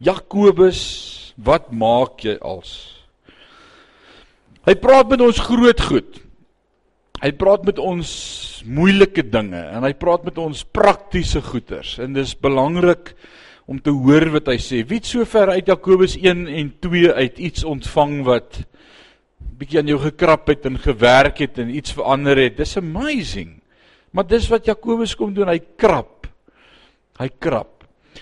Jakobus, 0.00 0.80
wat 1.36 1.68
maak 1.76 2.22
jy 2.24 2.38
als? 2.40 2.72
Hy 4.64 4.72
praat 4.80 5.10
met 5.12 5.20
ons 5.20 5.40
groot 5.44 5.82
goed. 5.90 6.20
Hy 7.20 7.30
praat 7.36 7.66
met 7.68 7.80
ons 7.80 8.10
moeilike 8.64 9.26
dinge 9.28 9.60
en 9.60 9.84
hy 9.84 9.92
praat 10.00 10.24
met 10.24 10.38
ons 10.40 10.62
praktiese 10.72 11.42
goeters 11.44 11.98
en 12.00 12.16
dis 12.16 12.32
belangrik 12.32 13.12
om 13.68 13.76
te 13.76 13.92
hoor 13.92 14.30
wat 14.38 14.48
hy 14.48 14.56
sê. 14.60 14.80
Wie 14.88 15.02
het 15.02 15.08
sover 15.08 15.52
uit 15.52 15.68
Jakobus 15.68 16.16
1 16.16 16.46
en 16.48 16.70
2 16.80 17.12
uit 17.20 17.42
iets 17.50 17.66
ontvang 17.68 18.22
wat 18.24 18.62
bietjie 19.60 19.82
aan 19.82 19.92
jou 19.92 19.98
gekrap 20.00 20.48
het 20.48 20.64
en 20.68 20.80
gewerk 20.80 21.42
het 21.44 21.60
en 21.60 21.74
iets 21.76 21.92
verander 21.96 22.40
het? 22.40 22.56
Dis 22.56 22.78
amazing. 22.80 23.58
Maar 24.16 24.26
dis 24.32 24.48
wat 24.48 24.72
Jakobus 24.72 25.12
kom 25.16 25.36
doen, 25.36 25.52
hy 25.52 25.60
krap. 25.76 26.24
Hy 27.20 27.28
krap. 27.36 27.79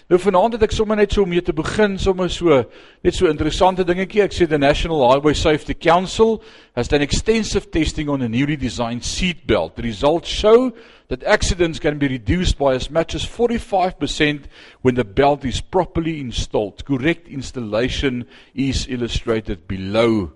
Nou 0.09 0.17
vanaand 0.21 0.55
het 0.57 0.63
ek 0.65 0.73
sommer 0.73 0.97
net 0.97 1.13
so 1.13 1.23
om 1.25 1.29
mee 1.29 1.43
te 1.45 1.53
begin, 1.53 1.99
sommer 2.01 2.31
so 2.33 2.63
net 3.05 3.17
so 3.17 3.29
interessante 3.29 3.85
dingetjie. 3.85 4.23
Ek 4.25 4.33
sê 4.33 4.47
the 4.49 4.59
National 4.61 5.03
Highway 5.05 5.35
Safety 5.37 5.75
Council 5.77 6.39
has 6.77 6.89
done 6.89 7.05
extensive 7.05 7.69
testing 7.71 8.09
on 8.09 8.23
a 8.25 8.29
newly 8.29 8.57
designed 8.57 9.05
seat 9.05 9.47
belt. 9.47 9.77
The 9.77 9.85
results 9.85 10.29
show 10.33 10.73
that 11.09 11.25
accidents 11.25 11.79
can 11.79 11.99
be 11.99 12.09
reduced 12.09 12.57
by 12.57 12.75
as 12.75 12.91
much 12.91 13.15
as 13.15 13.25
45% 13.25 14.45
when 14.81 14.95
the 14.95 15.05
belt 15.05 15.45
is 15.45 15.61
properly 15.61 16.21
installed. 16.21 16.85
Correct 16.85 17.29
installation 17.29 18.27
is 18.55 18.87
illustrated 18.89 19.69
below. 19.69 20.33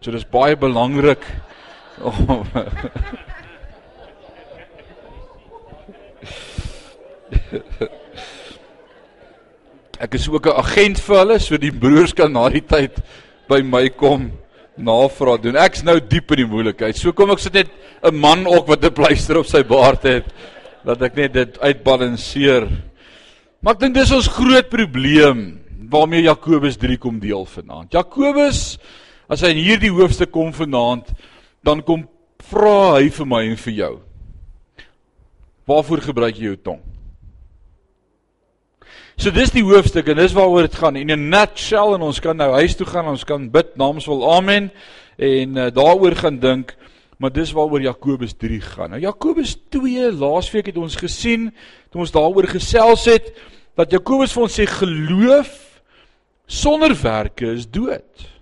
So 0.00 0.12
dis 0.12 0.24
baie 0.24 0.56
belangrik. 0.56 1.24
Oh, 1.96 2.42
Ek 10.02 10.14
is 10.14 10.28
ook 10.28 10.46
'n 10.46 10.58
agent 10.58 10.98
vir 10.98 11.16
hulle, 11.16 11.38
so 11.38 11.56
die 11.56 11.70
broers 11.70 12.12
kan 12.12 12.32
na 12.32 12.48
die 12.48 12.60
tyd 12.60 12.98
by 13.48 13.62
my 13.62 13.88
kom 13.88 14.32
navraag 14.76 15.42
doen. 15.42 15.56
Ek's 15.56 15.84
nou 15.84 16.00
diep 16.00 16.32
in 16.32 16.36
die 16.36 16.50
moeilikheid. 16.50 16.96
So 16.96 17.12
kom 17.12 17.30
ek 17.30 17.38
sit 17.38 17.54
net 17.54 17.70
'n 18.02 18.14
man 18.14 18.46
ook 18.46 18.66
wat 18.66 18.84
'n 18.84 18.90
pleister 18.90 19.38
op 19.38 19.46
sy 19.46 19.62
baard 19.62 20.02
het 20.02 20.24
dat 20.84 21.02
ek 21.02 21.16
net 21.16 21.32
dit 21.32 21.58
uitbalanseer. 21.60 22.68
Maar 23.62 23.74
ek 23.74 23.80
dink 23.80 23.94
dis 23.94 24.12
ons 24.12 24.28
groot 24.28 24.68
probleem 24.68 25.60
waarmee 25.90 26.22
Jakobus 26.22 26.76
3 26.76 26.96
kom 26.98 27.18
deel 27.18 27.44
vanaand. 27.44 27.92
Jakobus 27.92 28.78
as 29.28 29.40
hy 29.40 29.48
in 29.48 29.64
hierdie 29.64 29.90
hoofstuk 29.90 30.30
kom 30.32 30.52
vanaand, 30.52 31.12
dan 31.62 31.82
kom 31.82 32.08
vra 32.50 32.98
hy 32.98 33.08
vir 33.08 33.26
my 33.26 33.42
en 33.48 33.56
vir 33.56 33.72
jou. 33.72 34.00
Waarvoor 35.66 36.00
gebruik 36.00 36.36
jy 36.36 36.44
jou 36.44 36.56
tong? 36.56 36.93
So 39.14 39.30
dis 39.30 39.52
die 39.54 39.62
hoofstuk 39.62 40.08
en 40.10 40.18
dis 40.18 40.32
waaroor 40.34 40.66
dit 40.66 40.74
gaan. 40.74 40.96
In 40.98 41.12
'n 41.12 41.28
nutshell 41.30 41.94
en 41.94 42.02
ons 42.02 42.20
kan 42.20 42.36
nou 42.36 42.50
huis 42.58 42.74
toe 42.74 42.86
gaan, 42.86 43.06
ons 43.06 43.24
kan 43.24 43.50
bid 43.50 43.76
namens 43.76 44.06
wel 44.06 44.34
amen 44.34 44.72
en 45.16 45.56
uh, 45.56 45.70
daaroor 45.70 46.16
gaan 46.16 46.38
dink, 46.38 46.74
maar 47.18 47.32
dis 47.32 47.52
waaroor 47.52 47.80
Jakobus 47.80 48.34
3 48.34 48.60
gaan. 48.60 48.90
Nou 48.90 49.00
Jakobus 49.00 49.56
2 49.70 50.12
laasweek 50.12 50.66
het 50.66 50.76
ons 50.76 50.96
gesien 50.96 51.54
toe 51.90 52.00
ons 52.00 52.10
daaroor 52.10 52.46
gesels 52.46 53.04
het 53.04 53.30
dat 53.76 53.90
Jakobus 53.90 54.32
vir 54.32 54.42
ons 54.42 54.60
sê 54.60 54.66
geloof 54.66 55.80
sonder 56.46 56.94
werke 57.02 57.46
is 57.54 57.70
dood. 57.70 58.34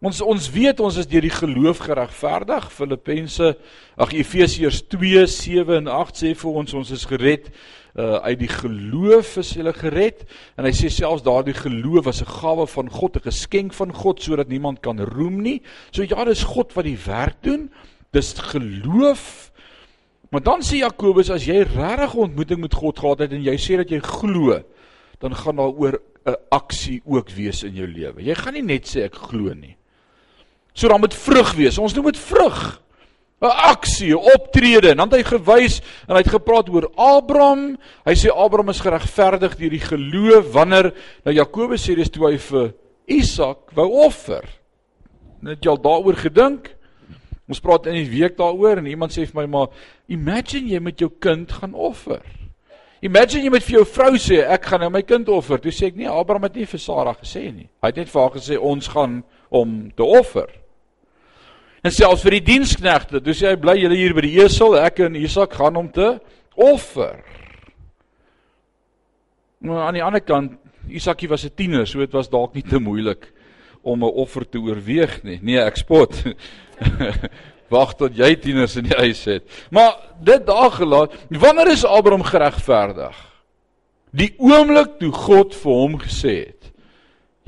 Ons 0.00 0.20
ons 0.20 0.50
weet 0.50 0.80
ons 0.80 0.96
is 0.96 1.06
deur 1.06 1.22
die 1.22 1.30
geloof 1.30 1.78
geregverdig. 1.78 2.70
Filippense, 2.72 3.54
ag 3.96 4.12
Efesiërs 4.12 4.82
2 4.88 5.26
7 5.26 5.76
en 5.76 5.86
8 5.86 6.16
sê 6.16 6.34
vir 6.34 6.50
ons 6.50 6.74
ons 6.74 6.90
is 6.90 7.04
gered 7.06 7.52
uh 7.94 8.20
uit 8.22 8.38
die 8.38 8.48
geloof 8.48 9.36
is 9.36 9.54
hulle 9.54 9.72
gered 9.72 10.24
en 10.56 10.64
hy 10.64 10.72
sê 10.72 10.90
selfs 10.92 11.24
daardie 11.26 11.54
geloof 11.54 12.04
was 12.04 12.22
'n 12.22 12.30
gawe 12.30 12.66
van 12.66 12.90
God, 12.90 13.16
'n 13.16 13.26
geskenk 13.30 13.72
van 13.74 13.92
God 13.92 14.22
sodat 14.22 14.48
niemand 14.48 14.80
kan 14.80 15.00
roem 15.00 15.42
nie. 15.42 15.62
So 15.90 16.02
ja, 16.02 16.24
dis 16.24 16.42
God 16.42 16.72
wat 16.74 16.84
die 16.84 16.98
werk 17.06 17.42
doen. 17.42 17.70
Dis 18.12 18.32
geloof. 18.32 19.50
Maar 20.30 20.42
dan 20.42 20.62
sê 20.62 20.78
Jakobus 20.78 21.30
as 21.30 21.44
jy 21.44 21.62
regtig 21.62 22.14
ontmoeting 22.14 22.60
met 22.60 22.74
God 22.74 22.98
gehad 22.98 23.18
het 23.18 23.32
en 23.32 23.42
jy 23.42 23.56
sê 23.58 23.76
dat 23.76 23.90
jy 23.90 23.98
glo, 23.98 24.62
dan 25.18 25.34
gaan 25.34 25.56
daar 25.56 25.74
oor 25.74 26.00
'n 26.26 26.36
aksie 26.50 27.02
ook 27.04 27.30
wees 27.30 27.62
in 27.62 27.74
jou 27.74 27.86
lewe. 27.86 28.22
Jy 28.22 28.34
gaan 28.34 28.54
nie 28.54 28.62
net 28.62 28.86
sê 28.86 29.04
ek 29.04 29.14
glo 29.14 29.54
nie. 29.54 29.76
So 30.74 30.88
dan 30.88 31.00
moet 31.00 31.14
vrug 31.14 31.54
wees. 31.54 31.78
Ons 31.78 31.94
noem 31.94 32.04
dit 32.12 32.18
vrug. 32.18 32.80
'n 33.40 33.46
Aksie, 33.72 34.12
'n 34.12 34.20
optrede. 34.34 34.94
Dan 34.94 35.08
het 35.08 35.16
hy 35.16 35.24
gewys 35.24 35.80
en 36.08 36.14
hy 36.14 36.22
het 36.22 36.34
gepraat 36.36 36.68
oor 36.68 36.90
Abraham. 36.94 37.78
Hy 38.04 38.14
sê 38.14 38.28
Abraham 38.28 38.68
is 38.68 38.80
geregverdig 38.80 39.56
deur 39.56 39.70
die 39.70 39.80
geloof 39.80 40.52
wanneer 40.52 40.92
nou 41.24 41.34
Jakobus 41.34 41.88
sê 41.88 41.96
dis 41.96 42.10
toe 42.10 42.28
hy 42.28 42.36
vir 42.38 42.74
Isak 43.06 43.72
wou 43.74 43.88
offer. 44.04 44.44
Net 45.40 45.64
jy 45.64 45.70
al 45.70 45.80
daaroor 45.80 46.16
gedink? 46.16 46.76
Ons 47.48 47.60
praat 47.60 47.86
in 47.86 47.94
die 47.94 48.10
week 48.10 48.36
daaroor 48.36 48.78
en 48.78 48.86
iemand 48.86 49.12
sê 49.12 49.24
vir 49.26 49.40
my 49.42 49.46
maar 49.46 49.72
imagine 50.06 50.68
jy 50.68 50.78
met 50.78 51.00
jou 51.00 51.10
kind 51.18 51.50
gaan 51.50 51.74
offer. 51.74 52.20
Imagine 53.00 53.44
jy 53.44 53.50
met 53.50 53.64
vir 53.64 53.78
jou 53.78 53.86
vrou 53.88 54.14
sê 54.20 54.44
ek 54.44 54.68
gaan 54.68 54.84
nou 54.84 54.90
my 54.92 55.02
kind 55.02 55.28
offer. 55.32 55.58
Toe 55.58 55.72
sê 55.72 55.88
ek 55.88 55.96
nee, 55.96 56.06
Abraham 56.06 56.44
het 56.44 56.60
nie 56.60 56.68
vir 56.68 56.80
Sara 56.80 57.16
gesê 57.16 57.48
nie. 57.48 57.70
Hy 57.80 57.88
het 57.88 57.96
net 57.96 58.12
vir 58.12 58.20
haar 58.20 58.34
gesê 58.36 58.60
ons 58.60 58.88
gaan 58.92 59.22
om 59.48 59.78
te 59.96 60.04
offer. 60.04 60.59
En 61.80 61.92
selfs 61.92 62.24
vir 62.26 62.36
die 62.36 62.46
diensknegte, 62.52 63.22
toe 63.24 63.34
sê 63.36 63.54
hy 63.54 63.58
bly 63.60 63.78
julle 63.80 63.96
hier 63.96 64.14
by 64.16 64.24
die 64.26 64.36
esel, 64.44 64.76
ek 64.76 65.00
en 65.06 65.16
Isak 65.16 65.54
gaan 65.56 65.78
om 65.80 65.88
te 65.88 66.18
offer. 66.60 67.22
Maar 69.64 69.86
aan 69.86 69.96
die 69.96 70.04
ander 70.04 70.24
kant, 70.24 70.58
Isakie 70.88 71.28
was 71.28 71.44
'n 71.44 71.54
tiener, 71.56 71.86
so 71.86 71.98
dit 71.98 72.12
was 72.12 72.28
dalk 72.28 72.54
nie 72.54 72.62
te 72.62 72.78
moeilik 72.78 73.32
om 73.82 74.04
'n 74.04 74.12
offer 74.12 74.44
te 74.44 74.58
oorweeg 74.58 75.22
nie. 75.22 75.38
Nee, 75.42 75.58
ek 75.58 75.76
spot. 75.76 76.12
Wag 77.70 77.94
tot 77.94 78.16
jy 78.16 78.34
tieners 78.36 78.76
in 78.76 78.84
die 78.84 78.96
huis 78.96 79.24
het. 79.24 79.44
Maar 79.70 79.94
dit 80.20 80.46
daar 80.46 80.70
gelaat, 80.70 81.14
wanneer 81.30 81.70
is 81.70 81.84
Abraham 81.84 82.22
geregverdig? 82.22 83.16
Die 84.10 84.34
oomblik 84.38 84.98
toe 84.98 85.12
God 85.12 85.54
vir 85.54 85.72
hom 85.72 85.98
gesê 85.98 86.34
het: 86.50 86.59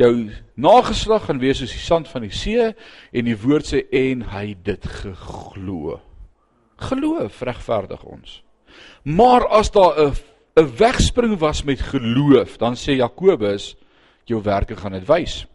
jou 0.03 0.13
nageslag 0.59 1.27
gaan 1.29 1.41
wees 1.43 1.61
soos 1.63 1.75
die 1.75 1.83
sand 1.83 2.11
van 2.11 2.27
die 2.27 2.35
see 2.35 2.71
en 3.13 3.29
die 3.29 3.39
woord 3.39 3.69
sê 3.71 3.85
en 4.03 4.25
hy 4.33 4.53
dit 4.65 4.89
geglo. 5.03 6.01
Geloof 6.83 7.43
regverdig 7.47 8.03
ons. 8.05 8.41
Maar 9.05 9.47
as 9.49 9.71
daar 9.71 9.95
'n 9.99 10.15
'n 10.57 10.77
wegspring 10.77 11.39
was 11.39 11.65
met 11.65 11.81
geloof, 11.81 12.59
dan 12.59 12.75
sê 12.75 12.97
Jakobus 12.97 13.75
jou 14.25 14.43
werke 14.43 14.77
gaan 14.77 14.93
dit 14.93 15.07
wys. 15.07 15.47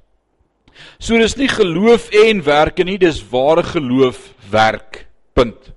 So 1.00 1.18
dis 1.18 1.38
nie 1.38 1.48
geloof 1.48 2.10
en 2.10 2.44
werke 2.44 2.84
nie, 2.84 2.98
dis 2.98 3.22
ware 3.30 3.64
geloof 3.64 4.34
werk. 4.50 5.08
Punt. 5.34 5.77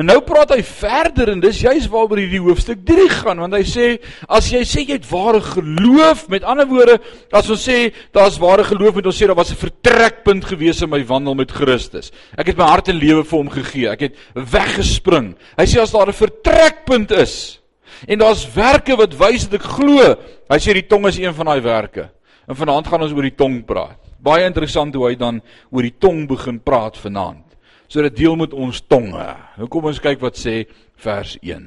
En 0.00 0.06
nou 0.08 0.16
praat 0.24 0.54
hy 0.54 0.62
verder 0.64 1.28
en 1.34 1.42
dis 1.42 1.58
juist 1.60 1.90
waaroor 1.92 2.22
hierdie 2.22 2.40
hoofstuk 2.40 2.78
3 2.88 3.08
gaan 3.18 3.42
want 3.42 3.52
hy 3.52 3.64
sê 3.68 3.88
as 4.32 4.46
jy 4.48 4.62
sê 4.64 4.84
jy 4.86 4.96
het 4.96 5.08
ware 5.10 5.42
geloof 5.44 6.22
met 6.32 6.46
ander 6.48 6.64
woorde 6.70 6.94
as 7.36 7.50
ons 7.52 7.66
sê 7.68 7.90
daar's 8.16 8.38
ware 8.40 8.64
geloof 8.64 8.96
met 8.96 9.10
ons 9.10 9.18
sê 9.20 9.28
daar 9.28 9.36
was 9.36 9.52
'n 9.52 9.60
vertrekpunt 9.60 10.46
gewees 10.48 10.80
in 10.80 10.88
my 10.88 11.02
wandel 11.04 11.34
met 11.34 11.52
Christus. 11.52 12.12
Ek 12.38 12.46
het 12.46 12.56
my 12.56 12.64
hart 12.64 12.88
en 12.88 12.96
lewe 12.96 13.24
vir 13.24 13.38
hom 13.38 13.50
gegee. 13.50 13.88
Ek 13.90 14.00
het 14.00 14.14
weggespring. 14.34 15.36
Hy 15.58 15.66
sê 15.66 15.80
as 15.82 15.92
daar 15.92 16.08
'n 16.08 16.16
vertrekpunt 16.16 17.10
is 17.10 17.60
en 18.08 18.18
daar's 18.18 18.48
werke 18.54 18.96
wat 18.96 19.12
wys 19.12 19.48
dat 19.48 19.60
ek 19.60 19.68
glo. 19.68 20.16
Hy 20.48 20.58
sê 20.58 20.72
die 20.72 20.88
tong 20.88 21.06
is 21.08 21.18
een 21.18 21.34
van 21.34 21.46
daai 21.46 21.60
werke. 21.60 22.08
En 22.48 22.56
vanaand 22.56 22.86
gaan 22.86 23.02
ons 23.02 23.12
oor 23.12 23.22
die 23.22 23.36
tong 23.36 23.64
praat. 23.66 23.98
Baie 24.18 24.46
interessant 24.46 24.94
hoe 24.94 25.08
hy 25.08 25.14
dan 25.14 25.42
oor 25.70 25.82
die 25.82 25.98
tong 25.98 26.26
begin 26.26 26.58
praat 26.58 26.96
vanaand. 26.96 27.49
So 27.90 28.04
dit 28.06 28.20
deel 28.22 28.36
met 28.38 28.52
ons 28.54 28.78
tonge. 28.86 29.26
Nou 29.58 29.66
kom 29.70 29.88
ons 29.90 29.98
kyk 30.02 30.20
wat 30.22 30.38
sê 30.38 30.62
vers 31.02 31.34
1. 31.42 31.64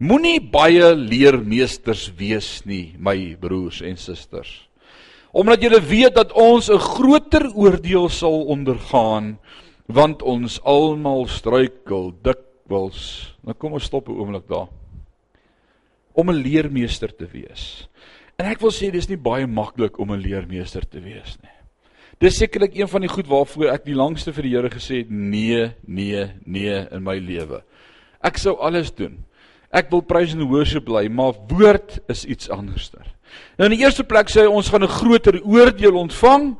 Moenie 0.00 0.38
baie 0.40 0.94
leermeesters 0.96 2.06
wees 2.16 2.62
nie, 2.64 2.94
my 2.96 3.36
broers 3.40 3.82
en 3.84 4.00
susters. 4.00 4.48
Omdat 5.36 5.66
julle 5.66 5.80
weet 5.84 6.16
dat 6.16 6.32
ons 6.32 6.70
'n 6.70 6.80
groter 6.80 7.52
oordeel 7.52 8.08
sal 8.08 8.48
ondergaan, 8.48 9.38
want 9.86 10.22
ons 10.22 10.58
almal 10.64 11.26
struikel 11.26 12.14
dikwels. 12.22 13.34
Nou 13.44 13.54
kom 13.54 13.72
ons 13.72 13.84
stop 13.84 14.08
'n 14.08 14.16
oomblik 14.16 14.48
daar. 14.48 14.68
Om 16.14 16.30
'n 16.30 16.42
leermeester 16.42 17.14
te 17.14 17.26
wees. 17.26 17.88
En 18.38 18.46
ek 18.46 18.60
wil 18.60 18.70
sê 18.70 18.90
dis 18.90 19.08
nie 19.08 19.16
baie 19.18 19.46
maklik 19.46 19.98
om 19.98 20.12
'n 20.12 20.22
leermeester 20.22 20.88
te 20.88 21.00
wees 21.00 21.36
nie. 21.42 21.59
Dis 22.20 22.36
sekerlik 22.36 22.74
een 22.76 22.88
van 22.88 23.00
die 23.00 23.08
goed 23.08 23.28
waarvoor 23.30 23.70
ek 23.72 23.86
die 23.86 23.96
langste 23.96 24.32
vir 24.36 24.44
die 24.44 24.52
Here 24.52 24.68
gesê 24.68 24.98
het 25.00 25.10
nee, 25.10 25.70
nee, 25.88 26.26
nee 26.44 26.82
in 26.92 27.04
my 27.06 27.16
lewe. 27.16 27.62
Ek 28.20 28.36
sou 28.36 28.58
alles 28.60 28.90
doen. 28.92 29.22
Ek 29.72 29.88
wil 29.88 30.02
praise 30.04 30.36
and 30.36 30.50
worship 30.50 30.84
bly, 30.84 31.06
maar 31.08 31.32
woord 31.48 31.96
is 32.12 32.26
iets 32.28 32.50
anderster. 32.52 33.06
Nou 33.56 33.70
in 33.70 33.76
die 33.78 33.84
eerste 33.86 34.04
plek 34.04 34.28
sê 34.28 34.44
hy 34.44 34.50
ons 34.52 34.68
gaan 34.68 34.84
'n 34.84 34.96
groter 35.00 35.40
oordeel 35.40 35.96
ontvang. 35.96 36.56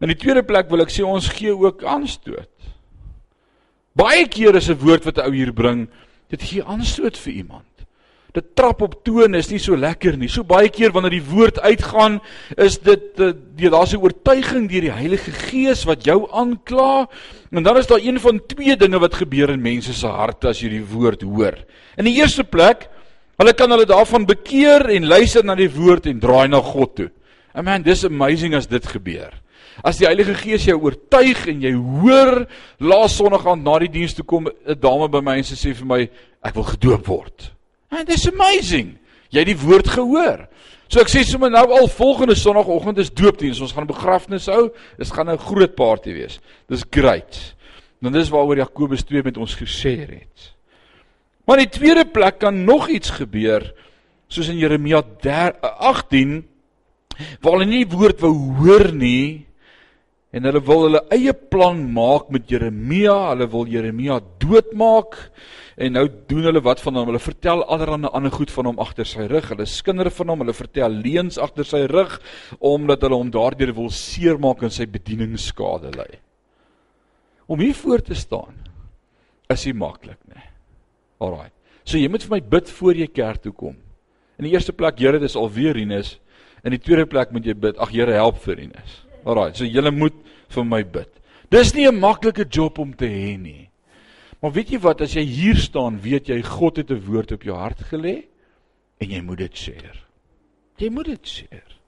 In 0.00 0.08
die 0.08 0.18
tweede 0.18 0.42
plek 0.42 0.70
wil 0.70 0.82
ek 0.82 0.90
sê 0.90 1.04
ons 1.06 1.28
gee 1.28 1.54
ook 1.54 1.84
aanstoot. 1.84 2.50
Baie 3.94 4.26
keer 4.26 4.56
is 4.56 4.68
'n 4.70 4.82
woord 4.82 5.04
wat 5.04 5.18
'n 5.18 5.30
ou 5.30 5.32
hier 5.32 5.52
bring, 5.52 5.88
dit 6.28 6.42
gee 6.42 6.64
aanstoot 6.64 7.16
vir 7.16 7.32
iemand. 7.32 7.67
Dit 8.36 8.50
trap 8.58 8.82
op 8.84 8.98
toon 9.06 9.34
is 9.38 9.48
nie 9.48 9.60
so 9.62 9.76
lekker 9.76 10.18
nie. 10.20 10.28
So 10.28 10.44
baie 10.44 10.68
keer 10.68 10.92
wanneer 10.92 11.14
die 11.16 11.24
woord 11.24 11.60
uitgaan, 11.64 12.18
is 12.60 12.76
dit 12.84 13.22
eh, 13.24 13.32
daar's 13.56 13.94
'n 13.94 14.02
oortuiging 14.04 14.68
deur 14.68 14.84
die 14.84 14.92
Heilige 14.92 15.32
Gees 15.32 15.84
wat 15.84 16.04
jou 16.04 16.28
aankla. 16.30 17.08
En 17.50 17.62
dan 17.62 17.76
is 17.76 17.86
daar 17.86 18.04
een 18.04 18.20
van 18.20 18.40
twee 18.46 18.76
dinge 18.76 18.98
wat 18.98 19.14
gebeur 19.14 19.50
in 19.50 19.62
mense 19.62 19.94
se 19.94 20.06
harte 20.06 20.48
as 20.48 20.60
jy 20.60 20.68
die 20.68 20.84
woord 20.84 21.22
hoor. 21.22 21.56
In 21.96 22.04
die 22.04 22.20
eerste 22.20 22.44
plek, 22.44 22.88
hulle 23.38 23.54
kan 23.54 23.70
hulle 23.70 23.86
daarvan 23.86 24.26
bekeer 24.26 24.90
en 24.90 25.06
luister 25.06 25.44
na 25.44 25.54
die 25.54 25.70
woord 25.70 26.06
en 26.06 26.20
draai 26.20 26.48
na 26.48 26.60
God 26.60 26.96
toe. 26.96 27.10
And 27.54 27.64
man, 27.64 27.82
this 27.82 28.04
amazing 28.04 28.54
as 28.54 28.66
dit 28.66 28.86
gebeur. 28.86 29.32
As 29.82 29.96
die 29.96 30.06
Heilige 30.06 30.34
Gees 30.34 30.66
jou 30.66 30.76
oortuig 30.82 31.46
en 31.48 31.62
jy 31.62 31.72
hoor 31.72 32.46
laas 32.78 33.16
Sondag 33.16 33.46
aand 33.46 33.64
na 33.64 33.78
die 33.78 33.88
diens 33.88 34.14
toe 34.14 34.24
kom 34.24 34.48
'n 34.48 34.78
dame 34.78 35.08
by 35.08 35.20
my 35.20 35.36
en 35.38 35.44
sy 35.44 35.54
sê 35.54 35.74
vir 35.74 35.86
my 35.86 36.10
ek 36.42 36.54
wil 36.54 36.64
gedoop 36.64 37.06
word. 37.06 37.57
And 37.90 38.08
this 38.08 38.26
amazing. 38.28 38.96
Jy 39.30 39.44
het 39.44 39.50
die 39.50 39.60
woord 39.60 39.88
gehoor. 39.88 40.46
So 40.88 41.02
ek 41.02 41.10
sê 41.12 41.22
sommer 41.28 41.50
nou 41.52 41.66
al 41.76 41.88
volgende 41.92 42.36
Sondagoggend 42.38 43.00
is 43.02 43.12
doopdiens. 43.12 43.60
Ons 43.60 43.72
gaan 43.72 43.84
'n 43.84 43.92
begrafnis 43.92 44.46
hou. 44.46 44.70
Dit 44.96 45.12
gaan 45.12 45.28
'n 45.28 45.38
groot 45.38 45.74
party 45.74 46.12
wees. 46.12 46.40
Dis 46.68 46.84
great. 46.90 47.54
Dan 48.00 48.12
dis 48.12 48.30
waaroor 48.30 48.56
Jakobus 48.56 49.04
2 49.04 49.22
met 49.22 49.36
ons 49.36 49.54
gesê 49.54 50.06
het. 50.06 50.54
Maar 51.44 51.58
in 51.58 51.68
die 51.68 51.78
tweede 51.78 52.04
plek 52.04 52.38
kan 52.38 52.64
nog 52.64 52.88
iets 52.88 53.10
gebeur 53.10 53.72
soos 54.28 54.48
in 54.48 54.58
Jeremia 54.58 55.02
18 55.22 56.44
waar 57.40 57.52
hulle 57.56 57.66
nie 57.66 57.84
die 57.84 57.96
woord 57.96 58.20
wou 58.20 58.34
hoor 58.60 58.92
nie 58.92 59.46
en 60.30 60.44
hulle 60.44 60.60
wil 60.60 60.84
hulle 60.84 61.00
eie 61.14 61.32
plan 61.32 61.80
maak 61.92 62.28
met 62.30 62.50
Jeremia, 62.52 63.30
hulle 63.32 63.48
wil 63.48 63.64
Jeremia 63.66 64.20
doodmaak 64.38 65.16
en 65.78 65.94
nou 65.94 66.04
doen 66.26 66.48
hulle 66.48 66.62
wat 66.66 66.80
van 66.82 66.96
hom? 66.98 67.10
Hulle 67.12 67.22
vertel 67.22 67.62
allerlei 67.70 68.10
ander 68.10 68.34
goed 68.34 68.50
van 68.50 68.66
hom 68.70 68.80
agter 68.82 69.06
sy 69.06 69.28
rug. 69.30 69.52
Hulle 69.52 69.66
skinder 69.70 70.10
van 70.10 70.32
hom, 70.32 70.42
hulle 70.42 70.54
vertel 70.56 70.96
leuns 71.04 71.38
agter 71.38 71.66
sy 71.68 71.84
rug 71.90 72.16
omdat 72.58 73.04
hulle 73.06 73.20
hom 73.20 73.30
daardeur 73.34 73.74
wil 73.76 73.92
seermaak 73.94 74.64
en 74.66 74.74
sy 74.74 74.88
bediening 74.90 75.36
skade 75.38 75.92
lei. 75.94 76.10
Om 77.46 77.62
hier 77.62 77.76
voor 77.78 78.02
te 78.04 78.18
staan 78.18 78.58
is 79.48 79.64
nie 79.64 79.76
maklik 79.78 80.18
nie. 80.28 80.48
Alraai. 81.24 81.50
So 81.88 81.96
jy 81.96 82.08
moet 82.12 82.26
vir 82.26 82.34
my 82.36 82.40
bid 82.56 82.72
voor 82.78 82.98
jy 82.98 83.06
kerk 83.08 83.44
toe 83.46 83.54
kom. 83.56 83.76
In 84.38 84.46
die 84.46 84.52
eerste 84.52 84.74
plek, 84.76 84.98
Here, 85.00 85.18
dis 85.18 85.36
alweer 85.38 85.74
Rinus. 85.74 86.18
In 86.66 86.74
die 86.74 86.82
tweede 86.82 87.06
plek 87.08 87.32
moet 87.32 87.46
jy 87.48 87.54
bid, 87.56 87.78
ag 87.80 87.94
Here, 87.94 88.12
help 88.18 88.42
vir 88.44 88.60
Rinus. 88.60 88.98
Alraai. 89.24 89.54
So 89.56 89.64
jy 89.64 89.90
moet 89.94 90.18
vir 90.52 90.68
my 90.68 90.82
bid. 90.84 91.08
Dis 91.50 91.72
nie 91.74 91.88
'n 91.88 91.98
maklike 91.98 92.44
job 92.44 92.78
om 92.78 92.92
te 92.92 93.06
hê 93.06 93.38
nie. 93.40 93.70
Maar 94.40 94.52
weet 94.54 94.70
jy 94.70 94.78
wat, 94.78 95.00
as 95.02 95.16
jy 95.18 95.24
hier 95.26 95.58
staan, 95.58 95.98
weet 96.02 96.28
jy 96.30 96.42
God 96.42 96.76
het 96.76 96.90
'n 96.90 97.04
woord 97.06 97.32
op 97.32 97.42
jou 97.42 97.56
hart 97.56 97.80
gelê 97.90 98.28
en 99.00 99.10
jy 99.10 99.20
moet 99.20 99.38
dit 99.38 99.56
share. 99.56 99.98
Jy 100.76 100.90
moet 100.90 101.06
dit 101.06 101.26
share. 101.26 101.78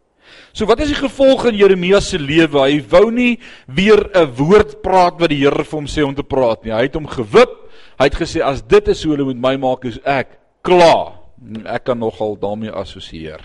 So 0.53 0.67
wat 0.67 0.81
is 0.81 0.93
die 0.93 0.99
gevolg 0.99 1.47
in 1.51 1.59
Jeremia 1.59 2.01
se 2.01 2.19
lewe? 2.19 2.61
Hy 2.63 2.81
wou 2.91 3.11
nie 3.11 3.39
weer 3.67 4.11
'n 4.15 4.35
woord 4.35 4.83
praat 4.83 5.21
wat 5.21 5.31
die 5.31 5.39
Here 5.39 5.65
vir 5.65 5.79
hom 5.79 5.87
sê 5.87 6.03
om 6.03 6.15
te 6.15 6.23
praat 6.23 6.65
nie. 6.65 6.73
Hy 6.73 6.83
het 6.83 6.95
hom 6.95 7.07
gewip. 7.07 7.51
Hy 7.99 8.05
het 8.05 8.15
gesê 8.15 8.43
as 8.43 8.63
dit 8.63 8.89
is 8.89 9.03
hoe 9.05 9.17
hulle 9.17 9.35
met 9.35 9.37
my 9.37 9.57
maak, 9.57 9.85
is 9.85 9.99
ek 10.05 10.39
klaar. 10.63 11.21
Ek 11.65 11.85
kan 11.85 11.99
nogal 11.99 12.37
daarmee 12.37 12.71
assosieer. 12.71 13.41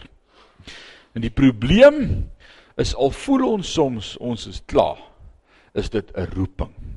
En 1.15 1.21
die 1.21 1.29
probleem 1.29 2.29
is 2.77 2.95
al 2.95 3.11
voel 3.11 3.53
ons 3.53 3.73
soms 3.73 4.17
ons 4.17 4.47
is 4.47 4.61
klaar, 4.65 4.99
is 5.73 5.89
dit 5.89 6.11
'n 6.15 6.27
roeping. 6.35 6.94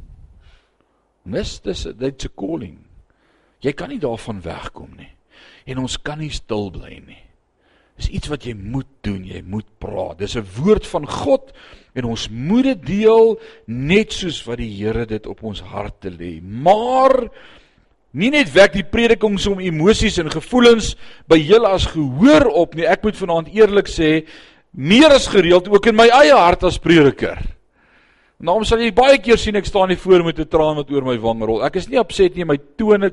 Mis 1.28 1.58
dis 1.60 1.86
dit's 1.98 2.24
'n 2.24 2.34
calling. 2.36 2.78
Jy 3.60 3.72
kan 3.72 3.88
nie 3.88 3.98
daarvan 3.98 4.40
wegkom 4.40 4.96
nie. 4.96 5.12
En 5.66 5.78
ons 5.78 5.96
kan 6.02 6.18
nie 6.18 6.30
stil 6.30 6.70
bly 6.70 7.02
nie. 7.06 7.22
Dis 7.98 8.08
iets 8.14 8.30
wat 8.30 8.44
jy 8.46 8.54
moet 8.54 8.86
doen, 9.02 9.24
jy 9.26 9.42
moet 9.42 9.66
praat. 9.82 10.18
Dis 10.18 10.36
'n 10.36 10.46
woord 10.56 10.86
van 10.86 11.06
God 11.06 11.52
en 11.94 12.04
ons 12.04 12.28
moet 12.28 12.64
dit 12.64 12.86
deel 12.86 13.40
net 13.66 14.12
soos 14.12 14.44
wat 14.46 14.58
die 14.58 14.70
Here 14.70 15.06
dit 15.06 15.26
op 15.26 15.42
ons 15.42 15.60
harte 15.60 16.10
lê. 16.10 16.40
Maar 16.40 17.28
nie 18.12 18.30
net 18.30 18.52
wek 18.52 18.72
die 18.72 18.84
predikings 18.84 19.46
om 19.46 19.60
emosies 19.60 20.18
en 20.18 20.30
gevoelens 20.30 20.96
by 21.28 21.36
julle 21.36 21.68
as 21.68 21.86
gehoor 21.86 22.46
op 22.46 22.74
nie. 22.74 22.86
Ek 22.86 23.02
moet 23.02 23.16
vanaand 23.16 23.48
eerlik 23.48 23.88
sê, 23.88 24.26
meer 24.70 25.10
as 25.10 25.26
gereeld 25.26 25.68
ook 25.68 25.86
in 25.86 25.96
my 25.96 26.08
eie 26.08 26.34
hart 26.34 26.62
as 26.64 26.78
prediker. 26.78 27.57
Nou 28.38 28.60
sal 28.64 28.84
jy 28.84 28.92
baie 28.94 29.18
keer 29.18 29.38
sien 29.40 29.56
ek 29.58 29.66
staan 29.66 29.90
hier 29.90 29.98
voor 29.98 30.22
met 30.24 30.38
'n 30.38 30.46
traan 30.46 30.76
wat 30.76 30.90
oor 30.90 31.02
my 31.02 31.18
wang 31.18 31.42
rol. 31.42 31.64
Ek 31.64 31.76
is 31.76 31.88
nie 31.88 31.98
opset 31.98 32.36
nie, 32.36 32.44
my 32.44 32.58
tone 32.76 33.10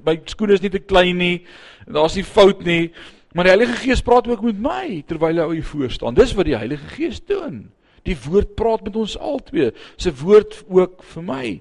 my 0.00 0.16
skoene 0.26 0.54
is 0.56 0.62
nie 0.62 0.70
te 0.70 0.80
klein 0.80 1.18
nie. 1.18 1.44
Daar's 1.86 2.16
nie 2.16 2.24
fout 2.24 2.64
nie. 2.64 2.92
Maar 3.34 3.44
die 3.44 3.52
Heilige 3.52 3.76
Gees 3.76 4.02
praat 4.04 4.28
ook 4.28 4.42
met 4.42 4.58
my 4.58 5.02
terwyl 5.08 5.36
hy 5.36 5.54
hier 5.54 5.64
voor 5.64 5.90
staan. 5.90 6.14
Dis 6.14 6.34
wat 6.36 6.48
die 6.48 6.56
Heilige 6.56 6.88
Gees 6.96 7.20
doen. 7.20 7.70
Die 8.04 8.16
woord 8.24 8.54
praat 8.56 8.82
met 8.84 8.96
ons 8.96 9.16
albei. 9.18 9.70
Sy 9.96 10.12
woord 10.22 10.64
ook 10.68 11.02
vir 11.14 11.22
my. 11.22 11.60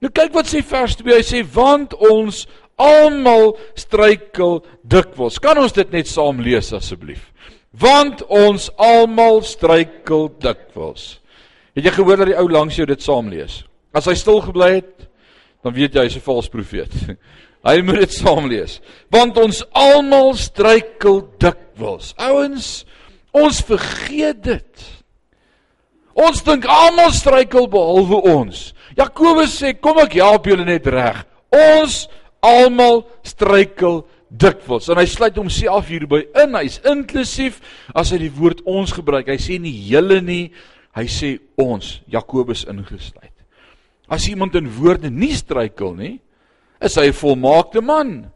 Nou 0.00 0.10
kyk 0.12 0.34
wat 0.34 0.50
sê 0.50 0.62
vers 0.66 0.96
2. 1.00 1.14
Hy 1.14 1.24
sê 1.26 1.42
want 1.54 1.94
ons 1.94 2.44
almal 2.80 3.56
struikel 3.78 4.60
dikwels. 4.82 5.38
Kan 5.42 5.58
ons 5.60 5.74
dit 5.76 5.92
net 5.92 6.08
saam 6.08 6.40
lees 6.42 6.72
asseblief? 6.76 7.30
Want 7.70 8.22
ons 8.26 8.70
almal 8.80 9.42
struikel 9.46 10.30
dikwels. 10.42 11.20
Het 11.74 11.86
jy 11.86 11.92
gehoor 11.94 12.16
dat 12.16 12.30
die 12.32 12.38
ou 12.38 12.48
langs 12.50 12.76
jou 12.76 12.86
dit 12.86 13.02
saam 13.02 13.28
lees? 13.30 13.62
As 13.94 14.06
hy 14.10 14.14
stil 14.18 14.40
gebly 14.42 14.72
het, 14.80 15.08
dan 15.64 15.74
weet 15.76 15.94
jy 15.94 16.06
hy's 16.06 16.16
'n 16.16 16.24
valse 16.24 16.50
profeet. 16.50 16.90
Hy 17.68 17.82
moet 17.84 18.00
dit 18.00 18.12
saam 18.12 18.46
lees. 18.48 18.80
Want 19.12 19.36
ons 19.36 19.60
almal 19.76 20.32
struikel 20.34 21.20
dikwels. 21.36 22.14
Ouens, 22.16 22.86
ons 23.36 23.60
vergeet 23.68 24.40
dit. 24.42 24.86
Ons 26.16 26.40
dink 26.42 26.64
almal 26.64 27.12
struikel 27.12 27.68
behalwe 27.68 28.22
ons. 28.32 28.72
Jakobus 28.96 29.60
sê, 29.60 29.74
"Kom 29.80 29.98
ek 29.98 30.16
help 30.16 30.46
julle 30.46 30.64
net 30.64 30.86
reg." 30.86 31.26
Ons 31.52 32.08
almal 32.42 33.06
struikel 33.22 34.06
dikwels. 34.30 34.88
En 34.88 34.96
hy 34.96 35.06
sluit 35.06 35.36
homself 35.36 35.88
hierby 35.88 36.24
in. 36.42 36.54
Hy's 36.54 36.80
inklusief 36.84 37.60
as 37.94 38.10
hy 38.10 38.18
die 38.18 38.32
woord 38.32 38.62
ons 38.64 38.92
gebruik. 38.92 39.28
Hy 39.28 39.36
sê 39.36 39.60
nie 39.60 39.74
julle 39.90 40.20
nie, 40.20 40.52
Hy 40.96 41.06
sê 41.06 41.38
ons, 41.60 42.00
Jakobus 42.10 42.64
ingesluit. 42.68 43.34
As 44.10 44.26
iemand 44.28 44.56
in 44.58 44.66
woorde 44.74 45.10
nie 45.10 45.32
struikel 45.38 45.94
nie, 45.94 46.16
is 46.80 46.96
hy 46.96 47.08
'n 47.08 47.12
volmaakte 47.12 47.80
man. 47.80 48.32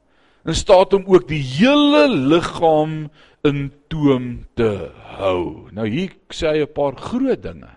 En 0.46 0.54
staat 0.54 0.92
hom 0.92 1.04
ook 1.06 1.28
die 1.28 1.42
hele 1.42 2.08
liggaam 2.08 3.10
in 3.44 3.72
toom 3.88 4.46
te 4.54 4.90
hou. 5.16 5.68
Nou 5.72 5.88
hier 5.88 6.12
sê 6.30 6.52
hy 6.52 6.62
'n 6.62 6.72
paar 6.72 6.96
groot 6.96 7.42
dinge. 7.42 7.70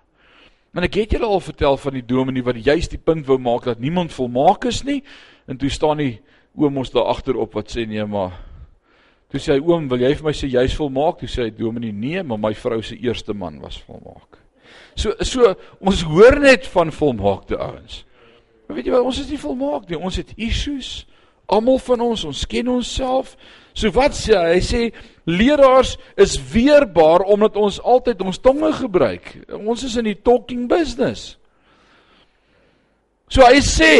En 0.75 0.84
ek 0.84 0.94
het 0.94 1.12
julle 1.12 1.25
al 1.25 1.40
vertel 1.40 1.78
van 1.78 1.94
die 1.94 2.06
dominee 2.06 2.44
wat 2.44 2.63
juist 2.63 2.92
die 2.92 3.02
punt 3.02 3.25
wou 3.25 3.38
maak 3.38 3.63
dat 3.63 3.80
niemand 3.80 4.13
volmaak 4.13 4.66
is 4.66 4.84
nie. 4.84 5.04
En 5.48 5.58
toe 5.58 5.70
staan 5.70 5.98
die 5.98 6.20
oom 6.56 6.78
ons 6.78 6.92
daar 6.92 7.06
agterop 7.06 7.54
wat 7.54 7.72
sê 7.72 7.88
nee 7.88 8.06
maar 8.06 8.46
Toe 9.28 9.40
sê 9.40 9.58
hy 9.58 9.60
oom, 9.60 9.90
wil 9.90 10.00
jy 10.00 10.13
vir 10.16 10.24
my 10.24 10.32
sê 10.32 10.48
jy's 10.48 10.75
volmaak? 10.80 11.18
Toe 11.20 11.28
sê 11.28 11.44
hy 11.44 11.50
dominee 11.52 11.92
nee, 11.92 12.24
maar 12.24 12.40
my 12.40 12.54
vrou 12.54 12.82
se 12.82 12.96
eerste 12.96 13.34
man 13.34 13.60
was 13.60 13.75
volmaak. 13.84 14.38
So 14.98 15.14
so 15.26 15.54
ons 15.80 16.04
hoor 16.08 16.40
net 16.42 16.68
van 16.74 16.92
volmaakte 16.92 17.58
ouens. 17.58 18.04
Maar 18.68 18.80
weet 18.80 18.90
jy 18.90 18.96
wat, 18.96 19.06
ons 19.08 19.22
is 19.22 19.30
nie 19.32 19.40
volmaak 19.40 19.88
nie. 19.90 20.00
Ons 20.00 20.20
het 20.20 20.34
issues. 20.36 21.06
Almal 21.48 21.80
van 21.80 22.02
ons, 22.04 22.26
ons 22.28 22.46
ken 22.50 22.68
onsself. 22.68 23.38
So 23.78 23.92
wat 23.96 24.18
sê 24.18 24.36
hy? 24.36 24.58
Hy 24.58 24.64
sê 24.66 24.82
leraars 25.28 25.96
is 26.20 26.36
weerbaar 26.52 27.24
omdat 27.28 27.56
ons 27.60 27.80
altyd 27.80 28.24
ons 28.26 28.42
tonge 28.44 28.72
gebruik. 28.82 29.30
Ons 29.56 29.86
is 29.88 29.96
in 30.00 30.10
die 30.10 30.18
talking 30.18 30.66
business. 30.72 31.36
So 33.32 33.46
hy 33.48 33.62
sê 33.64 33.94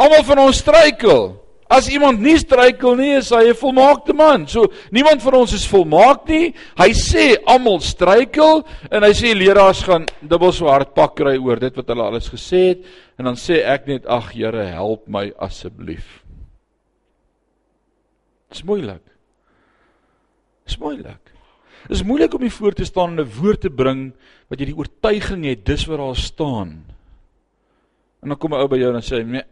almal 0.00 0.24
van 0.28 0.44
ons 0.44 0.60
struikel. 0.60 1.32
As 1.70 1.88
iemand 1.88 2.20
nie 2.20 2.36
struikel 2.38 2.96
nie, 2.98 3.14
is 3.16 3.30
hy 3.32 3.48
'n 3.48 3.56
volmaakte 3.56 4.12
man. 4.12 4.46
So 4.46 4.68
niemand 4.90 5.22
van 5.22 5.34
ons 5.34 5.52
is 5.52 5.66
volmaak 5.66 6.28
nie. 6.28 6.54
Hy 6.76 6.90
sê 6.92 7.36
almal 7.46 7.80
struikel 7.80 8.64
en 8.90 9.02
hy 9.02 9.12
sê 9.12 9.34
leraars 9.34 9.82
gaan 9.82 10.06
dubbel 10.20 10.52
so 10.52 10.66
hard 10.66 10.94
pak 10.94 11.16
kry 11.16 11.38
oor 11.38 11.56
dit 11.56 11.74
wat 11.76 11.88
hulle 11.88 12.02
alles 12.02 12.28
gesê 12.28 12.68
het 12.68 12.84
en 13.18 13.24
dan 13.24 13.34
sê 13.34 13.64
ek 13.64 13.86
net 13.86 14.06
ag 14.06 14.32
Here, 14.34 14.66
help 14.66 15.08
my 15.08 15.32
asseblief. 15.38 16.22
Dit 18.48 18.58
is 18.58 18.64
moeilik. 18.64 19.02
Dit 20.64 20.74
is 20.74 20.78
moeilik. 20.78 21.22
Dit 21.88 21.96
is 21.96 22.02
moeilik 22.02 22.34
om 22.34 22.40
hier 22.40 22.50
voor 22.50 22.72
te 22.72 22.84
staan 22.84 23.18
en 23.18 23.24
'n 23.24 23.40
woord 23.40 23.60
te 23.60 23.70
bring 23.70 24.12
wat 24.48 24.60
jy 24.60 24.66
die 24.66 24.76
oortuiging 24.76 25.44
het 25.44 25.64
dis 25.64 25.86
wat 25.86 25.98
daar 25.98 26.16
staan. 26.16 26.84
En 28.22 28.28
dan 28.28 28.38
kom 28.38 28.52
'n 28.52 28.60
ou 28.60 28.68
by 28.68 28.76
jou 28.76 28.94
en 28.94 29.02
sê, 29.02 29.24
"Nee, 29.24 29.42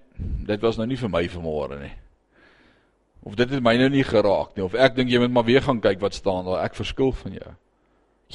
dit 0.47 0.61
was 0.61 0.77
nou 0.77 0.87
nie 0.87 0.97
vir 0.97 1.09
my 1.09 1.29
vanmôre 1.29 1.81
nie." 1.81 1.93
Of 3.23 3.37
dit 3.39 3.51
het 3.51 3.63
my 3.63 3.77
nou 3.79 3.89
nie 3.93 4.05
geraak 4.05 4.57
nie 4.57 4.65
of 4.65 4.75
ek 4.75 4.97
dink 4.97 5.11
jy 5.13 5.21
moet 5.23 5.31
maar 5.31 5.47
weer 5.47 5.63
gaan 5.63 5.81
kyk 5.81 6.01
wat 6.03 6.15
staan 6.15 6.45
daar. 6.45 6.65
Ek 6.65 6.75
verskil 6.75 7.13
van 7.13 7.37
jou. 7.39 7.53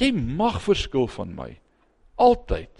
Jy 0.00 0.12
mag 0.14 0.62
verskil 0.64 1.08
van 1.12 1.34
my. 1.36 1.50
Altyd. 2.16 2.72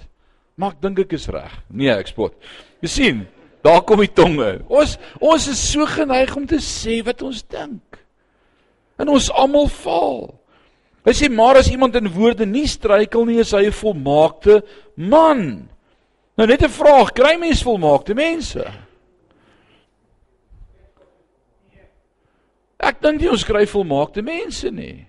Maar 0.57 0.73
ek 0.75 0.81
dink 0.83 1.03
ek 1.05 1.13
is 1.19 1.29
reg. 1.29 1.53
Nee, 1.69 1.93
ek 1.93 2.09
spot. 2.11 2.35
Jy 2.83 2.89
sien, 2.89 3.21
daar 3.67 3.83
kom 3.87 4.01
die 4.01 4.11
tonge. 4.11 4.63
Ons 4.73 4.97
ons 5.21 5.51
is 5.53 5.61
so 5.61 5.87
geneig 5.87 6.33
om 6.39 6.49
te 6.49 6.63
sê 6.65 7.03
wat 7.05 7.23
ons 7.27 7.45
dink. 7.45 8.01
En 8.99 9.13
ons 9.13 9.31
almal 9.31 9.69
faal. 9.71 10.31
Hy 11.07 11.15
sê 11.15 11.29
maar 11.31 11.61
as 11.61 11.71
iemand 11.71 11.97
in 12.01 12.11
woorde 12.13 12.47
nie 12.49 12.67
struikel 12.69 13.29
nie, 13.29 13.39
is 13.41 13.53
hy 13.53 13.67
'n 13.69 13.73
volmaakte 13.73 14.63
man. 14.97 15.69
Nou 16.37 16.47
net 16.47 16.63
'n 16.63 16.73
vraag, 16.73 17.13
kry 17.13 17.37
mens 17.37 17.63
volmaakte 17.63 18.15
mense? 18.15 18.65
Ek 22.79 23.01
dink 23.03 23.21
nie 23.21 23.31
ons 23.31 23.47
kry 23.47 23.65
volmaakte 23.67 24.23
mense 24.23 24.71
nie. 24.71 25.09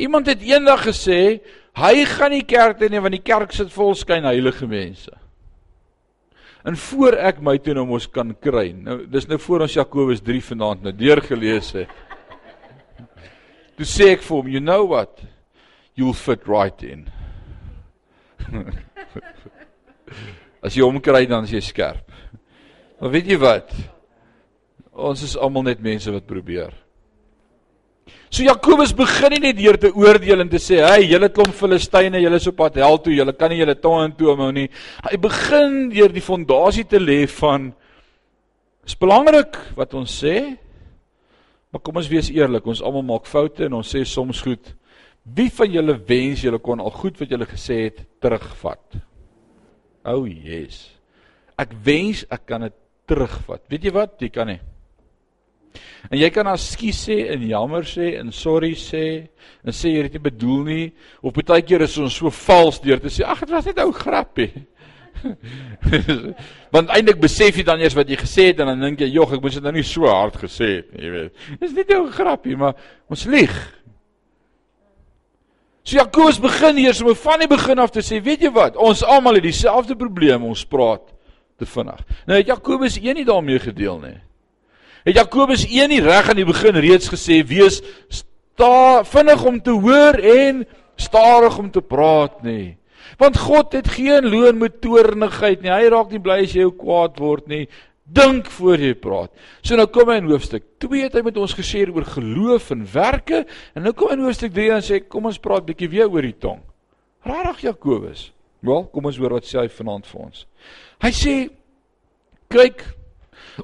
Iemand 0.00 0.26
het 0.26 0.42
eendag 0.42 0.88
gesê, 0.88 1.38
hy 1.78 1.94
gaan 2.10 2.34
nie 2.34 2.42
kerk 2.46 2.80
toe 2.80 2.88
nie 2.90 3.02
want 3.02 3.14
die 3.14 3.22
kerk 3.22 3.54
sit 3.54 3.70
vol 3.74 3.94
skyn 3.98 4.26
heilige 4.26 4.66
mense. 4.66 5.12
En 6.66 6.78
voor 6.80 7.18
ek 7.20 7.42
my 7.44 7.58
toe 7.62 7.76
nou 7.76 7.84
mos 7.86 8.08
kan 8.10 8.32
kry. 8.42 8.72
Nou 8.72 9.04
dis 9.10 9.28
nou 9.30 9.38
voor 9.46 9.66
ons 9.66 9.76
Jakobus 9.76 10.22
3 10.24 10.40
vanaand 10.48 10.86
nou 10.86 10.94
deurgelees 10.96 11.70
het. 11.76 11.92
Toe 13.74 13.86
sê 13.86 14.14
ek 14.14 14.22
vir 14.22 14.36
hom, 14.36 14.50
you 14.50 14.62
know 14.62 14.86
what? 14.90 15.22
You'll 15.94 16.16
fit 16.16 16.46
right 16.50 16.82
in. 16.86 17.06
As 20.64 20.74
jy 20.74 20.82
hom 20.82 20.98
kry 21.04 21.26
dan 21.30 21.46
is 21.46 21.54
jy 21.54 21.62
skerp. 21.62 22.08
Maar 22.98 23.12
weet 23.14 23.28
jy 23.30 23.38
wat? 23.42 23.74
Ons 24.94 25.24
is 25.26 25.34
almal 25.36 25.66
net 25.66 25.82
mense 25.82 26.10
wat 26.14 26.26
probeer. 26.26 26.72
So 28.30 28.42
Jakobus 28.42 28.92
begin 28.96 29.34
nie 29.34 29.42
net 29.46 29.58
deur 29.58 29.76
te 29.78 29.90
oordeel 29.94 30.42
en 30.42 30.48
te 30.48 30.58
sê, 30.58 30.82
"Hey, 30.82 31.06
julle 31.06 31.28
klomp 31.28 31.54
Filistyne, 31.54 32.20
julle 32.20 32.36
is 32.36 32.46
op 32.46 32.56
pad 32.56 32.74
hel 32.74 32.98
toe, 32.98 33.14
julle 33.14 33.32
kan 33.32 33.50
nie 33.50 33.58
julle 33.58 33.74
tong 33.74 34.04
intoe 34.04 34.36
hou 34.36 34.52
nie." 34.52 34.68
Hy 35.10 35.16
begin 35.16 35.90
deur 35.90 36.08
die 36.08 36.20
fondasie 36.20 36.84
te 36.84 36.98
lê 36.98 37.26
van 37.28 37.72
is 38.84 38.94
belangrik 38.94 39.56
wat 39.76 39.94
ons 39.94 40.22
sê. 40.22 40.58
Maar 41.72 41.80
kom 41.80 41.96
ons 41.96 42.08
wees 42.08 42.30
eerlik, 42.30 42.66
ons 42.66 42.82
almal 42.82 43.02
maak 43.02 43.26
foute 43.26 43.64
en 43.64 43.72
ons 43.72 43.94
sê 43.94 44.04
soms 44.04 44.42
goed. 44.42 44.74
Wie 45.24 45.48
van 45.50 45.70
julle 45.72 45.98
wens 46.06 46.42
julle 46.42 46.58
kon 46.58 46.80
al 46.80 46.90
goed 46.90 47.18
wat 47.18 47.30
julle 47.30 47.46
gesê 47.46 47.84
het 47.84 48.04
terugvat? 48.20 49.00
O, 50.04 50.20
oh, 50.20 50.26
yes. 50.28 50.90
Ek 51.58 51.72
wens 51.82 52.26
ek 52.30 52.46
kan 52.46 52.60
dit 52.60 52.72
terugvat. 53.08 53.62
Weet 53.70 53.84
jy 53.84 53.90
wat? 53.90 54.20
Jy 54.20 54.28
kan 54.28 54.46
nie. 54.46 54.60
En 56.10 56.18
jy 56.18 56.28
kan 56.30 56.46
askies 56.46 57.00
sê 57.08 57.16
en 57.34 57.42
jammer 57.48 57.86
sê 57.88 58.14
en 58.20 58.30
sorry 58.32 58.74
sê 58.78 59.04
en 59.64 59.72
sê 59.72 59.94
jy 59.94 60.04
het 60.06 60.16
nie 60.16 60.26
bedoel 60.26 60.62
nie 60.68 60.86
of 61.22 61.34
baie 61.34 61.64
keer 61.64 61.86
is 61.86 61.96
ons 61.98 62.14
so 62.20 62.30
vals 62.30 62.80
deur 62.84 63.00
te 63.00 63.12
sê 63.12 63.24
ag 63.26 63.40
dit 63.44 63.54
was 63.54 63.66
net 63.66 63.80
ou 63.82 63.92
grappie. 63.92 64.52
Want 66.74 66.92
eintlik 66.92 67.20
besef 67.22 67.56
jy 67.56 67.64
dan 67.66 67.80
eers 67.80 67.96
wat 67.96 68.10
jy 68.10 68.18
gesê 68.20 68.50
het 68.50 68.60
en 68.60 68.72
dan 68.72 68.84
dink 68.88 69.00
jy 69.04 69.14
jog 69.14 69.32
ek 69.34 69.42
moes 69.44 69.56
dit 69.56 69.64
nou 69.64 69.72
nie 69.74 69.86
so 69.86 70.10
hard 70.10 70.36
gesê 70.42 70.70
het 70.80 70.92
nie, 70.92 71.06
jy 71.06 71.14
weet. 71.14 71.48
Dis 71.62 71.74
net 71.76 71.90
'n 71.94 72.12
grappie, 72.12 72.56
maar 72.56 72.76
ons 73.08 73.24
lieg. 73.24 73.54
So 75.84 75.98
Jakobus 75.98 76.40
begin 76.40 76.78
eers 76.80 77.02
om 77.02 77.14
van 77.14 77.40
die 77.40 77.48
begin 77.48 77.78
af 77.78 77.90
te 77.92 78.00
sê, 78.00 78.20
weet 78.22 78.40
jy 78.40 78.50
wat? 78.52 78.76
Ons 78.76 79.02
almal 79.04 79.36
het 79.36 79.44
dieselfde 79.44 79.96
probleem, 79.96 80.44
ons 80.44 80.64
praat 80.64 81.12
te 81.60 81.66
vinnig. 81.66 82.00
Nou 82.26 82.38
het 82.38 82.48
Jakobus 82.48 82.96
een 82.96 83.20
nie 83.20 83.24
daarmee 83.24 83.58
gedeel 83.60 83.98
nie. 84.00 84.16
Het 85.04 85.18
Jakobus 85.18 85.66
1 85.68 85.90
nie 85.92 86.00
reg 86.00 86.30
aan 86.30 86.38
die 86.40 86.48
begin 86.48 86.78
reeds 86.80 87.10
gesê 87.12 87.42
wees 87.44 87.82
sta 88.08 89.02
vinnig 89.04 89.42
om 89.44 89.58
te 89.60 89.74
hoor 89.76 90.16
en 90.16 90.62
stadig 90.96 91.58
om 91.60 91.68
te 91.70 91.82
praat 91.84 92.38
nie. 92.46 92.78
Want 93.20 93.36
God 93.36 93.76
het 93.76 93.90
geen 93.98 94.24
loon 94.32 94.62
met 94.62 94.80
toornigheid 94.80 95.60
nie. 95.60 95.72
Hy 95.74 95.90
raak 95.92 96.14
nie 96.14 96.22
bly 96.24 96.38
as 96.46 96.56
jy 96.56 96.70
kwaad 96.78 97.20
word 97.20 97.52
nie. 97.52 97.66
Dink 98.04 98.48
voor 98.56 98.80
jy 98.80 98.94
praat. 98.96 99.28
So 99.60 99.76
nou 99.76 99.86
kom 99.92 100.08
hy 100.08 100.18
in 100.22 100.32
hoofstuk 100.32 100.64
2 100.80 101.04
het 101.04 101.20
hy 101.20 101.24
met 101.28 101.36
ons 101.40 101.56
gesê 101.56 101.84
oor 101.84 102.08
geloof 102.16 102.72
en 102.72 102.88
werke 102.88 103.44
en 103.76 103.84
nou 103.84 103.92
kom 103.92 104.08
hy 104.08 104.16
in 104.16 104.24
hoofstuk 104.24 104.56
3 104.56 104.72
en 104.78 104.88
sê 104.88 105.04
kom 105.04 105.28
ons 105.28 105.40
praat 105.40 105.68
bietjie 105.68 105.92
weer 105.92 106.08
oor 106.08 106.24
die 106.24 106.36
tong. 106.40 106.64
Regtig 107.28 107.68
Jakobus. 107.68 108.30
Wel, 108.64 108.88
kom 108.88 109.12
ons 109.12 109.20
hoor 109.20 109.36
wat 109.36 109.44
sê 109.44 109.60
hy 109.60 109.68
vanaand 109.68 110.08
vir 110.08 110.26
ons. 110.30 110.44
Hy 111.04 111.12
sê 111.12 111.38
kyk 112.52 112.86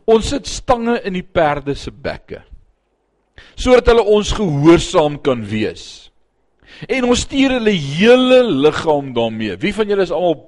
Ons 0.06 0.30
sit 0.30 0.47
stange 0.47 1.00
in 1.04 1.16
die 1.18 1.26
perde 1.26 1.75
se 1.75 1.90
bekke 1.90 2.44
sodat 3.61 3.88
hulle 3.88 4.04
ons 4.04 4.30
gehoorsaam 4.37 5.18
kan 5.25 5.42
wees. 5.49 6.11
En 6.88 7.06
ons 7.09 7.23
stuur 7.25 7.56
hulle 7.59 7.73
hele 7.73 8.40
liggaam 8.66 9.11
daarmee. 9.16 9.56
Wie 9.61 9.73
van 9.76 9.88
julle 9.88 10.06
is 10.06 10.12
almal 10.14 10.42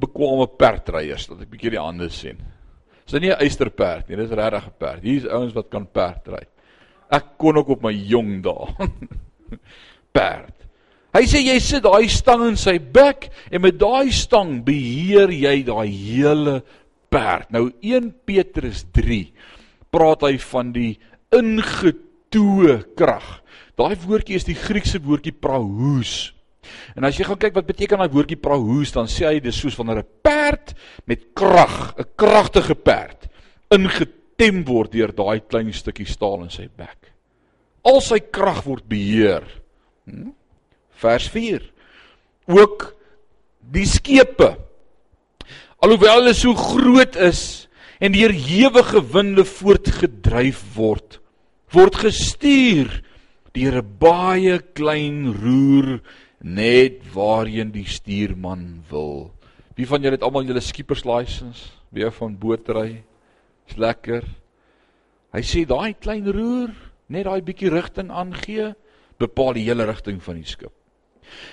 bekwame 0.00 0.46
perdryers? 0.60 1.26
Dat 1.28 1.42
ek 1.44 1.50
bietjie 1.52 1.74
die 1.76 1.82
hande 1.82 2.08
sien. 2.12 2.40
Dis 3.06 3.20
nie 3.20 3.30
'n 3.30 3.40
eysterperd 3.40 4.08
nie, 4.08 4.16
dis 4.16 4.30
regtig 4.30 4.66
'n 4.66 4.76
perd. 4.78 5.02
Hier 5.02 5.16
is 5.16 5.28
ouens 5.28 5.54
wat 5.54 5.68
kan 5.70 5.86
perd 5.86 6.28
ry. 6.28 6.44
Ek 7.10 7.38
kon 7.38 7.56
ook 7.56 7.68
op 7.68 7.82
my 7.82 7.92
jong 7.92 8.42
dae. 8.42 8.88
perd. 10.16 10.52
Hy 11.14 11.22
sê 11.24 11.40
jy 11.40 11.58
sit 11.60 11.82
daai 11.82 12.08
stang 12.08 12.48
in 12.48 12.56
sy 12.56 12.78
bek 12.78 13.30
en 13.50 13.62
met 13.62 13.78
daai 13.78 14.10
stang 14.12 14.64
beheer 14.64 15.30
jy 15.30 15.62
daai 15.64 15.88
hele 15.88 16.62
perd. 17.10 17.50
Nou 17.54 17.70
1 17.80 18.12
Petrus 18.28 18.84
3 18.92 19.32
praat 19.94 20.24
hy 20.26 20.36
van 20.52 20.72
die 20.74 20.92
ingetoe 21.34 22.80
krag. 22.98 23.28
Daai 23.76 23.96
woordjie 24.06 24.38
is 24.38 24.46
die 24.48 24.56
Griekse 24.56 25.00
woordjie 25.02 25.34
prahoos. 25.34 26.32
En 26.96 27.06
as 27.06 27.18
jy 27.18 27.26
gaan 27.28 27.40
kyk 27.40 27.56
wat 27.58 27.68
beteken 27.68 28.00
daai 28.00 28.12
woordjie 28.12 28.38
prahoos, 28.40 28.92
dan 28.94 29.10
sê 29.10 29.28
hy 29.28 29.40
dis 29.44 29.58
soos 29.58 29.76
wanneer 29.78 30.02
'n 30.02 30.10
perd 30.22 30.74
met 31.06 31.32
krag, 31.34 31.94
'n 31.98 32.08
kragtige 32.16 32.74
perd, 32.74 33.28
ingetem 33.70 34.64
word 34.64 34.92
deur 34.92 35.12
daai 35.12 35.40
klein 35.40 35.72
stukkie 35.72 36.06
staal 36.06 36.42
in 36.42 36.50
sy 36.50 36.68
bek. 36.68 37.12
Al 37.84 38.00
sy 38.00 38.18
krag 38.18 38.64
word 38.64 38.88
beheer. 38.88 39.44
Hm? 40.06 40.32
Vers 40.90 41.28
4. 41.28 41.62
Ook 42.46 42.94
die 43.60 43.86
skepe 43.86 44.56
alhoewel 45.84 46.22
hulle 46.22 46.34
so 46.34 46.54
groot 46.54 47.16
is 47.16 47.68
en 48.00 48.12
deur 48.12 48.32
ewige 48.32 49.02
winde 49.12 49.44
voortgedryf 49.44 50.62
word 50.76 51.20
word 51.74 51.98
gestuur 52.06 53.02
deur 53.56 53.80
'n 53.82 53.96
baie 53.98 54.58
klein 54.76 55.32
roer 55.32 56.00
net 56.40 57.00
waarheen 57.14 57.72
die 57.72 57.86
stuurman 57.88 58.84
wil. 58.90 59.32
Wie 59.76 59.86
van 59.86 60.02
julle 60.02 60.16
het 60.16 60.22
almal 60.22 60.44
julle 60.44 60.60
skippers 60.60 61.04
license? 61.04 61.72
Wie 61.90 62.08
van 62.10 62.38
bootry 62.38 63.02
is 63.68 63.76
lekker. 63.76 64.24
Hy 65.32 65.42
sê 65.42 65.66
daai 65.66 65.94
klein 65.98 66.26
roer 66.28 66.72
net 67.08 67.24
daai 67.24 67.42
bietjie 67.42 67.70
rigting 67.70 68.10
aangee 68.10 68.74
bepaal 69.18 69.56
die 69.56 69.66
hele 69.66 69.86
rigting 69.88 70.20
van 70.22 70.36
die 70.36 70.48
skip. 70.48 70.72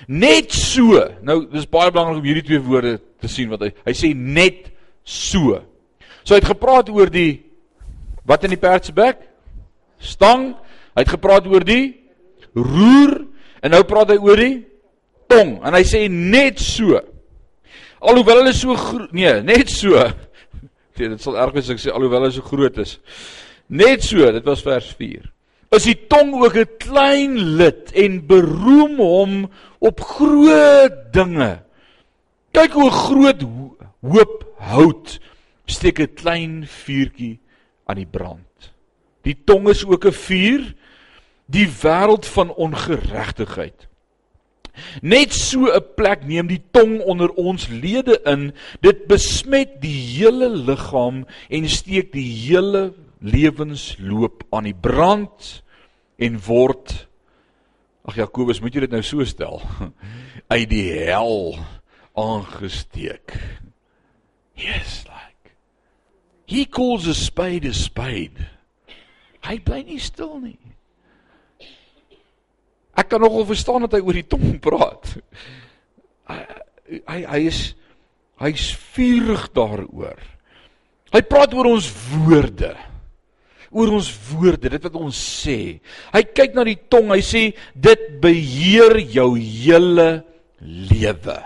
Net 0.08 0.52
so. 0.52 1.00
Nou 1.24 1.46
dis 1.50 1.66
baie 1.66 1.92
belangrik 1.92 2.22
om 2.22 2.28
hierdie 2.28 2.48
twee 2.52 2.62
woorde 2.62 3.00
te 3.24 3.32
sien 3.32 3.52
wat 3.52 3.66
hy 3.66 3.72
hy 3.86 3.96
sê 3.98 4.12
net 4.14 4.70
so. 5.04 5.60
So 6.24 6.36
hy 6.36 6.42
het 6.42 6.52
gepraat 6.52 6.92
oor 6.94 7.12
die 7.12 7.44
wat 8.28 8.46
in 8.48 8.54
die 8.56 8.62
perd 8.62 8.88
se 8.88 8.96
bek? 8.96 9.24
Stang. 10.04 10.54
Hy 10.94 11.04
het 11.04 11.16
gepraat 11.16 11.48
oor 11.50 11.66
die 11.68 11.96
roer 12.54 13.18
en 13.64 13.74
nou 13.74 13.82
praat 13.88 14.14
hy 14.14 14.20
oor 14.22 14.40
die 14.40 14.56
tong 15.32 15.58
en 15.64 15.76
hy 15.76 15.84
sê 15.88 16.06
net 16.12 16.62
so. 16.62 17.00
Alhoewel 18.04 18.44
hulle 18.44 18.54
so 18.56 18.76
nee, 19.16 19.40
net 19.46 19.72
so. 19.72 19.98
Nee, 20.94 21.08
dit 21.10 21.24
sal 21.24 21.40
erg 21.42 21.56
wees 21.56 21.66
as 21.66 21.74
ek 21.74 21.80
sê 21.82 21.90
alhoewel 21.90 22.22
hulle 22.22 22.36
so 22.36 22.46
groot 22.46 22.76
is. 22.78 23.00
Net 23.74 24.04
so, 24.06 24.28
dit 24.30 24.46
was 24.46 24.62
vers 24.62 24.92
4 24.94 25.24
is 25.74 25.88
die 25.90 25.98
tong 26.10 26.34
ook 26.38 26.56
'n 26.58 26.70
klein 26.78 27.34
lid 27.58 27.92
en 27.98 28.26
beroem 28.28 28.98
hom 28.98 29.32
op 29.80 30.00
groot 30.00 31.14
dinge. 31.14 31.60
Kyk 32.54 32.76
hoe 32.78 32.92
groot 32.92 33.42
hoop 34.06 34.44
hout 34.62 35.20
steek 35.66 36.00
'n 36.00 36.14
klein 36.14 36.54
vuurtjie 36.68 37.40
aan 37.86 37.98
die 37.98 38.10
brand. 38.10 38.74
Die 39.24 39.38
tong 39.46 39.70
is 39.70 39.86
ook 39.86 40.06
'n 40.06 40.12
vuur, 40.12 40.76
die 41.46 41.68
wêreld 41.68 42.26
van 42.26 42.54
ongeregtigheid. 42.54 43.88
Net 45.02 45.34
so 45.34 45.66
'n 45.66 45.86
plek 45.96 46.26
neem 46.26 46.48
die 46.48 46.62
tong 46.72 47.02
onder 47.02 47.30
ons 47.34 47.68
lede 47.68 48.20
in. 48.26 48.54
Dit 48.82 49.08
besmet 49.08 49.82
die 49.82 50.18
hele 50.18 50.50
liggaam 50.50 51.26
en 51.50 51.70
steek 51.70 52.12
die 52.12 52.30
hele 52.48 52.94
lewensloop 53.20 54.44
aan 54.50 54.64
die 54.64 54.80
brand 54.82 55.64
en 56.18 56.40
word 56.40 57.08
Ag 58.06 58.16
Jakobus, 58.16 58.60
moet 58.60 58.74
jy 58.74 58.82
dit 58.84 58.92
nou 58.92 59.02
so 59.02 59.24
stel? 59.24 59.62
uit 60.54 60.70
die 60.70 60.92
hel 60.92 61.56
aangesteek. 62.16 63.36
Yes, 64.56 65.06
like. 65.08 65.56
He 66.46 66.66
calls 66.66 67.08
a 67.08 67.14
spade 67.14 67.66
a 67.66 67.74
spade. 67.74 68.48
Hy 69.44 69.58
bly 69.60 69.82
nie 69.88 70.00
stil 70.00 70.38
nie. 70.40 70.60
Ek 72.94 73.10
kan 73.10 73.24
nogal 73.24 73.48
verstaan 73.50 73.88
dat 73.88 73.98
hy 73.98 74.04
oor 74.06 74.20
die 74.20 74.28
tong 74.30 74.60
praat. 74.62 75.16
Hy 76.30 76.40
hy, 77.10 77.20
hy 77.26 77.40
is 77.50 77.62
hy's 78.44 78.70
vurig 78.94 79.48
daaroor. 79.56 80.20
Hy 81.14 81.22
praat 81.26 81.56
oor 81.58 81.72
ons 81.74 81.90
woorde 82.14 82.76
oor 83.74 83.96
ons 83.98 84.10
woorde, 84.30 84.70
dit 84.70 84.86
wat 84.86 84.98
ons 85.02 85.18
sê. 85.18 85.58
Hy 86.14 86.22
kyk 86.30 86.54
na 86.54 86.66
die 86.68 86.78
tong, 86.78 87.10
hy 87.10 87.22
sê 87.26 87.44
dit 87.74 88.06
beheer 88.22 89.00
jou 89.10 89.34
hele 89.40 90.10
lewe. 90.62 91.40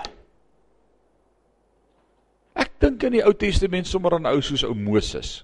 Dink 2.81 3.03
in 3.07 3.17
die 3.17 3.25
Ou 3.25 3.33
Testament 3.33 3.89
sommer 3.89 4.17
aan 4.17 4.29
ou 4.29 4.41
soos 4.45 4.63
ou 4.67 4.75
Moses. 4.77 5.41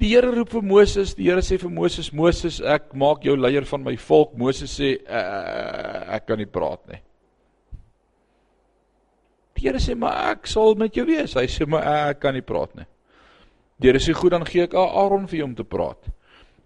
Die 0.00 0.10
Here 0.10 0.32
roep 0.32 0.50
vir 0.56 0.64
Moses, 0.66 1.14
die 1.14 1.28
Here 1.28 1.42
sê 1.44 1.58
vir 1.60 1.70
Moses, 1.70 2.10
Moses, 2.12 2.58
ek 2.60 2.90
maak 2.98 3.24
jou 3.26 3.36
leier 3.38 3.66
van 3.68 3.84
my 3.84 3.94
volk. 4.00 4.34
Moses 4.38 4.72
sê 4.80 4.96
uh, 4.98 6.14
ek 6.16 6.26
kan 6.30 6.40
nie 6.40 6.50
praat 6.50 6.82
nie. 6.90 7.00
Die 9.58 9.68
Here 9.68 9.82
sê 9.82 9.94
maar 9.98 10.32
ek 10.32 10.50
sal 10.50 10.74
met 10.80 10.96
jou 10.96 11.06
wees. 11.06 11.36
Hy 11.38 11.46
sê 11.50 11.68
maar 11.68 11.86
ek 12.10 12.22
kan 12.24 12.34
nie 12.34 12.44
praat 12.46 12.74
nie. 12.78 12.88
Die 13.78 13.90
Here 13.90 14.02
sê 14.02 14.14
goed 14.16 14.34
dan 14.34 14.46
gee 14.48 14.66
ek 14.66 14.74
Aaron 14.78 15.28
vir 15.30 15.42
jou 15.42 15.50
om 15.50 15.56
te 15.58 15.66
praat. 15.66 16.10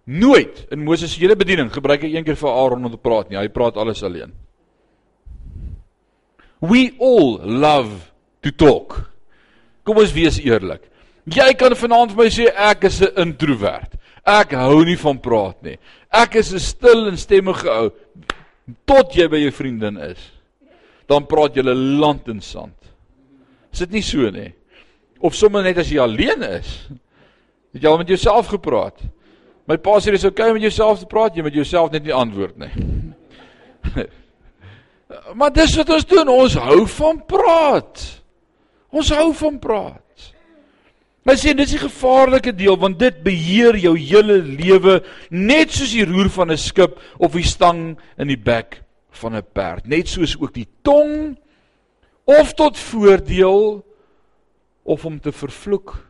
Nooit 0.07 0.63
in 0.71 0.85
Moses 0.87 1.11
se 1.11 1.19
hele 1.19 1.35
bediening 1.35 1.69
gebruik 1.73 2.05
hy 2.05 2.13
eendag 2.15 2.39
vir 2.39 2.49
Aaron 2.49 2.87
om 2.87 2.93
te 2.93 3.01
praat 3.01 3.29
nie. 3.29 3.39
Hy 3.39 3.49
praat 3.51 3.77
alles 3.77 4.03
alleen. 4.07 4.31
We 6.63 6.95
all 6.97 7.37
love 7.43 8.07
to 8.41 8.53
talk. 8.55 9.01
Kom 9.87 10.01
ons 10.03 10.11
wees 10.11 10.41
eerlik. 10.43 10.83
Jy 11.31 11.47
kan 11.59 11.75
vanaand 11.75 12.11
vir 12.11 12.19
my 12.19 12.27
sê 12.31 12.47
ek 12.51 12.83
is 12.87 13.01
'n 13.01 13.15
introwert. 13.23 13.95
Ek 14.25 14.51
hou 14.51 14.83
nie 14.83 14.97
van 14.99 15.19
praat 15.19 15.63
nie. 15.63 15.77
Ek 16.11 16.35
is 16.35 16.53
'n 16.53 16.59
stil 16.59 17.07
en 17.07 17.17
stemmige 17.17 17.67
ou 17.67 17.91
tot 18.85 19.15
jy 19.15 19.27
by 19.27 19.37
jou 19.37 19.51
vriendin 19.51 19.97
is. 19.97 20.19
Dan 21.07 21.25
praat 21.25 21.55
jy 21.55 21.63
land 21.63 22.27
en 22.27 22.41
sand. 22.41 22.75
Is 23.71 23.79
dit 23.79 23.91
nie 23.91 24.01
so 24.01 24.29
nie? 24.29 24.53
Of 25.21 25.35
sommer 25.35 25.63
net 25.63 25.77
as 25.77 25.89
jy 25.89 25.99
alleen 25.99 26.43
is. 26.43 26.89
Het 27.73 27.83
jy 27.83 27.89
al 27.89 27.97
met 27.97 28.07
jouself 28.07 28.47
gepraat? 28.47 28.99
My 29.67 29.77
pa 29.77 29.99
sê 29.99 30.11
dis 30.11 30.23
oukei 30.23 30.43
okay 30.43 30.49
om 30.49 30.53
met 30.53 30.63
jouself 30.63 30.99
te 30.99 31.05
praat, 31.05 31.35
jy 31.35 31.43
met 31.43 31.53
jouself 31.53 31.91
net 31.91 32.03
nie 32.03 32.13
antwoord 32.13 32.57
nie. 32.57 32.71
maar 35.39 35.51
dis 35.51 35.75
wat 35.75 35.89
ons 35.89 36.05
doen, 36.05 36.27
ons 36.27 36.53
hou 36.53 36.85
van 36.87 37.25
praat. 37.25 38.16
Ons 38.89 39.11
hou 39.11 39.33
van 39.33 39.59
praat. 39.59 40.03
Maar 41.27 41.35
sê 41.35 41.51
dis 41.51 41.73
die 41.75 41.81
gevaarlike 41.81 42.53
deel 42.55 42.77
want 42.79 42.99
dit 43.01 43.15
beheer 43.23 43.75
jou 43.75 43.97
hele 43.99 44.39
lewe 44.39 45.01
net 45.29 45.73
soos 45.75 45.91
die 45.91 46.05
roer 46.07 46.29
van 46.31 46.51
'n 46.51 46.57
skip 46.57 46.95
of 47.19 47.33
die 47.33 47.43
stang 47.43 47.97
in 48.17 48.27
die 48.27 48.39
bek 48.39 48.81
van 49.11 49.35
'n 49.35 49.43
perd, 49.53 49.87
net 49.87 50.07
soos 50.07 50.37
ook 50.39 50.53
die 50.53 50.67
tong 50.81 51.35
of 52.23 52.53
tot 52.53 52.77
voordeel 52.77 53.83
of 54.83 55.05
om 55.05 55.19
te 55.19 55.31
vervloek. 55.31 56.07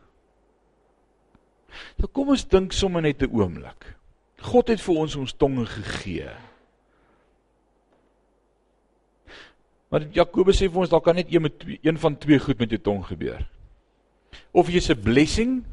Nou 1.98 2.08
kom 2.12 2.28
ons 2.28 2.46
dink 2.46 2.72
sommer 2.72 3.02
net 3.02 3.22
'n 3.22 3.34
oomblik. 3.34 3.96
God 4.38 4.68
het 4.68 4.80
vir 4.80 4.94
ons 4.94 5.16
ons 5.16 5.32
tonge 5.32 5.66
gegee. 5.66 6.30
Maar 9.88 10.04
Jakobus 10.12 10.60
sê 10.60 10.68
vir 10.68 10.82
ons 10.84 10.90
daar 10.92 11.04
kan 11.04 11.16
net 11.16 11.30
een 11.32 11.42
met 11.42 11.58
twee, 11.58 11.78
een 11.82 11.98
van 11.98 12.16
twee 12.20 12.38
goed 12.38 12.58
met 12.60 12.72
jou 12.74 12.80
tong 12.80 13.04
gebeur. 13.08 13.44
Of 14.52 14.68
jy's 14.68 14.90
'n 14.90 15.02
blessing 15.02 15.64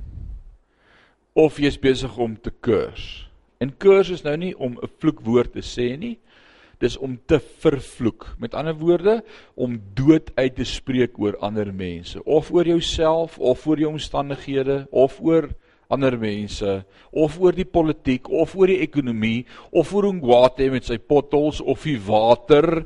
of 1.34 1.58
jy's 1.60 1.78
besig 1.80 2.18
om 2.18 2.38
te 2.40 2.52
curse. 2.62 3.28
En 3.60 3.78
curse 3.78 4.14
is 4.14 4.24
nou 4.24 4.38
nie 4.38 4.56
om 4.58 4.80
'n 4.82 4.90
vloekwoord 5.00 5.54
te 5.54 5.62
sê 5.62 5.98
nie. 5.98 6.18
Dis 6.80 6.98
om 6.98 7.20
te 7.26 7.40
vervloek. 7.40 8.36
Met 8.40 8.54
ander 8.54 8.76
woorde, 8.76 9.24
om 9.56 9.82
dood 9.94 10.32
uit 10.36 10.56
te 10.56 10.64
spreek 10.64 11.20
oor 11.20 11.38
ander 11.38 11.74
mense, 11.74 12.24
of 12.24 12.52
oor 12.52 12.66
jouself, 12.66 13.40
of 13.40 13.68
oor 13.68 13.80
jou 13.80 13.92
omstandighede, 13.92 14.88
of 14.92 15.20
oor 15.22 15.50
ander 15.88 16.18
mense 16.18 16.84
of 17.12 17.38
oor 17.42 17.56
die 17.56 17.68
politiek 17.68 18.30
of 18.30 18.56
oor 18.58 18.72
die 18.72 18.82
ekonomie 18.86 19.46
of 19.72 19.94
oor 19.94 20.10
Ongwate 20.10 20.70
met 20.74 20.88
sy 20.88 20.98
potholes 20.98 21.62
of 21.62 21.86
die 21.86 22.00
water 22.02 22.86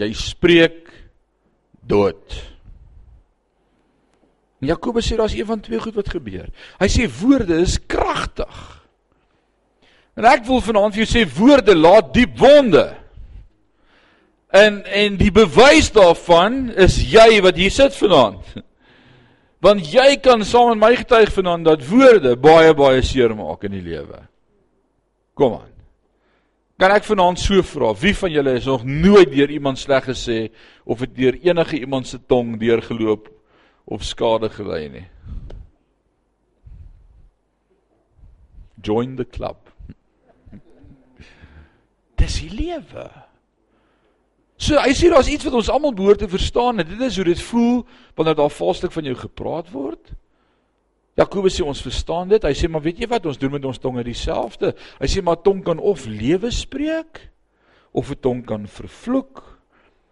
jy 0.00 0.10
spreek 0.16 0.90
dood. 1.86 2.36
Jakobus 4.66 5.06
sê 5.08 5.16
daar's 5.18 5.36
een 5.36 5.46
van 5.46 5.60
twee 5.60 5.80
goed 5.80 5.96
wat 5.98 6.10
gebeur. 6.10 6.48
Hy 6.80 6.88
sê 6.90 7.06
woorde 7.20 7.60
is 7.62 7.76
kragtig. 7.86 8.56
En 10.16 10.24
ek 10.24 10.46
wil 10.48 10.62
vanaand 10.64 10.96
vir 10.96 11.04
jou 11.04 11.10
sê 11.12 11.24
woorde 11.36 11.76
laat 11.76 12.14
diep 12.14 12.38
wonde. 12.40 12.86
En 14.56 14.80
en 14.84 15.18
die 15.20 15.32
bewys 15.34 15.90
daarvan 15.92 16.70
is 16.72 16.96
jy 17.12 17.42
wat 17.44 17.60
hier 17.60 17.74
sit 17.74 17.96
vanaand. 17.98 18.56
Want 19.64 19.88
jy 19.88 20.18
kan 20.22 20.44
saam 20.44 20.74
met 20.74 20.82
my 20.82 20.92
getuig 21.00 21.32
vanaand 21.32 21.66
dat 21.66 21.86
woorde 21.88 22.36
baie 22.40 22.74
baie 22.76 23.00
seer 23.04 23.32
maak 23.36 23.64
in 23.66 23.74
die 23.76 23.84
lewe. 23.84 24.20
Kom 25.36 25.56
aan. 25.58 25.75
Kan 26.76 26.92
ek 26.92 27.06
vanaand 27.08 27.40
so 27.40 27.62
vra, 27.64 27.94
wie 27.96 28.12
van 28.16 28.32
julle 28.34 28.52
is 28.58 28.66
nog 28.68 28.82
nooit 28.84 29.30
deur 29.32 29.52
iemand 29.52 29.80
sleg 29.80 30.04
gesê 30.10 30.50
of 30.84 31.00
het 31.00 31.14
deur 31.16 31.38
enige 31.40 31.78
iemand 31.80 32.06
se 32.06 32.18
tong 32.28 32.58
deurgeloop 32.60 33.30
of 33.84 34.04
skade 34.04 34.50
gelei 34.52 34.88
nie? 34.92 35.06
Join 38.84 39.16
the 39.16 39.24
club. 39.24 39.56
Dis 42.20 42.36
die 42.42 42.52
lewe. 42.52 43.08
So 44.60 44.76
hy 44.80 44.92
sê 44.96 45.08
daar's 45.12 45.32
iets 45.32 45.48
wat 45.48 45.56
ons 45.56 45.72
almal 45.72 45.96
behoort 45.96 46.20
te 46.24 46.28
verstaan 46.28 46.84
en 46.84 46.88
dit 46.88 47.00
is 47.08 47.16
hoe 47.16 47.26
dit 47.28 47.42
voel 47.48 47.82
wanneer 48.20 48.36
daar 48.36 48.52
valslik 48.52 48.92
van 48.92 49.08
jou 49.08 49.16
gepraat 49.16 49.72
word. 49.72 50.12
Jakobus 51.16 51.56
sê 51.56 51.64
ons 51.64 51.80
verstaan 51.80 52.28
dit. 52.28 52.44
Hy 52.44 52.52
sê 52.52 52.68
maar 52.68 52.84
weet 52.84 53.00
jy 53.00 53.08
wat 53.08 53.26
ons 53.26 53.38
doen 53.40 53.54
met 53.56 53.64
ons 53.64 53.80
tonge 53.80 54.04
dieselfde. 54.04 54.74
Hy 55.00 55.08
sê 55.08 55.24
maar 55.24 55.40
tong 55.40 55.62
kan 55.64 55.80
of 55.80 56.04
lewe 56.06 56.50
spreek 56.52 57.30
of 57.96 58.10
'n 58.10 58.20
tong 58.20 58.44
kan 58.44 58.66
vervloek. 58.66 59.42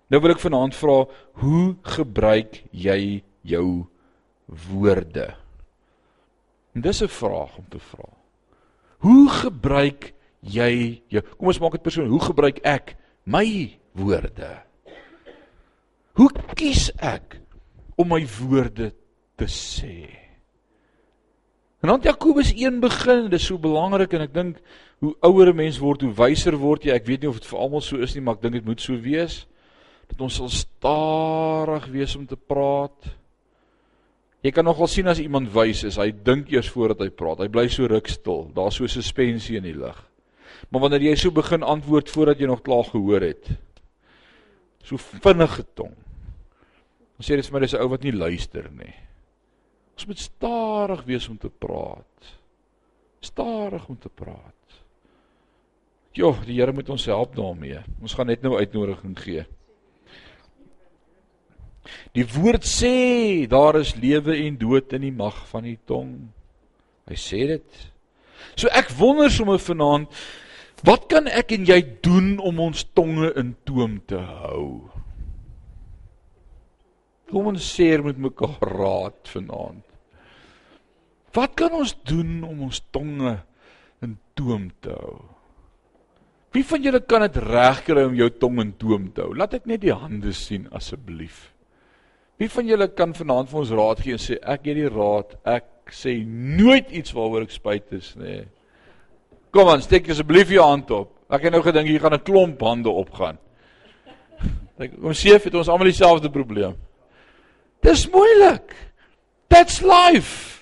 Nou 0.09 0.21
wil 0.21 0.33
ek 0.33 0.41
vanaand 0.41 0.75
vra, 0.75 1.05
hoe 1.41 1.77
gebruik 1.83 2.65
jy 2.73 3.23
jou 3.43 3.87
woorde? 4.47 5.37
En 6.75 6.81
dis 6.81 7.03
'n 7.03 7.09
vraag 7.09 7.59
om 7.59 7.67
te 7.69 7.79
vra. 7.79 8.09
Hoe 8.99 9.29
gebruik 9.29 10.15
jy 10.41 11.03
jou 11.09 11.23
Kom 11.37 11.49
ons 11.49 11.59
maak 11.59 11.73
dit 11.73 11.83
persoonlik. 11.83 12.11
Hoe 12.11 12.29
gebruik 12.33 12.59
ek 12.65 12.97
my 13.25 13.79
woorde. 13.93 14.63
Hoe 16.15 16.31
kies 16.55 16.91
ek 16.97 17.41
om 17.97 18.09
my 18.09 18.27
woorde 18.41 18.93
te 19.37 19.45
sê? 19.45 20.24
En 21.85 21.91
dan 21.91 22.01
Jakobus 22.01 22.55
1 22.55 22.81
begin, 22.81 23.27
dit 23.29 23.41
is 23.41 23.45
so 23.45 23.61
belangrik 23.61 24.15
en 24.17 24.23
ek 24.25 24.31
dink 24.33 24.61
hoe 25.05 25.11
ouer 25.21 25.51
'n 25.53 25.57
mens 25.57 25.77
word, 25.79 26.01
hoe 26.01 26.15
wyser 26.17 26.57
word 26.57 26.87
jy. 26.89 26.95
Ek 26.97 27.05
weet 27.05 27.21
nie 27.21 27.29
of 27.29 27.37
dit 27.37 27.45
vir 27.51 27.59
almal 27.59 27.85
so 27.85 28.01
is 28.01 28.15
nie, 28.15 28.23
maar 28.25 28.41
ek 28.41 28.41
dink 28.41 28.55
dit 28.55 28.65
moet 28.65 28.81
so 28.81 28.97
wees 28.97 29.45
dat 30.09 30.21
ons 30.21 30.35
sal 30.35 30.49
stadig 30.49 31.87
wees 31.93 32.17
om 32.17 32.27
te 32.27 32.37
praat. 32.37 33.13
Jy 34.41 34.51
kan 34.51 34.65
nogal 34.65 34.87
sien 34.87 35.07
as 35.09 35.21
iemand 35.21 35.53
wys 35.53 35.85
is, 35.85 35.97
hy 36.01 36.11
dink 36.11 36.49
eers 36.49 36.73
voordat 36.73 37.01
hy 37.01 37.11
praat. 37.11 37.45
Hy 37.45 37.49
bly 37.49 37.69
so 37.69 37.87
ruk 37.87 38.09
stil. 38.09 38.51
Daar's 38.55 38.77
so 38.77 38.87
suspensie 38.87 39.57
in 39.57 39.63
die 39.63 39.77
lug. 39.77 40.11
Maar 40.71 40.81
wanneer 40.81 41.03
jy 41.03 41.17
so 41.17 41.31
begin 41.31 41.63
antwoord 41.63 42.09
voordat 42.09 42.41
jy 42.41 42.47
nog 42.47 42.63
klaar 42.63 42.85
gehoor 42.85 43.21
het, 43.21 43.51
so 44.83 44.97
vinnige 44.97 45.65
tong. 45.75 45.93
Ons 47.19 47.29
sê 47.29 47.37
dit 47.37 47.45
vir 47.45 47.53
my 47.53 47.61
dis 47.61 47.75
'n 47.75 47.83
ou 47.83 47.89
wat 47.89 48.03
nie 48.03 48.13
luister 48.13 48.71
nie. 48.73 48.95
Ons 49.95 50.09
moet 50.11 50.21
stadig 50.21 51.05
wees 51.07 51.29
om 51.31 51.39
te 51.39 51.51
praat. 51.51 52.31
Stadig 53.25 53.89
om 53.89 53.99
te 53.99 54.11
praat. 54.11 54.79
Jo, 56.15 56.35
die 56.47 56.61
Here 56.61 56.75
moet 56.75 56.91
ons 56.95 57.07
help 57.11 57.35
daarmee. 57.35 57.81
Ons 58.03 58.15
gaan 58.15 58.31
net 58.31 58.43
nou 58.43 58.55
uitnodiging 58.59 59.17
gee. 59.19 59.47
Die 62.15 62.25
woord 62.37 62.65
sê 62.67 62.95
daar 63.51 63.81
is 63.81 63.97
lewe 63.99 64.37
en 64.45 64.57
dood 64.59 64.95
in 64.95 65.09
die 65.09 65.15
mag 65.15 65.41
van 65.51 65.67
die 65.67 65.79
tong. 65.87 66.15
Hy 67.11 67.19
sê 67.19 67.43
dit. 67.51 67.83
So 68.55 68.71
ek 68.71 68.93
wonder 68.99 69.31
sommer 69.33 69.59
vanaand 69.59 70.13
Wat 70.85 71.07
kan 71.09 71.31
ek 71.33 71.55
en 71.57 71.65
jy 71.65 71.79
doen 72.05 72.35
om 72.45 72.59
ons 72.61 72.83
tonge 72.93 73.31
in 73.41 73.55
toom 73.65 73.97
te 74.05 74.19
hou? 74.21 74.91
Kom 77.31 77.49
ons 77.55 77.69
sê 77.77 77.95
met 78.05 78.21
mekaar 78.21 78.61
raad 78.69 79.33
vanaand. 79.33 79.84
Wat 81.35 81.55
kan 81.59 81.75
ons 81.75 81.95
doen 82.07 82.43
om 82.47 82.67
ons 82.69 82.83
tonge 82.95 83.37
in 84.05 84.19
toom 84.39 84.69
te 84.81 84.95
hou? 84.95 85.17
Wie 86.55 86.63
van 86.63 86.85
julle 86.87 87.01
kan 87.03 87.25
dit 87.27 87.41
regkry 87.43 88.05
om 88.07 88.15
jou 88.15 88.29
tong 88.39 88.61
in 88.63 88.73
toom 88.79 89.09
te 89.15 89.25
hou? 89.25 89.35
Laat 89.35 89.57
ek 89.59 89.67
net 89.67 89.83
die 89.83 89.95
hande 89.95 90.31
sien 90.37 90.69
asseblief. 90.71 91.49
Wie 92.39 92.51
van 92.51 92.71
julle 92.71 92.87
kan 92.95 93.15
vanaand 93.15 93.51
vir 93.51 93.61
ons 93.63 93.73
raad 93.75 94.03
gee 94.05 94.15
en 94.15 94.23
sê 94.23 94.39
ek 94.39 94.63
gee 94.67 94.79
die 94.79 94.91
raad, 94.91 95.35
ek 95.47 95.95
sê 95.95 96.15
nooit 96.23 96.93
iets 96.95 97.15
waaroor 97.15 97.49
ek 97.49 97.55
spyt 97.55 97.91
is 97.99 98.13
nie. 98.19 98.45
Kom 99.55 99.71
aan, 99.71 99.83
steek 99.83 100.09
asseblief 100.11 100.51
jou 100.55 100.63
hand 100.63 100.91
op. 100.95 101.11
Ek 101.35 101.47
het 101.47 101.55
nou 101.55 101.63
gedink 101.67 101.91
hier 101.91 102.03
gaan 102.03 102.15
'n 102.15 102.27
klomp 102.27 102.63
hande 102.63 102.91
opgaan. 102.91 103.39
Dink 104.79 104.99
ons 105.03 105.19
sê 105.19 105.35
het 105.35 105.55
ons 105.55 105.69
almal 105.69 105.91
dieselfde 105.91 106.31
probleem. 106.31 106.75
Dis 107.83 108.09
moeilik. 108.11 108.75
That's 109.49 109.83
life. 109.83 110.54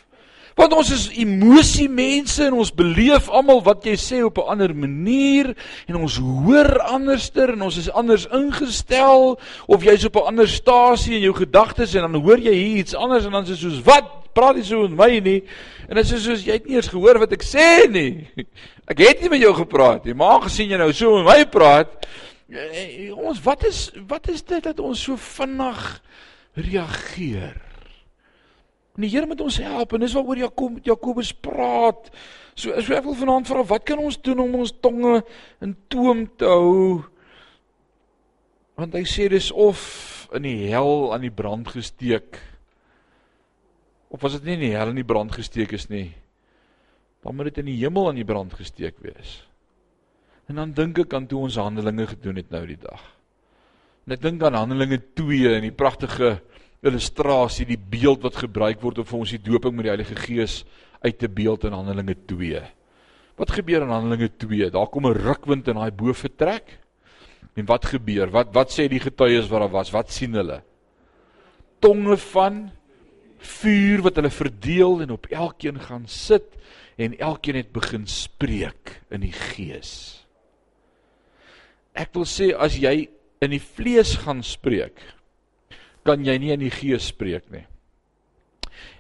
Want 0.63 0.77
ons 0.79 0.91
is 0.95 1.09
emosie 1.19 1.89
mense 1.91 2.39
en 2.47 2.55
ons 2.63 2.69
beleef 2.71 3.27
almal 3.35 3.65
wat 3.67 3.83
jy 3.89 3.97
sê 3.99 4.21
op 4.23 4.37
'n 4.39 4.53
ander 4.53 4.71
manier 4.71 5.57
en 5.91 5.97
ons 5.99 6.19
hoor 6.23 6.79
anderster 6.79 7.51
en 7.51 7.63
ons 7.67 7.77
is 7.77 7.91
anders 7.91 8.29
ingestel 8.31 9.41
of 9.67 9.83
jy's 9.83 10.05
op 10.07 10.17
'n 10.17 10.27
ander 10.31 10.49
stasie 10.49 11.17
in 11.17 11.27
jou 11.27 11.35
gedagtes 11.35 11.95
en 11.95 12.07
dan 12.07 12.23
hoor 12.23 12.39
jy 12.39 12.55
hier 12.55 12.77
iets 12.79 12.95
anders 12.95 13.25
en 13.25 13.33
dan 13.33 13.45
dit 13.45 13.59
soos 13.59 13.83
wat 13.83 14.07
praat 14.33 14.57
jy 14.57 14.63
so 14.63 14.89
met 14.89 14.97
my 14.97 15.19
nie 15.19 15.43
en 15.89 15.97
dit 15.97 16.13
is 16.13 16.23
soos 16.23 16.47
jy 16.47 16.53
het 16.53 16.67
nie 16.67 16.77
eens 16.77 16.89
gehoor 16.95 17.19
wat 17.19 17.33
ek 17.33 17.43
sê 17.43 17.91
nie. 17.91 18.29
Ek 18.91 18.99
het 18.99 19.21
nie 19.21 19.31
met 19.31 19.41
jou 19.41 19.55
gepraat 19.55 20.05
nie, 20.05 20.15
maar 20.15 20.43
gesien 20.43 20.71
jy 20.71 20.79
nou 20.79 20.93
so 20.93 21.17
met 21.17 21.27
my 21.27 21.45
praat, 21.45 22.07
eh, 22.51 23.11
ons 23.11 23.43
wat 23.43 23.65
is 23.65 23.91
wat 24.07 24.29
is 24.29 24.43
dit 24.43 24.63
dat 24.63 24.79
ons 24.79 25.03
so 25.03 25.17
vinnig 25.17 26.03
reageer? 26.55 27.72
En 28.97 29.07
die 29.07 29.11
Here 29.11 29.27
moet 29.27 29.41
ons 29.41 29.57
help 29.63 29.95
en 29.95 30.05
dis 30.05 30.15
waaroor 30.17 30.41
Jakob 30.43 30.79
Jakobus 30.85 31.33
praat. 31.33 32.11
So 32.55 32.75
so 32.81 32.93
ek 32.97 33.07
wil 33.07 33.17
vanaand 33.17 33.49
vra 33.49 33.65
wat 33.65 33.87
kan 33.89 34.03
ons 34.03 34.19
doen 34.21 34.43
om 34.45 34.59
ons 34.61 34.75
tonge 34.85 35.23
in 35.65 35.77
toom 35.93 36.27
te 36.37 36.49
hou? 36.49 37.01
Want 38.77 38.97
hy 38.97 39.05
sê 39.09 39.29
dis 39.33 39.51
of 39.53 39.81
in 40.37 40.45
die 40.45 40.69
hel 40.73 41.13
aan 41.15 41.25
die 41.25 41.33
brand 41.33 41.69
gesteek. 41.73 42.41
Of 44.13 44.21
was 44.21 44.37
dit 44.37 44.51
nie 44.51 44.59
in 44.59 44.67
die 44.67 44.75
hel 44.75 44.93
aan 44.93 45.01
die 45.01 45.09
brand 45.09 45.33
gesteek 45.33 45.73
is 45.77 45.89
nie? 45.89 46.11
Dan 47.25 47.37
moet 47.39 47.53
dit 47.53 47.63
in 47.63 47.71
die 47.71 47.81
hemel 47.81 48.11
aan 48.11 48.21
die 48.21 48.29
brand 48.29 48.53
gesteek 48.59 48.99
wees. 49.05 49.41
En 50.51 50.59
dan 50.59 50.73
dink 50.77 50.99
ek 51.05 51.15
aan 51.17 51.29
toe 51.31 51.47
ons 51.47 51.57
handelinge 51.61 52.11
gedoen 52.11 52.41
het 52.43 52.51
nou 52.53 52.65
die 52.69 52.81
dag. 52.81 53.01
En 54.03 54.17
ek 54.17 54.23
dink 54.25 54.43
aan 54.43 54.59
Handelinge 54.59 54.99
2 55.15 55.53
en 55.55 55.63
die 55.63 55.75
pragtige 55.75 56.41
illustrasie, 56.83 57.67
die 57.67 57.79
beeld 57.79 58.25
wat 58.27 58.41
gebruik 58.43 58.81
word 58.83 59.03
om 59.03 59.09
vir 59.09 59.19
ons 59.19 59.35
die 59.37 59.43
doping 59.43 59.75
met 59.77 59.87
die 59.87 59.93
Heilige 59.93 60.19
Gees 60.19 60.63
uit 61.03 61.19
te 61.19 61.31
beeld 61.31 61.65
in 61.67 61.77
Handelinge 61.77 62.17
2. 62.31 62.63
Wat 63.39 63.55
gebeur 63.55 63.87
in 63.87 63.95
Handelinge 63.95 64.31
2? 64.43 64.71
Daar 64.71 64.91
kom 64.91 65.07
'n 65.07 65.15
rukwind 65.15 65.69
in 65.69 65.79
daai 65.79 65.91
bo 65.91 66.13
vertrek. 66.13 66.79
En 67.55 67.67
wat 67.67 67.85
gebeur? 67.85 68.31
Wat 68.31 68.53
wat 68.55 68.71
sê 68.71 68.89
die 68.89 69.01
getuies 69.01 69.49
wat 69.49 69.61
daar 69.61 69.71
was? 69.71 69.91
Wat 69.91 70.11
sien 70.11 70.35
hulle? 70.35 70.63
Tonge 71.81 72.17
van 72.17 72.71
vuur 73.39 74.03
wat 74.03 74.17
hulle 74.17 74.31
verdeel 74.31 75.03
en 75.03 75.11
op 75.11 75.27
elkeen 75.27 75.81
gaan 75.81 76.07
sit 76.07 76.57
en 76.97 77.19
elkeen 77.19 77.57
het 77.57 77.73
begin 77.73 78.07
spreek 78.07 79.03
in 79.11 79.21
die 79.21 79.33
gees. 79.33 80.23
Ek 81.93 82.15
wil 82.15 82.25
sê 82.25 82.53
as 82.55 82.77
jy 82.79 83.09
in 83.43 83.51
die 83.51 83.61
vlees 83.61 84.15
gaan 84.23 84.43
spreek, 84.43 85.01
kan 86.07 86.25
jy 86.25 86.35
nie 86.39 86.53
in 86.55 86.65
die 86.65 86.75
gees 86.75 87.11
spreek 87.13 87.49
nie. 87.53 87.65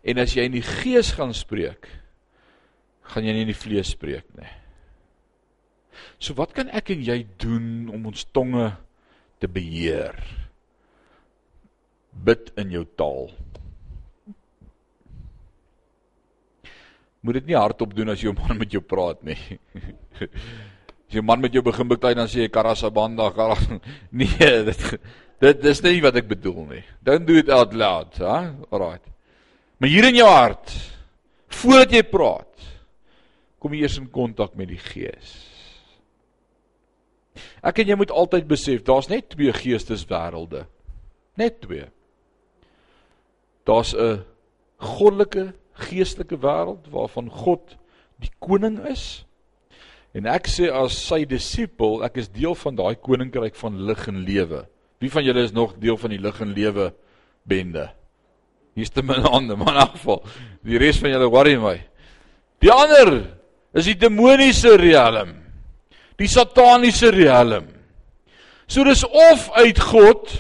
En 0.06 0.22
as 0.22 0.34
jy 0.36 0.46
in 0.46 0.56
die 0.56 0.66
gees 0.66 1.12
gaan 1.16 1.34
spreek, 1.34 1.88
gaan 3.12 3.26
jy 3.26 3.34
nie 3.34 3.46
in 3.46 3.52
die 3.52 3.58
vlees 3.58 3.92
spreek 3.94 4.26
nie. 4.38 4.50
So 6.22 6.36
wat 6.38 6.54
kan 6.56 6.70
ek 6.70 6.92
en 6.94 7.02
jy 7.04 7.22
doen 7.42 7.90
om 7.92 8.08
ons 8.12 8.24
tonge 8.34 8.70
te 9.42 9.50
beheer? 9.50 10.16
Bid 12.12 12.52
in 12.60 12.74
jou 12.74 12.84
taal. 12.98 13.32
Moet 17.22 17.38
dit 17.38 17.52
nie 17.52 17.58
hardop 17.58 17.94
doen 17.94 18.10
as 18.14 18.22
jou 18.22 18.34
man 18.34 18.58
met 18.58 18.72
jou 18.74 18.82
praat 18.82 19.22
nie. 19.26 19.38
As 21.12 21.18
jou 21.18 21.22
man 21.28 21.42
met 21.44 21.52
jou 21.52 21.60
begin 21.60 21.90
beklei 21.90 22.14
dan 22.16 22.24
sê 22.30 22.46
jy 22.46 22.48
karasabanda, 22.48 23.26
karas. 23.36 23.66
Nee, 24.22 24.62
dit 24.64 24.84
Dit 25.42 25.62
dis 25.64 25.80
nie 25.82 25.98
wat 26.04 26.16
ek 26.20 26.28
bedoel 26.30 26.66
nie. 26.70 26.82
Don't 27.02 27.26
do 27.26 27.34
it 27.40 27.50
out 27.50 27.74
loud, 27.74 28.18
ha? 28.22 28.52
Alright. 28.70 29.02
Maar 29.82 29.90
hier 29.90 30.06
in 30.06 30.20
jou 30.20 30.28
hart, 30.28 30.70
voordat 31.50 31.96
jy 31.96 32.02
praat, 32.06 32.68
kom 33.58 33.74
jy 33.74 33.82
eers 33.82 33.98
in 33.98 34.06
kontak 34.14 34.54
met 34.58 34.70
die 34.70 34.78
Gees. 34.78 35.32
Ek 37.62 37.80
en 37.82 37.90
jy 37.90 37.96
moet 37.98 38.12
altyd 38.14 38.46
besef, 38.50 38.84
daar's 38.86 39.10
net 39.10 39.32
twee 39.34 39.50
geesteswêrelde. 39.54 40.64
Net 41.38 41.60
twee. 41.64 41.88
Daar's 43.66 43.94
'n 43.94 44.22
goddelike, 44.78 45.54
geestelike 45.72 46.38
wêreld 46.38 46.86
waarvan 46.90 47.30
God 47.30 47.76
die 48.20 48.30
koning 48.38 48.78
is. 48.86 49.24
En 50.14 50.26
ek 50.26 50.46
sê 50.46 50.70
as 50.70 50.92
sy 50.92 51.24
disipel, 51.24 52.04
ek 52.04 52.16
is 52.16 52.28
deel 52.28 52.54
van 52.54 52.76
daai 52.76 52.94
koninkryk 52.94 53.54
van 53.54 53.86
lig 53.86 54.08
en 54.08 54.24
lewe. 54.24 54.66
Wie 55.02 55.10
van 55.10 55.24
julle 55.26 55.42
is 55.42 55.54
nog 55.54 55.74
deel 55.82 55.98
van 55.98 56.14
die 56.14 56.20
lig 56.22 56.38
en 56.40 56.54
lewe 56.54 56.92
bende? 57.48 57.88
Hier's 58.78 58.92
te 58.94 59.02
min 59.02 59.26
hande, 59.26 59.56
maar 59.58 59.74
in 59.74 59.80
elk 59.82 59.96
geval, 59.96 60.20
die 60.62 60.78
res 60.78 61.00
van 61.02 61.10
julle 61.10 61.28
worry 61.32 61.56
my. 61.60 61.74
Die 62.62 62.70
ander 62.70 63.10
is 63.74 63.88
die 63.90 63.98
demoniese 63.98 64.76
riem. 64.78 65.34
Die 66.20 66.30
sataniese 66.30 67.10
riem. 67.10 67.66
So 68.70 68.86
dis 68.86 69.02
of 69.04 69.50
uit 69.58 69.82
God 69.82 70.30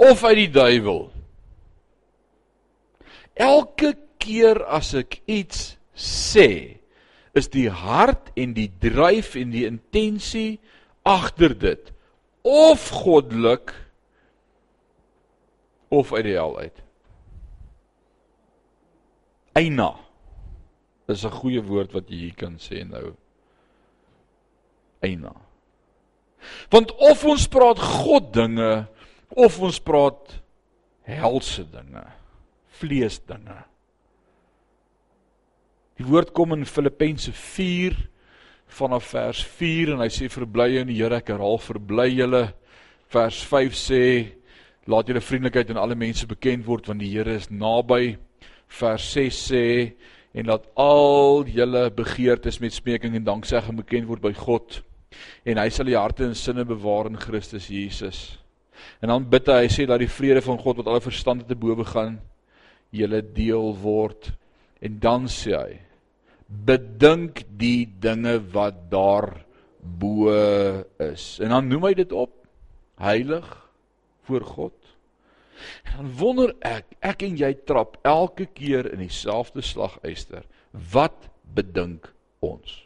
of 0.00 0.24
uit 0.24 0.40
die 0.40 0.50
duiwel. 0.56 1.04
Elke 3.36 3.92
keer 4.20 4.64
as 4.72 4.94
ek 4.96 5.20
iets 5.28 5.74
sê, 5.92 6.80
is 7.36 7.52
die 7.52 7.68
hart 7.68 8.32
en 8.40 8.56
die 8.56 8.70
dryf 8.82 9.36
en 9.38 9.52
die 9.52 9.68
intensie 9.68 10.58
agter 11.06 11.52
dit 11.54 11.92
of 12.42 12.88
goddelik 12.88 13.74
of 15.88 16.12
uit 16.12 16.24
die 16.24 16.36
hel 16.38 16.58
uit. 16.58 16.82
Eina 19.58 19.90
is 21.10 21.24
'n 21.24 21.38
goeie 21.42 21.62
woord 21.62 21.92
wat 21.92 22.08
jy 22.08 22.16
hier 22.16 22.34
kan 22.34 22.58
sê 22.58 22.84
nou. 22.86 23.14
Eina. 25.00 25.34
Want 26.70 26.92
of 26.96 27.24
ons 27.24 27.48
praat 27.48 27.78
God 27.78 28.32
dinge 28.32 28.86
of 29.28 29.60
ons 29.60 29.78
praat 29.80 30.40
helse 31.02 31.64
dinge, 31.70 32.04
vlees 32.80 33.18
dinge. 33.26 33.64
Die 36.00 36.06
woord 36.06 36.32
kom 36.32 36.54
in 36.56 36.64
Filippense 36.66 37.32
vanaf 38.70 39.10
vers 39.12 39.42
4 39.58 39.94
en 39.94 40.02
hy 40.04 40.08
sê 40.12 40.28
verbly 40.30 40.80
in 40.80 40.90
die 40.90 40.98
Here 41.00 41.18
ek 41.20 41.32
herhaal 41.34 41.58
verbly 41.62 42.08
julle. 42.14 42.44
Vers 43.10 43.40
5 43.50 43.76
sê 43.76 44.02
laat 44.90 45.10
julle 45.10 45.22
vriendelikheid 45.22 45.70
aan 45.70 45.82
alle 45.82 45.98
mense 45.98 46.26
bekend 46.26 46.66
word 46.66 46.88
want 46.90 47.02
die 47.02 47.10
Here 47.12 47.34
is 47.36 47.50
naby. 47.50 48.16
Vers 48.80 49.10
6 49.16 49.40
sê 49.50 49.64
en 50.34 50.46
laat 50.46 50.68
al 50.78 51.48
julle 51.50 51.88
begeertes 51.94 52.60
met 52.62 52.74
smeking 52.74 53.16
en 53.18 53.26
danksegging 53.26 53.80
bekend 53.82 54.08
word 54.08 54.22
by 54.22 54.32
God 54.36 54.80
en 55.44 55.58
hy 55.58 55.68
sal 55.74 55.88
die 55.90 55.98
harte 55.98 56.24
en 56.28 56.36
sinne 56.38 56.64
bewaar 56.68 57.10
in 57.10 57.18
Christus 57.18 57.66
Jesus. 57.66 58.38
En 59.02 59.10
dan 59.10 59.26
bid 59.28 59.48
hy 59.50 59.64
hy 59.64 59.70
sê 59.72 59.86
dat 59.88 60.00
die 60.00 60.10
vrede 60.10 60.42
van 60.44 60.58
God 60.60 60.80
wat 60.80 60.90
alle 60.90 61.02
verstand 61.04 61.48
te 61.48 61.58
bowe 61.58 61.84
gaan 61.88 62.20
julle 62.94 63.20
deel 63.34 63.74
word. 63.82 64.30
En 64.80 64.98
dan 65.02 65.26
sê 65.28 65.56
hy 65.56 65.78
bedink 66.50 67.44
die 67.58 67.86
dinge 68.02 68.38
wat 68.52 68.90
daar 68.90 69.44
bo 69.80 70.32
is. 70.98 71.38
En 71.40 71.54
dan 71.54 71.70
noem 71.70 71.88
hy 71.88 71.94
dit 72.02 72.12
op 72.12 72.34
heilig 73.00 73.46
voor 74.28 74.44
God. 74.44 74.76
En 75.84 75.96
dan 75.96 76.12
wonder 76.18 76.54
ek, 76.64 76.96
ek 77.04 77.22
en 77.26 77.36
jy 77.38 77.52
trap 77.68 77.98
elke 78.08 78.46
keer 78.46 78.88
in 78.92 79.02
dieselfde 79.04 79.62
slaguister. 79.64 80.46
Wat 80.70 81.28
bedink 81.54 82.10
ons? 82.44 82.80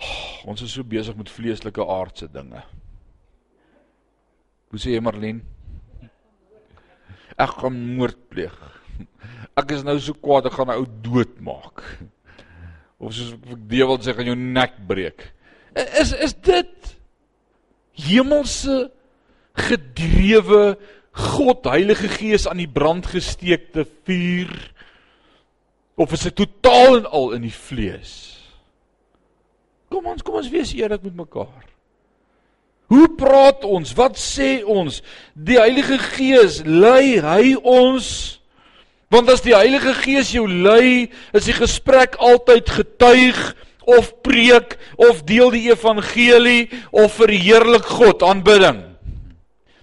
Oh, 0.00 0.50
ons 0.52 0.62
is 0.64 0.72
so 0.72 0.86
besig 0.86 1.16
met 1.18 1.32
vleeslike 1.32 1.84
aardse 1.84 2.30
dinge. 2.32 2.62
Hoe 4.70 4.80
sê 4.80 4.94
jy 4.94 5.02
Marlene? 5.04 5.42
Ek 7.40 7.58
gaan 7.60 7.76
moord 7.96 8.20
pleeg 8.32 8.56
ek 9.60 9.76
is 9.76 9.84
nou 9.86 9.96
so 10.00 10.16
kwaad 10.16 10.48
ek 10.50 10.56
gaan 10.56 10.70
'n 10.72 10.80
ou 10.80 10.88
doodmaak. 11.04 11.84
Of 13.00 13.14
soos 13.14 13.32
ek 13.32 13.68
deel 13.68 13.98
sê 13.98 14.14
gaan 14.14 14.26
jou 14.26 14.36
nek 14.36 14.74
breek. 14.86 15.32
Is 15.74 16.12
is 16.12 16.34
dit 16.34 16.96
hemelse 17.94 18.90
gedrewe 19.56 20.76
God 21.12 21.64
Heilige 21.64 22.08
Gees 22.08 22.46
aan 22.48 22.62
die 22.62 22.70
brand 22.70 23.06
gesteekte 23.06 23.84
vuur 24.06 24.52
of 26.00 26.12
is 26.12 26.22
dit 26.28 26.36
totaal 26.36 27.00
en 27.00 27.06
al 27.06 27.32
in 27.36 27.42
die 27.42 27.54
vlees? 27.54 28.12
Kom 29.90 30.06
ons 30.06 30.22
kom 30.22 30.38
ons 30.38 30.50
wees 30.52 30.72
eerlik 30.74 31.02
met 31.02 31.16
mekaar. 31.16 31.66
Hoe 32.90 33.06
praat 33.14 33.64
ons? 33.64 33.92
Wat 33.94 34.18
sê 34.18 34.64
ons? 34.66 35.02
Die 35.34 35.58
Heilige 35.58 35.98
Gees 35.98 36.62
lei 36.66 37.20
hy 37.22 37.54
ons 37.58 38.39
Want 39.10 39.30
as 39.32 39.42
die 39.42 39.56
Heilige 39.56 39.92
Gees 39.98 40.30
jou 40.30 40.46
lei, 40.46 41.10
is 41.34 41.48
die 41.48 41.56
gesprek 41.56 42.14
altyd 42.22 42.70
getuig 42.70 43.40
of 43.90 44.12
preek 44.22 44.76
of 45.02 45.24
deel 45.26 45.50
die 45.50 45.66
evangelie 45.72 46.68
of 46.94 47.18
verheerlik 47.18 47.88
God 47.90 48.22
aanbidding. 48.22 48.84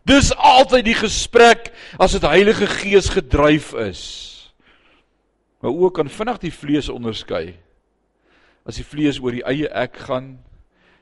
Dis 0.07 0.31
altyd 0.31 0.87
die 0.87 0.95
gesprek 0.95 1.73
as 1.99 2.15
dit 2.15 2.23
Heilige 2.23 2.69
Gees 2.71 3.11
gedryf 3.11 3.73
is. 3.83 4.03
My 5.59 5.73
oë 5.73 5.91
kan 5.97 6.11
vinnig 6.11 6.39
die 6.45 6.53
vlees 6.53 6.87
onderskei. 6.93 7.57
As 8.63 8.79
die 8.79 8.87
vlees 8.87 9.19
oor 9.19 9.35
die 9.35 9.43
eie 9.47 9.67
ek 9.67 9.99
gaan 10.07 10.37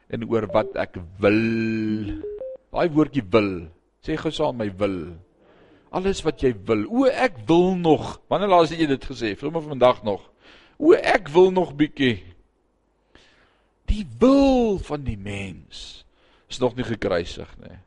en 0.10 0.26
oor 0.26 0.48
wat 0.54 0.74
ek 0.82 0.98
wil. 1.22 1.44
Daai 2.74 2.90
woordjie 2.90 3.26
wil. 3.30 3.68
Sê 4.02 4.18
gou 4.18 4.34
saam 4.34 4.58
my 4.58 4.72
wil. 4.80 4.98
Alles 5.94 6.22
wat 6.26 6.42
jy 6.44 6.54
wil. 6.68 6.86
O 6.90 7.10
ek 7.10 7.38
wil 7.48 7.76
nog. 7.80 8.20
Wanneer 8.32 8.52
laas 8.52 8.74
het 8.74 8.82
jy 8.82 8.90
dit 8.90 9.10
gesê? 9.10 9.34
Vir 9.38 9.52
my 9.54 9.62
vandag 9.64 10.02
nog. 10.08 10.24
O 10.78 10.96
ek 10.98 11.30
wil 11.34 11.52
nog 11.56 11.76
bietjie. 11.78 12.20
Die 13.90 14.06
wil 14.20 14.80
van 14.82 15.06
die 15.06 15.18
mens 15.18 16.06
is 16.50 16.60
nog 16.62 16.76
nie 16.78 16.86
gekruisig 16.88 17.50
nie. 17.62 17.78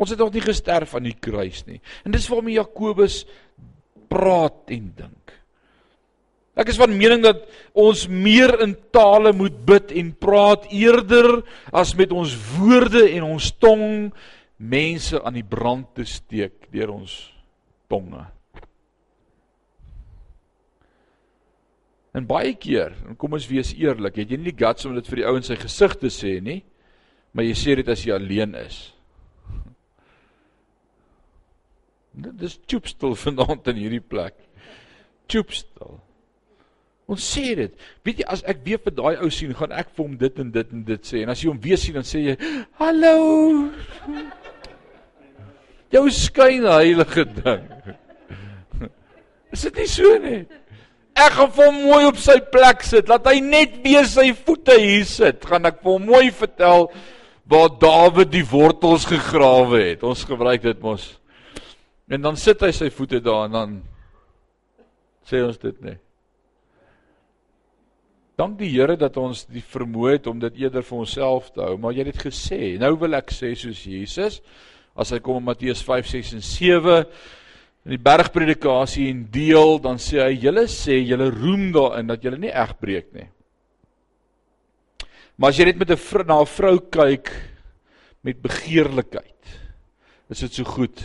Ons 0.00 0.14
het 0.14 0.20
nog 0.20 0.32
nie 0.32 0.42
gesterf 0.44 0.94
aan 0.96 1.04
die 1.04 1.16
kruis 1.16 1.62
nie. 1.68 1.80
En 2.04 2.14
dis 2.14 2.28
waarom 2.30 2.48
Jakobus 2.48 3.24
praat 4.10 4.72
en 4.72 4.88
dink. 4.96 5.34
Ek 6.60 6.72
is 6.72 6.80
van 6.80 6.92
mening 6.92 7.22
dat 7.24 7.44
ons 7.78 8.06
meer 8.10 8.52
in 8.64 8.74
tale 8.92 9.32
moet 9.36 9.54
bid 9.68 9.92
en 9.96 10.10
praat 10.18 10.66
eerder 10.74 11.40
as 11.72 11.94
met 11.96 12.12
ons 12.12 12.32
woorde 12.56 13.06
en 13.14 13.28
ons 13.36 13.50
tong 13.62 14.10
mense 14.60 15.20
aan 15.22 15.38
die 15.38 15.46
brand 15.46 15.86
te 15.96 16.04
steek 16.08 16.59
deur 16.72 16.92
ons 16.94 17.14
tonge. 17.90 18.22
En 22.14 22.26
baie 22.26 22.54
keer, 22.58 22.94
en 23.06 23.18
kom 23.18 23.36
ons 23.38 23.46
wees 23.50 23.70
eerlik, 23.78 24.18
het 24.18 24.32
jy 24.32 24.38
nie 24.40 24.50
die 24.50 24.58
guts 24.64 24.86
om 24.88 24.96
dit 24.98 25.06
vir 25.12 25.22
die 25.22 25.28
ouens 25.30 25.50
sy 25.50 25.56
gesig 25.60 25.94
te 26.00 26.10
sê 26.10 26.38
nie, 26.42 26.58
maar 27.30 27.46
jy 27.46 27.54
sê 27.58 27.76
dit 27.78 27.90
as 27.92 28.02
jy 28.02 28.16
alleen 28.16 28.56
is. 28.58 28.80
Dit 32.10 32.42
is 32.42 32.58
choopstil 32.66 33.14
vanaand 33.24 33.70
in 33.70 33.82
hierdie 33.84 34.02
plek. 34.02 34.34
Choopstil. 35.30 36.00
Ons 37.10 37.26
sê 37.26 37.54
dit. 37.58 37.78
Weet 38.06 38.22
jy 38.22 38.26
as 38.30 38.42
ek 38.50 38.60
weer 38.66 38.82
vir 38.82 38.94
daai 38.94 39.22
ou 39.22 39.30
sien, 39.34 39.54
gaan 39.58 39.74
ek 39.74 39.94
vir 39.94 40.04
hom 40.06 40.18
dit 40.18 40.42
en 40.42 40.52
dit 40.54 40.74
en 40.76 40.84
dit 40.90 41.08
sê. 41.10 41.24
En 41.24 41.32
as 41.34 41.42
jy 41.42 41.50
hom 41.50 41.62
weer 41.62 41.78
sien, 41.78 41.98
dan 41.98 42.06
sê 42.06 42.22
jy: 42.22 42.36
"Hallo." 42.78 43.16
Jou 45.90 46.06
skyn 46.14 46.66
heilige 46.70 47.24
ding. 47.26 47.64
Is 49.50 49.66
dit 49.66 49.80
nie 49.82 49.88
so 49.90 50.18
nie? 50.22 50.42
Ek 51.18 51.34
gaan 51.36 51.50
vir 51.52 51.66
hom 51.66 51.80
mooi 51.82 52.04
op 52.08 52.18
sy 52.22 52.38
plek 52.52 52.84
sit. 52.86 53.08
Laat 53.10 53.26
hy 53.28 53.40
net 53.42 53.80
weer 53.84 54.06
sy 54.08 54.30
voete 54.36 54.76
hier 54.78 55.06
sit. 55.08 55.42
Gaan 55.46 55.66
ek 55.68 55.80
vir 55.82 55.96
hom 55.96 56.06
mooi 56.12 56.28
vertel 56.30 56.86
waar 57.50 57.72
Dawid 57.82 58.30
die 58.30 58.46
wortels 58.46 59.08
gegrawe 59.10 59.82
het. 59.82 60.04
Ons 60.06 60.22
gebruik 60.28 60.62
dit 60.62 60.78
mos. 60.84 61.08
En 62.10 62.22
dan 62.22 62.38
sit 62.38 62.62
hy 62.62 62.70
sy 62.74 62.90
voete 62.94 63.20
daar 63.22 63.48
en 63.48 63.56
dan 63.56 63.74
sê 65.26 65.42
ons 65.46 65.58
dit 65.58 65.82
nê. 65.82 65.96
Dank 68.38 68.56
die 68.58 68.70
Here 68.72 68.96
dat 68.96 69.18
ons 69.20 69.44
die 69.50 69.62
vermoë 69.62 70.16
het 70.16 70.28
om 70.30 70.38
dit 70.40 70.62
eerder 70.62 70.86
vir 70.86 71.02
onsself 71.02 71.50
te 71.52 71.60
hou, 71.60 71.74
maar 71.76 71.92
jy 71.92 72.06
het 72.06 72.14
dit 72.14 72.22
gesê. 72.30 72.60
Nou 72.80 72.94
wil 73.02 73.18
ek 73.18 73.34
sê 73.34 73.52
soos 73.58 73.82
Jesus 73.84 74.40
as 75.00 75.14
hy 75.14 75.20
kom 75.24 75.40
in 75.40 75.48
Matteus 75.48 75.80
5, 75.86 76.08
6 76.12 76.34
en 76.36 76.42
7 76.44 76.96
in 77.88 77.94
die 77.94 78.02
bergpredikasie 78.04 79.08
en 79.08 79.22
deel, 79.32 79.78
dan 79.80 79.96
sê 79.96 80.20
hy: 80.20 80.34
"Julle 80.42 80.66
sê 80.68 81.00
julle 81.00 81.30
roem 81.32 81.70
daarin 81.72 82.10
dat 82.12 82.22
julle 82.22 82.38
nie 82.38 82.52
eg 82.52 82.76
breek 82.78 83.14
nie." 83.16 83.28
Maar 85.40 85.54
as 85.54 85.58
jy 85.58 85.64
net 85.64 85.78
met 85.80 85.90
'n 85.90 85.96
vrou 85.96 86.24
na 86.24 86.40
'n 86.40 86.46
vrou 86.46 86.78
kyk 86.78 87.32
met 88.22 88.42
begeerlikheid, 88.42 89.44
is 90.28 90.40
dit 90.40 90.52
so 90.52 90.64
goed 90.64 91.00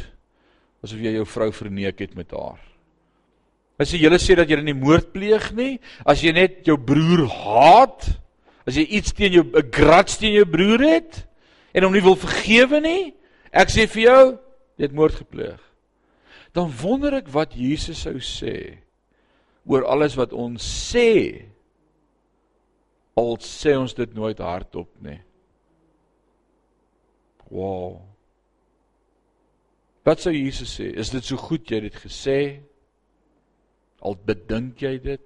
asof 0.84 0.99
jy 0.99 1.15
jou 1.15 1.25
vrou 1.25 1.51
verneek 1.51 1.99
het 1.99 2.15
met 2.15 2.31
haar. 2.31 2.60
As 3.79 3.91
jy 3.91 4.03
julle 4.03 4.19
sê 4.19 4.36
dat 4.36 4.49
jy 4.49 4.62
nie 4.62 4.73
moord 4.73 5.13
pleeg 5.13 5.51
nie, 5.55 5.79
as 6.05 6.21
jy 6.21 6.31
net 6.31 6.67
jou 6.67 6.77
broer 6.77 7.25
haat, 7.27 8.05
as 8.67 8.75
jy 8.75 8.86
iets 8.97 9.13
teen 9.13 9.34
jou 9.34 9.43
'n 9.43 9.71
grats 9.71 10.17
teen 10.17 10.34
jou 10.34 10.45
broer 10.45 10.81
het 10.81 11.25
en 11.73 11.84
hom 11.84 11.93
nie 11.93 12.01
wil 12.01 12.15
vergewe 12.15 12.79
nie, 12.81 13.13
ek 13.56 13.72
sê 13.72 13.86
vir 13.91 14.04
jou, 14.04 14.24
jy 14.76 14.88
het 14.88 14.96
moord 14.96 15.22
gepleeg. 15.24 15.62
Dan 16.56 16.72
wonder 16.82 17.15
ek 17.18 17.32
wat 17.34 17.56
Jesus 17.58 18.04
sou 18.06 18.18
sê 18.24 18.80
oor 19.65 19.86
alles 19.89 20.15
wat 20.20 20.34
ons 20.36 20.63
sê 20.63 21.10
al 23.15 23.38
sê 23.44 23.76
ons 23.80 23.96
dit 23.96 24.13
nooit 24.15 24.39
hardop 24.44 24.89
nie. 25.04 25.20
Wow. 27.50 28.02
Wat 30.06 30.22
sou 30.22 30.34
Jesus 30.36 30.76
sê? 30.78 30.91
Is 30.94 31.12
dit 31.13 31.26
so 31.26 31.39
goed 31.39 31.72
jy 31.72 31.82
dit 31.88 31.96
gesê? 31.98 32.39
Al 34.06 34.18
bedink 34.28 34.84
jy 34.84 34.98
dit? 35.02 35.26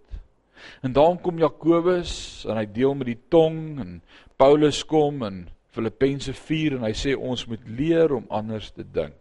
En 0.85 0.93
dan 0.95 1.17
kom 1.23 1.39
Jakobus 1.39 2.45
en 2.47 2.59
hy 2.59 2.65
deel 2.71 2.95
met 2.99 3.09
die 3.09 3.19
tong 3.31 3.79
en 3.81 3.95
Paulus 4.39 4.83
kom 4.87 5.23
in 5.27 5.41
Filippense 5.71 6.33
4 6.33 6.77
en 6.77 6.85
hy 6.87 6.93
sê 6.97 7.15
ons 7.15 7.45
moet 7.47 7.67
leer 7.67 8.13
om 8.15 8.25
anders 8.29 8.71
te 8.71 8.83
dink. 8.83 9.17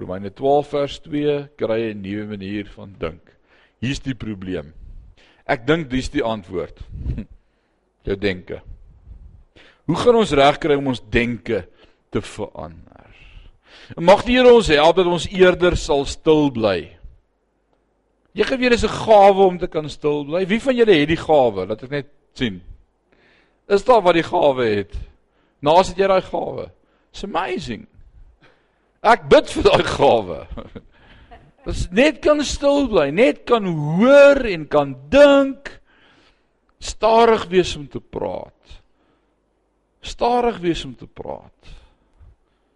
Romeine 0.00 0.30
12 0.32 0.68
vers 0.68 0.98
2 1.04 1.36
kry 1.56 1.80
'n 1.90 2.02
nuwe 2.02 2.26
manier 2.26 2.66
van 2.76 2.94
dink. 2.98 3.22
Hier's 3.80 4.00
die 4.00 4.14
probleem. 4.14 4.72
Ek 5.46 5.66
dink 5.66 5.90
dis 5.90 6.08
die 6.08 6.22
antwoord. 6.22 6.80
Jou 8.06 8.16
denke. 8.16 8.60
Hoe 9.84 9.96
gaan 9.96 10.16
ons 10.16 10.32
regkry 10.32 10.76
om 10.76 10.86
ons 10.92 11.02
denke 11.10 11.66
te 12.10 12.20
verander? 12.20 13.08
Mag 13.96 14.24
die 14.24 14.36
Here 14.36 14.52
ons 14.52 14.68
help 14.68 14.96
dat 14.96 15.06
ons 15.06 15.28
eerder 15.32 15.76
sal 15.76 16.04
stil 16.06 16.50
bly. 16.54 16.96
Jy 18.36 18.44
gee 18.46 18.58
weer 18.58 18.72
'n 18.72 18.88
gawe 18.88 19.42
om 19.42 19.58
te 19.58 19.66
kan 19.66 19.88
stil 19.88 20.24
bly. 20.24 20.46
Wie 20.46 20.60
van 20.60 20.76
julle 20.76 20.94
het 20.94 21.08
die 21.08 21.16
gawe? 21.16 21.66
Laat 21.66 21.82
ek 21.82 21.90
net 21.90 22.06
sien. 22.34 22.62
Is 23.68 23.84
daar 23.84 24.02
wat 24.02 24.14
die 24.14 24.22
gawe 24.22 24.64
het? 24.64 24.94
Naas 25.60 25.92
het 25.92 25.98
jy 26.00 26.08
daai 26.08 26.22
gawe. 26.24 26.70
It's 27.12 27.24
amazing. 27.24 27.86
Ek 29.02 29.26
bid 29.32 29.50
vir 29.52 29.66
daai 29.66 29.84
gawe. 29.84 30.38
Dis 31.66 31.84
net 31.92 32.22
kan 32.24 32.40
stil 32.44 32.86
bly, 32.88 33.10
net 33.12 33.44
kan 33.48 33.66
hoor 33.68 34.40
en 34.48 34.64
kan 34.72 34.94
dink. 35.12 35.68
Stadig 36.80 37.44
wees 37.52 37.74
om 37.76 37.84
te 37.88 38.00
praat. 38.00 38.80
Stadig 40.00 40.60
wees 40.64 40.84
om 40.88 40.94
te 40.96 41.06
praat. 41.06 41.74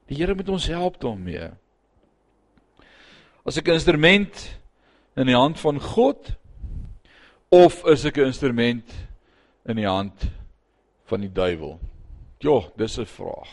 Die 0.09 0.19
Here 0.19 0.37
moet 0.37 0.51
ons 0.53 0.69
help 0.69 0.99
daarmee. 1.01 1.49
As 3.45 3.57
ek 3.57 3.69
'n 3.69 3.81
instrument 3.81 4.61
in 5.17 5.27
die 5.27 5.37
hand 5.37 5.59
van 5.61 5.81
God 5.81 6.37
of 7.49 7.85
is 7.89 8.05
ek 8.05 8.19
'n 8.19 8.29
instrument 8.29 8.93
in 9.65 9.77
die 9.77 9.89
hand 9.89 10.29
van 11.09 11.21
die 11.21 11.33
duiwel? 11.33 11.81
Ja, 12.45 12.61
dis 12.77 12.99
'n 12.99 13.07
vraag. 13.07 13.49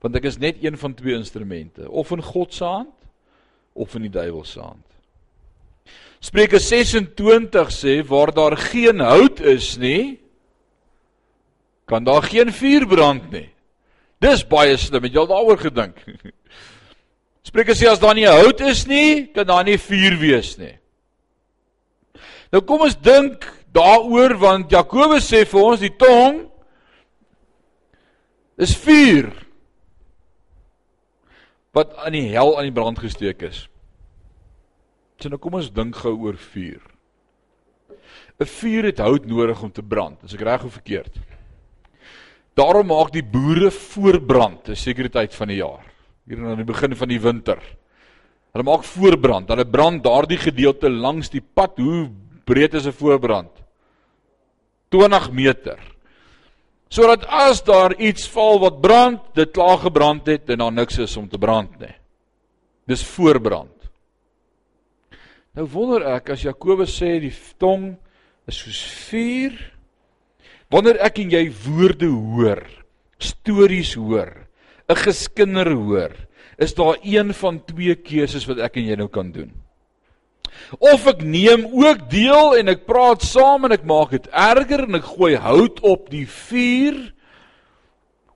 Want 0.00 0.16
ek 0.16 0.24
is 0.24 0.38
net 0.38 0.64
een 0.64 0.78
van 0.78 0.94
twee 0.94 1.14
instrumente, 1.14 1.90
of 1.90 2.10
in 2.10 2.22
God 2.22 2.54
se 2.54 2.64
hand 2.64 2.94
of 3.72 3.94
in 3.94 4.02
die 4.02 4.10
duiwel 4.10 4.44
se 4.44 4.60
hand. 4.60 4.86
Spreuke 6.20 6.58
26 6.58 7.70
sê 7.70 8.06
waar 8.06 8.32
daar 8.32 8.56
geen 8.56 8.98
hout 8.98 9.40
is 9.40 9.76
nie, 9.76 10.20
kan 11.84 12.04
daar 12.04 12.22
geen 12.22 12.52
vuur 12.52 12.86
brand 12.86 13.30
nie. 13.30 13.50
Dis 14.18 14.46
baie 14.46 14.76
slim. 14.76 15.02
Het 15.02 15.12
jy 15.12 15.18
al 15.18 15.26
daaroor 15.26 15.58
gedink? 15.58 15.98
Spreuke 17.48 17.74
sê 17.74 17.88
as 17.90 17.98
daar 17.98 18.14
nie 18.14 18.26
hout 18.26 18.60
is 18.60 18.86
nie, 18.86 19.26
kan 19.34 19.46
daar 19.46 19.64
nie 19.64 19.78
vuur 19.78 20.18
wees 20.18 20.56
nie. 20.58 20.78
Nou 22.52 22.62
kom 22.62 22.80
ons 22.80 22.94
dink 23.00 23.48
daaroor 23.72 24.38
want 24.38 24.70
Jakobus 24.70 25.26
sê 25.26 25.42
vir 25.44 25.62
ons 25.62 25.80
die 25.80 25.96
tong 25.98 26.51
is 28.62 28.76
vuur 28.78 29.30
wat 31.72 31.94
aan 32.04 32.14
die 32.14 32.28
hel 32.30 32.54
aan 32.58 32.68
die 32.68 32.74
brand 32.74 32.98
gesteek 33.00 33.42
is. 33.48 33.64
So 35.18 35.30
nou 35.32 35.38
kom 35.40 35.56
ons 35.56 35.70
dink 35.72 35.96
gou 36.02 36.12
oor 36.26 36.36
vuur. 36.36 36.82
'n 38.40 38.48
Vuur 38.48 38.84
het 38.84 38.98
hout 38.98 39.26
nodig 39.26 39.62
om 39.62 39.70
te 39.72 39.82
brand. 39.82 40.18
Is 40.24 40.34
ek 40.34 40.42
reg 40.42 40.64
of 40.64 40.72
verkeerd? 40.72 41.14
Daarom 42.54 42.86
maak 42.86 43.12
die 43.12 43.24
boere 43.24 43.70
voorbrand 43.70 44.64
te 44.64 44.74
sekere 44.74 45.08
tyd 45.08 45.34
van 45.34 45.48
die 45.48 45.60
jaar. 45.62 45.84
Hier 46.26 46.42
aan 46.44 46.60
die 46.60 46.68
begin 46.68 46.96
van 46.96 47.08
die 47.08 47.20
winter. 47.20 47.58
Hulle 48.52 48.64
maak 48.64 48.84
voorbrand. 48.84 49.48
Hulle 49.48 49.64
brand 49.64 50.04
daardie 50.04 50.38
gedeelte 50.38 50.90
langs 50.90 51.30
die 51.30 51.40
pad. 51.40 51.78
Hoe 51.78 52.10
breed 52.44 52.74
is 52.74 52.86
'n 52.86 52.92
voorbrand? 52.92 53.50
20 54.90 55.30
meter. 55.32 55.78
Sodat 56.92 57.24
as 57.24 57.62
daar 57.64 57.94
iets 57.96 58.26
val 58.28 58.60
wat 58.60 58.82
brand, 58.84 59.20
dit 59.34 59.50
klaar 59.54 59.78
gebrand 59.80 60.26
het 60.28 60.50
en 60.52 60.60
daar 60.60 60.72
niks 60.72 60.98
is 61.00 61.16
om 61.16 61.28
te 61.28 61.40
brand 61.40 61.72
nie. 61.80 61.94
Dis 62.90 63.04
voorbrand. 63.14 63.72
Nou 65.56 65.64
wonder 65.72 66.04
ek 66.16 66.34
as 66.34 66.44
Jakobus 66.44 66.92
sê 67.00 67.16
die 67.20 67.32
tong 67.60 67.94
is 68.48 68.58
soos 68.60 68.80
vuur 69.08 69.56
Wanneer 70.72 71.02
ek 71.04 71.20
en 71.20 71.32
jy 71.34 71.42
woorde 71.66 72.08
hoor, 72.08 72.62
stories 73.20 73.92
hoor, 74.00 74.48
'n 74.88 74.96
geskinder 74.96 75.68
hoor, 75.68 76.12
is 76.56 76.72
daar 76.74 76.96
een 77.02 77.34
van 77.34 77.60
twee 77.64 77.94
keuses 77.94 78.46
wat 78.48 78.58
ek 78.58 78.76
en 78.76 78.88
jy 78.88 78.96
nou 78.96 79.08
kan 79.08 79.32
doen. 79.32 79.52
Of 80.78 81.06
ek 81.10 81.22
neem 81.24 81.66
ook 81.68 82.06
deel 82.12 82.56
en 82.60 82.72
ek 82.72 82.86
praat 82.88 83.24
saam 83.26 83.66
en 83.68 83.74
ek 83.76 83.84
maak 83.88 84.14
dit 84.16 84.28
erger 84.32 84.86
en 84.86 85.00
ek 85.00 85.10
gooi 85.14 85.34
hout 85.40 85.82
op 85.86 86.08
die 86.12 86.26
vuur 86.28 87.00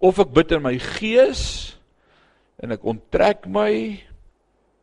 of 0.05 0.21
ek 0.21 0.35
bid 0.37 0.53
in 0.57 0.65
my 0.65 0.77
gees 0.99 1.45
en 2.63 2.75
ek 2.77 2.85
onttrek 2.87 3.49
my 3.49 3.73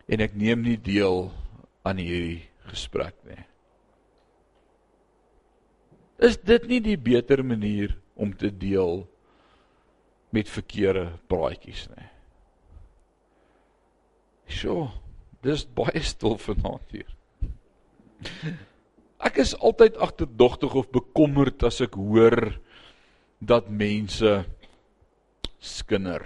en 0.10 0.24
ek 0.26 0.36
neem 0.38 0.66
nie 0.66 0.78
deel 0.78 1.28
aan 1.88 2.00
hierdie 2.02 2.44
gesprek 2.70 3.16
nie. 3.28 3.42
Is 6.24 6.38
dit 6.40 6.68
nie 6.70 6.80
die 6.84 7.00
beter 7.00 7.44
manier 7.44 7.96
om 8.16 8.32
te 8.38 8.50
deel 8.50 9.04
met 10.34 10.50
verkeerde 10.50 11.10
praatjies 11.30 11.88
nie? 11.92 12.10
Sjoe, 14.54 14.88
dis 15.44 15.66
baie 15.76 16.04
stil 16.06 16.38
vanaand 16.40 16.96
hier. 16.96 17.10
Ek 19.24 19.40
is 19.40 19.54
altyd 19.56 19.96
agterdogtig 20.04 20.74
of 20.76 20.92
bekommerd 20.92 21.64
as 21.64 21.80
ek 21.86 21.96
hoor 21.96 22.58
dat 23.44 23.70
mense 23.72 24.42
skinder. 25.64 26.26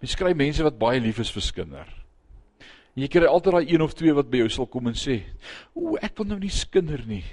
Mens 0.00 0.16
kry 0.20 0.34
mense 0.36 0.64
wat 0.64 0.78
baie 0.80 1.00
lief 1.00 1.18
is 1.22 1.32
vir 1.32 1.44
skinder. 1.44 1.88
Jy 2.94 3.08
kry 3.10 3.26
altyd 3.26 3.56
daai 3.56 3.72
een 3.72 3.82
of 3.82 3.94
twee 3.96 4.14
wat 4.14 4.28
by 4.30 4.44
jou 4.44 4.50
sal 4.52 4.68
kom 4.70 4.86
en 4.86 4.94
sê, 4.94 5.24
"O, 5.74 5.96
ek 5.96 6.18
wil 6.18 6.26
nou 6.26 6.38
nie 6.38 6.52
skinder 6.52 7.00
nie." 7.06 7.24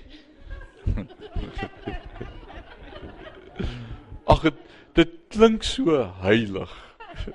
Ag, 4.32 4.42
dit, 4.42 4.56
dit 4.96 5.12
klink 5.30 5.64
so 5.64 6.14
heilig. 6.24 6.72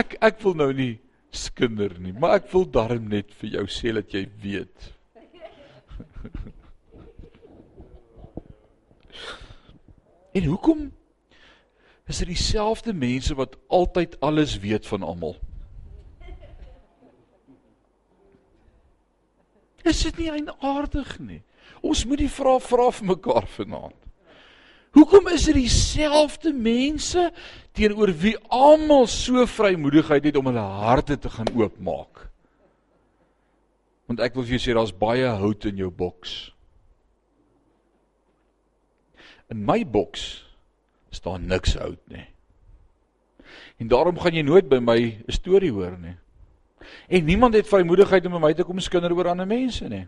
Ek 0.00 0.16
ek 0.22 0.40
wil 0.44 0.54
nou 0.54 0.72
nie 0.72 1.00
skinder 1.30 2.00
nie, 2.02 2.12
maar 2.12 2.34
ek 2.40 2.52
wil 2.52 2.66
darm 2.70 3.08
net 3.10 3.34
vir 3.40 3.48
jou 3.58 3.66
sê 3.70 3.92
dat 3.94 4.12
jy 4.14 4.28
weet. 4.42 4.94
en 10.36 10.44
hoekom 10.46 10.92
is 12.10 12.18
dit 12.22 12.28
dieselfde 12.32 12.92
mense 12.96 13.34
wat 13.38 13.56
altyd 13.70 14.20
alles 14.24 14.58
weet 14.62 14.86
van 14.90 15.02
almal? 15.06 15.36
Is 19.86 20.02
dit 20.04 20.16
nie 20.20 20.30
eienaardig 20.30 21.18
nie? 21.22 21.42
Ons 21.80 22.04
moet 22.04 22.20
die 22.20 22.30
vrae 22.30 22.60
vra 22.60 22.90
vir 22.92 23.06
mekaar 23.14 23.46
vanaand. 23.54 24.09
Hoekom 24.90 25.28
is 25.30 25.46
dit 25.46 25.54
dieselfde 25.54 26.52
mense 26.52 27.28
teenoor 27.78 28.10
wie 28.18 28.34
almal 28.50 29.06
so 29.06 29.46
vrymoedigheid 29.46 30.24
het 30.30 30.38
om 30.38 30.50
hulle 30.50 30.66
harte 30.82 31.18
te 31.18 31.30
gaan 31.30 31.50
oopmaak? 31.54 32.26
Want 34.10 34.22
ek 34.26 34.34
wil 34.34 34.46
vir 34.48 34.56
jou 34.56 34.62
sê 34.64 34.74
daar's 34.74 34.94
baie 34.94 35.28
hout 35.38 35.66
in 35.70 35.78
jou 35.78 35.90
boks. 35.94 36.50
In 39.50 39.62
my 39.66 39.84
boks 39.86 40.42
staan 41.14 41.46
niks 41.46 41.76
hout 41.78 42.02
nie. 42.10 42.26
En 43.78 43.88
daarom 43.90 44.18
gaan 44.18 44.34
jy 44.34 44.42
nooit 44.46 44.68
by 44.68 44.78
my 44.82 44.98
'n 45.22 45.32
storie 45.32 45.72
hoor 45.72 45.98
nie. 45.98 46.16
En 47.08 47.24
niemand 47.24 47.54
het 47.54 47.68
vrymoedigheid 47.68 48.26
om 48.26 48.32
by 48.32 48.38
my 48.38 48.54
te 48.54 48.64
kom 48.64 48.80
skinder 48.80 49.14
oor 49.14 49.28
ander 49.28 49.46
mense 49.46 49.88
nie. 49.88 50.06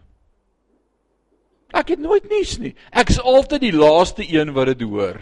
Ek 1.73 1.95
het 1.95 2.01
nooit 2.01 2.25
nuus 2.29 2.59
nie. 2.61 2.75
Ek 2.93 3.09
is 3.09 3.21
altyd 3.21 3.65
die 3.65 3.77
laaste 3.77 4.25
een 4.29 4.53
wat 4.53 4.75
dit 4.75 4.85
hoor. 4.85 5.21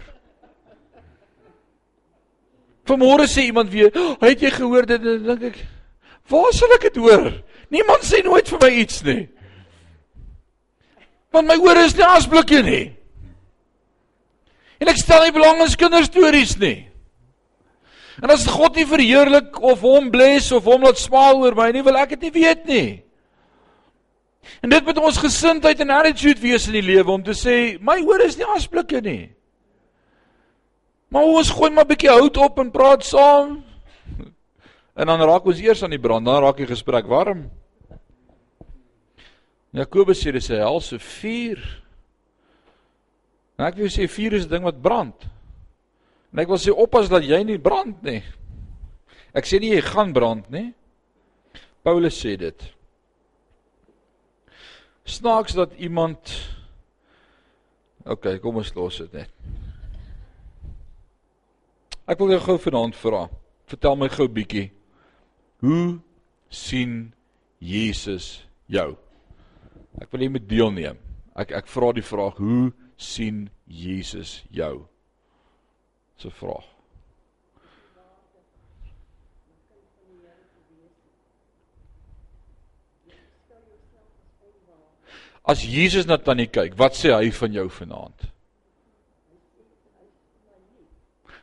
Vanmôre 2.90 3.28
sê 3.30 3.46
iemand 3.46 3.70
weer, 3.70 3.92
oh, 3.94 4.16
"Het 4.20 4.40
jy 4.40 4.50
gehoor 4.50 4.86
dit?" 4.86 5.02
Dan 5.02 5.22
dink 5.24 5.42
ek, 5.42 5.66
"Waar 6.28 6.52
sal 6.52 6.72
ek 6.74 6.92
dit 6.92 6.96
hoor? 6.96 7.32
Niemand 7.70 8.02
sê 8.02 8.24
nooit 8.24 8.48
vir 8.48 8.58
my 8.58 8.70
iets 8.70 9.02
nie." 9.02 9.28
Want 11.30 11.46
my 11.46 11.56
ore 11.56 11.84
is 11.84 11.94
nie 11.94 12.04
asblikke 12.04 12.62
nie. 12.62 12.96
En 14.80 14.88
ek 14.88 14.96
stel 14.96 15.22
nie 15.22 15.32
belang 15.32 15.60
in 15.60 15.76
kinderstories 15.76 16.56
nie. 16.58 16.88
En 18.22 18.30
as 18.30 18.46
God 18.46 18.76
nie 18.76 18.86
verheerlik 18.86 19.62
of 19.62 19.80
hom 19.80 20.10
bless 20.10 20.52
of 20.52 20.64
hom 20.64 20.82
laat 20.82 20.98
smaal 20.98 21.40
oor 21.40 21.54
my 21.54 21.70
nie, 21.72 21.82
wil 21.82 21.96
ek 21.96 22.16
dit 22.16 22.22
nie 22.22 22.42
weet 22.42 22.66
nie. 22.66 23.02
En 24.61 24.70
dit 24.72 24.85
moet 24.85 24.98
ons 24.98 25.18
gesindheid 25.18 25.81
en 25.81 25.90
attitude 25.90 26.40
wees 26.40 26.66
in 26.68 26.79
die 26.79 26.85
lewe 26.85 27.12
om 27.12 27.22
te 27.24 27.37
sê 27.37 27.79
my 27.81 28.00
ore 28.05 28.26
is 28.29 28.37
nie 28.37 28.48
asblikke 28.57 29.00
nie. 29.05 29.31
Maar 31.11 31.22
ons 31.22 31.50
gooi 31.50 31.70
maar 31.70 31.85
'n 31.85 31.92
bietjie 31.92 32.11
hout 32.11 32.37
op 32.37 32.59
en 32.59 32.70
praat 32.70 33.05
saam. 33.05 33.64
En 34.94 35.07
dan 35.07 35.20
raak 35.20 35.46
ons 35.46 35.61
eers 35.61 35.83
aan 35.83 35.90
die 35.90 36.00
brand, 36.00 36.24
dan 36.26 36.42
raak 36.42 36.57
die 36.57 36.66
gesprek 36.66 37.07
warm. 37.07 37.50
Jakobus 39.72 40.20
sê 40.24 40.33
dis 40.33 40.50
'n 40.50 40.61
helse 40.61 40.98
vuur. 40.98 41.83
Nou 43.59 43.68
ek 43.68 43.76
wil 43.76 43.88
sê 43.88 44.09
vuur 44.09 44.33
is 44.33 44.44
'n 44.44 44.50
ding 44.50 44.64
wat 44.64 44.83
brand. 44.83 45.29
En 46.33 46.38
ek 46.38 46.48
wil 46.48 46.59
sê 46.59 46.70
oppas 46.70 47.09
dat 47.09 47.22
jy 47.22 47.42
nie 47.44 47.59
brand 47.59 48.03
nie. 48.03 48.22
Ek 49.35 49.44
sê 49.44 49.61
nie 49.61 49.74
jy 49.74 49.81
gaan 49.81 50.12
brand 50.12 50.50
nie. 50.50 50.74
Paulus 51.83 52.24
sê 52.24 52.37
dit 52.37 52.74
snaaks 55.11 55.57
dat 55.59 55.75
iemand 55.79 56.33
OK, 58.09 58.40
kom 58.40 58.57
ons 58.57 58.73
los 58.75 58.96
dit 59.03 59.12
net. 59.12 59.31
Ek 62.11 62.18
wil 62.18 62.33
jou 62.35 62.40
gou 62.42 62.57
vanaand 62.59 62.96
vra. 62.99 63.27
Vertel 63.70 63.99
my 64.01 64.09
gou 64.11 64.27
bietjie. 64.33 64.70
Hoe 65.62 66.01
sien 66.49 67.12
Jesus 67.62 68.40
jou? 68.73 68.94
Ek 70.01 70.09
wil 70.11 70.25
jy 70.25 70.31
moet 70.33 70.49
deelneem. 70.49 70.99
Ek 71.38 71.53
ek 71.61 71.68
vra 71.70 71.92
die 71.94 72.05
vraag, 72.05 72.40
hoe 72.40 72.73
sien 72.96 73.49
Jesus 73.68 74.40
jou? 74.51 74.88
Dis 76.16 76.27
'n 76.27 76.37
vraag. 76.40 76.66
As 85.44 85.62
Jesus 85.64 86.07
na 86.07 86.18
tannie 86.20 86.50
kyk, 86.53 86.76
wat 86.79 86.98
sê 86.98 87.14
hy 87.14 87.31
van 87.35 87.57
jou 87.57 87.66
vanaand? 87.72 88.26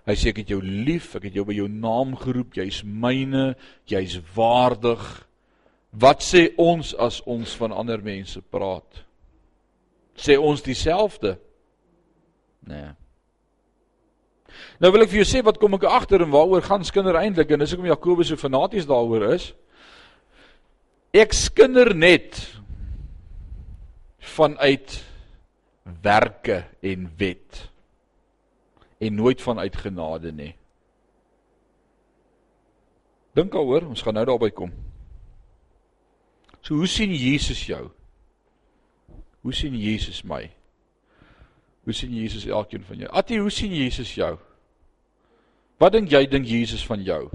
Hy 0.07 0.15
sê 0.15 0.31
ek 0.31 0.43
het 0.43 0.53
jou 0.53 0.61
lief, 0.63 1.09
ek 1.17 1.27
het 1.27 1.35
jou 1.35 1.43
by 1.47 1.57
jou 1.57 1.67
naam 1.67 2.13
geroep, 2.15 2.55
jy's 2.55 2.79
myne, 2.87 3.57
jy's 3.91 4.15
waardig. 4.37 5.03
Wat 5.91 6.23
sê 6.23 6.47
ons 6.61 6.93
as 6.95 7.19
ons 7.27 7.57
van 7.59 7.75
ander 7.75 7.99
mense 8.05 8.39
praat? 8.53 9.03
Sê 10.15 10.37
ons 10.39 10.63
dieselfde? 10.63 11.35
Nee. 12.67 12.93
Nou 14.79 14.91
wil 14.93 15.03
ek 15.03 15.11
vir 15.11 15.21
jou 15.21 15.27
sê 15.27 15.43
wat 15.45 15.59
kom 15.59 15.75
ek 15.77 15.87
agter 15.89 16.23
en 16.23 16.31
waaroor 16.33 16.63
gaan 16.65 16.85
skinder 16.87 17.17
eintlik 17.19 17.51
en 17.51 17.61
dis 17.63 17.73
hoekom 17.73 17.89
Jakobus 17.89 18.31
so 18.31 18.39
fanaties 18.39 18.87
daaroor 18.89 19.33
is. 19.35 19.51
Ek 21.15 21.33
skinder 21.35 21.91
net 21.97 22.39
vanuit 24.37 24.99
werke 26.01 26.63
en 26.79 27.09
wet 27.17 27.69
en 28.97 29.15
nooit 29.15 29.41
vanuit 29.41 29.75
genade 29.75 30.31
nie. 30.31 30.53
Dink 33.37 33.53
daaroor, 33.53 33.85
ons 33.85 34.01
gaan 34.01 34.17
nou 34.17 34.25
daarby 34.25 34.49
kom. 34.53 34.73
So 36.65 36.75
hoe 36.75 36.89
sien 36.89 37.13
Jesus 37.13 37.61
jou? 37.69 37.83
Hoe 39.45 39.53
sien 39.53 39.77
Jesus 39.77 40.23
my? 40.25 40.47
Hoe 41.85 41.93
sien 41.95 42.13
Jesus 42.17 42.45
elkeen 42.49 42.83
van 42.83 43.05
jou? 43.05 43.11
Atie, 43.15 43.39
hoe 43.39 43.53
sien 43.53 43.73
Jesus 43.73 44.15
jou? 44.17 44.33
Wat 45.77 45.93
dink 45.93 46.09
jy 46.11 46.25
dink 46.27 46.49
Jesus 46.49 46.81
van 46.85 47.05
jou? 47.05 47.27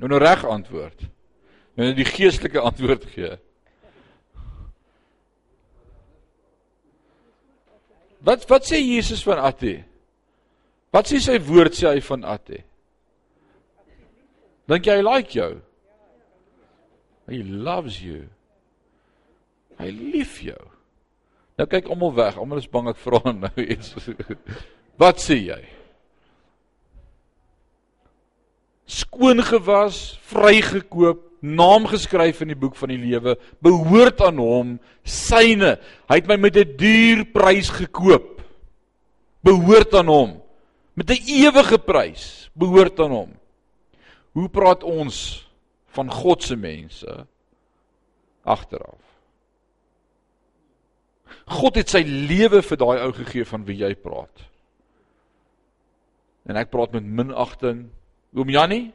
Nou 0.00 0.10
nou 0.10 0.18
reg 0.18 0.44
antwoord. 0.48 1.04
Nou 1.76 1.92
die 1.94 2.08
geestelike 2.08 2.64
antwoord 2.70 3.04
gee. 3.12 3.36
Wat 8.24 8.46
wat 8.48 8.64
sê 8.68 8.80
Jesus 8.80 9.22
van 9.26 9.42
Atte? 9.44 9.82
Wat 10.94 11.10
sê 11.10 11.20
sy 11.20 11.36
woord 11.44 11.76
sê 11.76 11.90
hy 11.92 12.02
van 12.06 12.24
Atte? 12.36 12.62
Dink 14.70 14.88
jy 14.88 14.96
hy 14.96 15.04
like 15.04 15.36
jou? 15.36 15.58
He 17.28 17.42
loves 17.44 18.00
you. 18.04 18.24
Hy 19.80 19.90
lief 19.90 20.38
jou. 20.44 20.60
Nou 21.58 21.66
kyk 21.70 21.88
almal 21.90 22.14
weg. 22.16 22.38
Almal 22.40 22.62
is 22.62 22.70
bang 22.70 22.88
ek 22.92 23.00
vra 23.04 23.20
nou 23.44 23.54
iets. 23.60 23.94
Wat 25.00 25.20
sê 25.22 25.38
jy? 25.42 25.60
Skoon 28.84 29.40
gewas, 29.44 30.18
vrygekoop, 30.28 31.22
naam 31.44 31.84
geskryf 31.90 32.40
in 32.40 32.54
die 32.54 32.58
boek 32.58 32.76
van 32.78 32.92
die 32.94 33.00
lewe, 33.00 33.36
behoort 33.64 34.22
aan 34.24 34.40
hom, 34.40 34.74
syne. 35.04 35.76
Hy 36.08 36.18
het 36.20 36.28
my 36.30 36.38
met 36.40 36.56
'n 36.56 36.76
duur 36.76 37.24
prys 37.32 37.68
gekoop. 37.68 38.40
Behoort 39.44 39.94
aan 39.94 40.08
hom. 40.08 40.40
Met 40.96 41.10
'n 41.10 41.20
ewige 41.26 41.78
prys, 41.78 42.50
behoort 42.54 43.00
aan 43.00 43.10
hom. 43.10 43.32
Hoe 44.32 44.48
praat 44.48 44.82
ons 44.82 45.48
van 45.94 46.10
God 46.10 46.42
se 46.42 46.56
mense 46.56 47.26
agteraf? 48.42 49.02
God 51.46 51.76
het 51.76 51.88
sy 51.88 52.02
lewe 52.06 52.62
vir 52.62 52.76
daai 52.76 52.98
ou 53.04 53.12
gegee 53.12 53.44
van 53.44 53.64
wie 53.64 53.76
jy 53.76 53.94
praat. 53.94 54.48
En 56.48 56.56
ek 56.56 56.70
praat 56.70 56.92
met 56.92 57.04
minagting. 57.04 57.90
Oom 58.34 58.50
Jannie, 58.50 58.92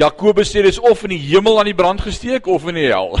Jakobus 0.00 0.48
sê 0.48 0.62
dis 0.64 0.78
of 0.80 1.02
in 1.04 1.12
die 1.12 1.24
hemel 1.28 1.58
aan 1.60 1.68
die 1.68 1.76
brand 1.76 2.00
gesteek 2.00 2.46
of 2.48 2.64
in 2.70 2.78
die 2.78 2.88
hel. 2.88 3.18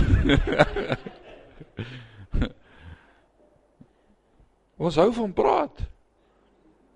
Ons 4.80 4.96
hou 4.96 5.10
van 5.12 5.32
praat. 5.36 5.76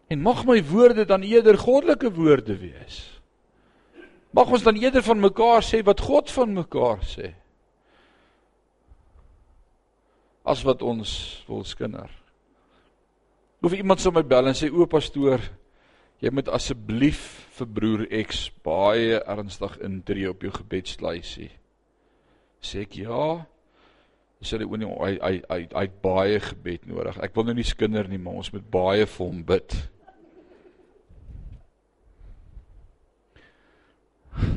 En 0.09 0.23
mag 0.25 0.45
my 0.49 0.57
woorde 0.65 1.05
dan 1.05 1.23
eerder 1.27 1.59
goddelike 1.61 2.13
woorde 2.17 2.57
wees. 2.57 3.21
Mag 4.35 4.51
ons 4.51 4.65
dan 4.67 4.77
eerder 4.81 5.03
van 5.05 5.21
mekaar 5.21 5.63
sê 5.63 5.83
wat 5.87 6.01
God 6.03 6.31
van 6.33 6.57
mekaar 6.57 7.05
sê. 7.07 7.31
As 10.45 10.65
wat 10.67 10.83
ons 10.83 11.45
wil 11.49 11.65
skinder. 11.65 12.11
Of 13.65 13.77
iemand 13.77 14.01
sou 14.01 14.13
my 14.13 14.25
bel 14.27 14.51
en 14.51 14.57
sê 14.57 14.69
o 14.73 14.89
pastoor, 14.91 15.41
Jy 16.25 16.31
moet 16.33 16.49
asseblief 16.49 17.21
vir 17.59 17.67
broer 17.77 18.03
X 18.23 18.47
baie 18.65 19.19
ernstig 19.29 19.75
intree 19.85 20.31
op 20.31 20.41
jou 20.41 20.53
gebedslysie. 20.55 21.51
Sê 22.65 22.87
ek 22.87 22.97
ja. 23.03 23.45
Sê 24.41 24.57
hy 24.57 24.65
oor 24.65 24.81
hy 25.05 25.19
hy 25.21 25.35
hy 25.51 25.69
hy 25.69 25.87
baie 26.07 26.39
gebed 26.47 26.89
nodig. 26.89 27.21
Ek 27.21 27.37
wil 27.37 27.45
nou 27.51 27.57
nie 27.59 27.69
skinder 27.69 28.09
nie, 28.09 28.17
maar 28.21 28.41
ons 28.41 28.53
moet 28.57 28.65
baie 28.73 29.05
vir 29.05 29.21
hom 29.27 29.45
bid. 29.53 29.77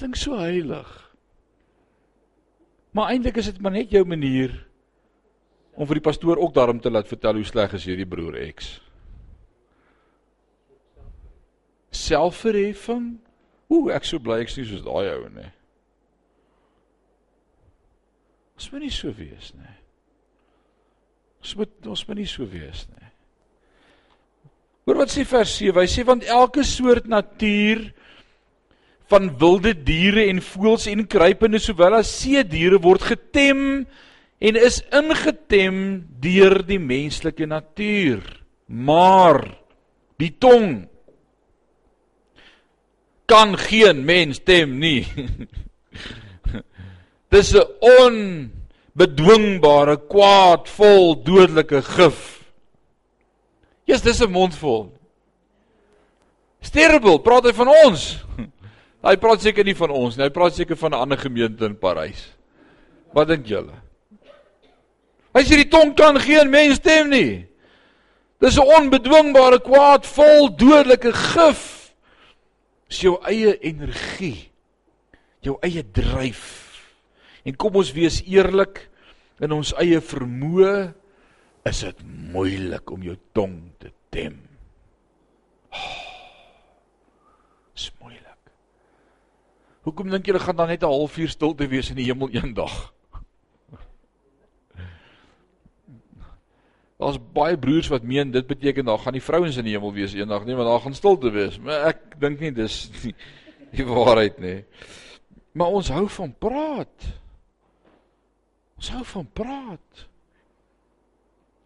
Klink 0.00 0.16
so 0.16 0.40
heilig. 0.40 0.88
Maar 2.96 3.12
eintlik 3.12 3.36
is 3.44 3.52
dit 3.52 3.60
maar 3.60 3.76
net 3.76 3.92
jou 3.92 4.04
manier 4.08 4.56
om 5.76 5.84
vir 5.86 6.00
die 6.00 6.08
pastoor 6.08 6.40
ook 6.40 6.56
daarom 6.56 6.80
te 6.80 6.90
laat 6.90 7.06
vertel 7.12 7.36
hoe 7.38 7.46
sleg 7.46 7.76
is 7.76 7.84
hierdie 7.86 8.08
broer 8.08 8.34
X 8.56 8.87
selfverheffing. 11.98 13.16
Ooh, 13.72 13.90
ek 13.92 14.06
so 14.08 14.20
bly 14.22 14.40
ek 14.44 14.52
sê 14.52 14.64
soos 14.66 14.84
daai 14.86 15.10
ou 15.16 15.28
nê. 15.34 15.48
Ons 18.58 18.70
moet 18.72 18.86
nie 18.86 18.94
so 18.94 19.12
wees 19.14 19.52
nê. 19.54 19.74
Ons 21.42 21.54
moet 21.58 21.92
ons 21.94 22.06
moet 22.08 22.18
nie 22.18 22.30
so 22.30 22.46
wees 22.50 22.86
nê. 22.90 23.12
Hoor 24.88 25.02
wat 25.02 25.12
sê 25.12 25.22
vers 25.28 25.52
7. 25.60 25.76
Hy 25.76 25.88
sê 25.92 26.02
want 26.08 26.26
elke 26.26 26.64
soort 26.66 27.06
natuur 27.12 27.90
van 29.12 29.28
wilde 29.40 29.74
diere 29.86 30.26
en 30.28 30.40
voëls 30.44 30.88
en 30.90 31.06
kruipende 31.08 31.60
sowel 31.60 31.98
as 32.00 32.10
see 32.22 32.40
diere 32.44 32.80
word 32.82 33.04
getem 33.10 33.60
en 34.38 34.58
is 34.58 34.80
ingetem 34.94 35.78
deur 36.22 36.60
die 36.66 36.80
menslike 36.80 37.46
natuur. 37.48 38.24
Maar 38.68 39.42
die 40.20 40.32
tong 40.40 40.88
kan 43.28 43.52
geen 43.60 44.04
mens 44.04 44.40
tem 44.44 44.78
nie. 44.80 45.06
Dis 47.32 47.52
'n 47.52 47.68
onbedwingbare 48.00 49.96
kwaad 50.08 50.68
vol 50.68 51.22
dodelike 51.22 51.82
gif. 51.82 52.40
Jesus, 53.84 54.02
dis 54.02 54.20
'n 54.24 54.32
mond 54.32 54.56
vol. 54.56 54.92
Sterrebel, 56.60 57.20
praat 57.20 57.44
hy 57.44 57.52
van 57.52 57.68
ons? 57.84 58.24
Hy 59.08 59.16
praat 59.16 59.40
seker 59.40 59.64
nie 59.64 59.76
van 59.78 59.90
ons 59.94 60.16
nie. 60.16 60.24
Hy 60.26 60.32
praat 60.34 60.56
seker 60.56 60.76
van 60.76 60.90
'n 60.90 61.02
ander 61.04 61.18
gemeente 61.18 61.64
in 61.64 61.78
Parys. 61.78 62.34
Wat 63.14 63.28
dink 63.28 63.46
julle? 63.46 63.76
Hy 65.36 65.42
sê 65.44 65.60
die 65.60 65.68
tong 65.68 65.94
kan 65.94 66.18
geen 66.18 66.50
mens 66.50 66.80
tem 66.80 67.08
nie. 67.08 67.46
Dis 68.40 68.56
'n 68.56 68.64
onbedwingbare 68.64 69.60
kwaad 69.60 70.06
vol 70.06 70.48
dodelike 70.48 71.12
gif 71.12 71.77
is 72.88 73.00
jou 73.04 73.16
eie 73.28 73.54
energie, 73.68 74.48
jou 75.44 75.56
eie 75.64 75.84
dryf. 75.84 76.44
En 77.44 77.56
kom 77.56 77.76
ons 77.80 77.92
wees 77.96 78.20
eerlik 78.26 78.86
in 79.44 79.54
ons 79.54 79.74
eie 79.80 80.00
vermoë 80.02 80.72
is 81.68 81.82
dit 81.84 82.04
moeilik 82.32 82.90
om 82.90 83.02
jou 83.04 83.16
tong 83.36 83.56
te 83.82 83.92
tem. 84.14 84.36
Oh, 85.68 85.96
is 87.76 87.90
moeilik. 88.00 88.52
Hoekom 89.84 90.10
dink 90.12 90.28
julle 90.28 90.42
gaan 90.42 90.56
dan 90.56 90.68
net 90.68 90.82
'n 90.82 90.92
halfuur 90.92 91.28
stilte 91.28 91.68
wees 91.68 91.90
in 91.90 91.96
die 91.96 92.08
hemel 92.08 92.30
eendag? 92.32 92.92
Daar's 96.98 97.18
baie 97.32 97.58
broers 97.58 97.88
wat 97.92 98.02
meen 98.02 98.32
dit 98.34 98.46
beteken 98.46 98.84
daar 98.84 98.98
gaan 98.98 99.14
die 99.14 99.22
vrouens 99.22 99.56
in 99.56 99.66
die 99.68 99.76
hemel 99.76 99.92
wees 99.94 100.16
eendag 100.18 100.44
nie, 100.46 100.56
want 100.58 100.66
daar 100.68 100.82
gaan 100.82 100.96
stilte 100.98 101.30
wees. 101.30 101.58
Maar 101.62 101.92
ek 101.92 102.16
dink 102.18 102.42
nie 102.42 102.50
dis 102.54 102.88
die, 103.02 103.14
die 103.70 103.86
waarheid 103.86 104.40
nie. 104.42 104.58
Maar 105.58 105.78
ons 105.78 105.90
hou 105.94 106.06
van 106.10 106.32
praat. 106.42 107.10
Ons 108.78 108.90
hou 108.94 109.04
van 109.14 109.28
praat. 109.34 110.06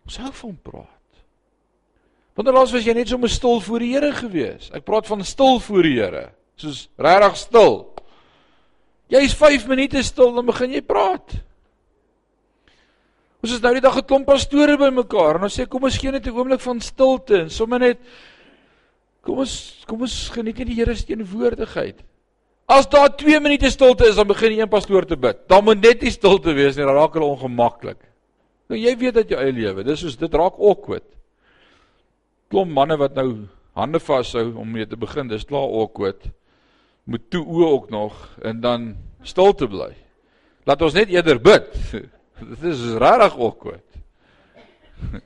Ons 0.08 0.18
hou 0.20 0.32
van 0.42 0.58
praat. 0.64 0.98
Wanneer 2.36 2.56
laas 2.56 2.72
was 2.72 2.84
jy 2.84 2.94
net 2.96 3.08
so 3.12 3.28
stil 3.28 3.60
voor 3.60 3.84
die 3.84 3.92
Here 3.92 4.12
gewees? 4.16 4.70
Ek 4.72 4.84
praat 4.84 5.08
van 5.08 5.24
stil 5.24 5.60
voor 5.64 5.88
die 5.88 5.96
Here. 5.98 6.26
Soos 6.60 6.86
regtig 7.00 7.40
stil. 7.40 7.76
Jy's 9.12 9.34
5 9.36 9.66
minute 9.68 10.00
stil 10.04 10.32
dan 10.36 10.48
begin 10.48 10.76
jy 10.76 10.84
praat. 10.84 11.36
Ons 13.42 13.56
is 13.56 13.62
nou 13.62 13.72
die 13.74 13.82
dag 13.82 13.96
'n 13.98 14.06
klomp 14.06 14.26
pastore 14.26 14.76
bymekaar 14.78 15.36
en 15.36 15.44
ons 15.48 15.58
sê 15.58 15.66
kom 15.66 15.82
ons 15.82 15.98
gee 15.98 16.12
net 16.12 16.26
'n 16.26 16.30
oomblik 16.30 16.60
van 16.60 16.80
stilte 16.80 17.40
en 17.42 17.50
sommer 17.50 17.80
net 17.80 17.98
kom 19.20 19.38
ons 19.38 19.82
kom 19.86 20.00
ons 20.00 20.30
geniet 20.30 20.58
net 20.58 20.66
die 20.68 20.76
Here 20.76 20.94
se 20.94 21.06
teenwoordigheid. 21.06 22.02
As 22.68 22.86
daar 22.86 23.08
2 23.08 23.40
minute 23.40 23.68
stilte 23.70 24.06
is, 24.06 24.14
dan 24.14 24.26
begin 24.26 24.50
die 24.50 24.60
een 24.60 24.68
pastoor 24.68 25.04
te 25.04 25.16
bid. 25.16 25.48
Dan 25.48 25.64
moet 25.64 25.82
net 25.82 26.02
nie 26.02 26.10
stilte 26.10 26.54
wees 26.54 26.76
nie, 26.76 26.84
dan 26.84 26.94
raak 26.94 27.14
hulle 27.14 27.26
ongemaklik. 27.26 27.98
Nou 28.68 28.78
jy 28.78 28.96
weet 28.96 29.14
dat 29.14 29.28
jou 29.28 29.40
eie 29.40 29.52
lewe, 29.52 29.84
dis 29.84 30.00
soos 30.00 30.16
dit 30.16 30.34
raak 30.34 30.54
awkward. 30.58 31.04
Klomp 32.48 32.70
manne 32.70 32.96
wat 32.96 33.14
nou 33.14 33.48
hande 33.74 33.98
vashou 33.98 34.54
om 34.56 34.70
mee 34.70 34.86
te 34.86 34.96
begin, 34.96 35.28
dis 35.28 35.44
klaar 35.44 35.66
awkward. 35.66 36.30
Moet 37.04 37.30
toe 37.30 37.44
oë 37.44 37.68
ook 37.72 37.90
nog 37.90 38.38
en 38.42 38.60
dan 38.60 38.96
stilte 39.22 39.66
bly. 39.66 39.92
Laat 40.64 40.82
ons 40.82 40.94
net 40.94 41.08
eerder 41.08 41.40
bid. 41.40 41.66
Dit 42.42 42.62
is 42.72 42.82
regtig 42.98 43.34
awkward. 43.38 43.86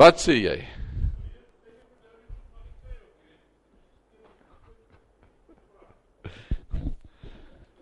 Wat 0.00 0.16
sê 0.22 0.34
jy? 0.38 0.58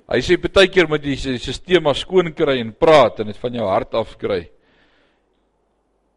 Hy 0.09 0.21
sê 0.25 0.39
baie 0.41 0.71
keer 0.73 0.89
moet 0.91 1.05
jy 1.05 1.15
die 1.21 1.39
stelsel 1.39 1.95
skoon 1.99 2.33
kry 2.35 2.57
en 2.63 2.73
praat 2.73 3.21
en 3.23 3.29
dit 3.31 3.39
van 3.43 3.55
jou 3.61 3.67
hart 3.69 3.93
af 3.99 4.11
kry. 4.21 4.43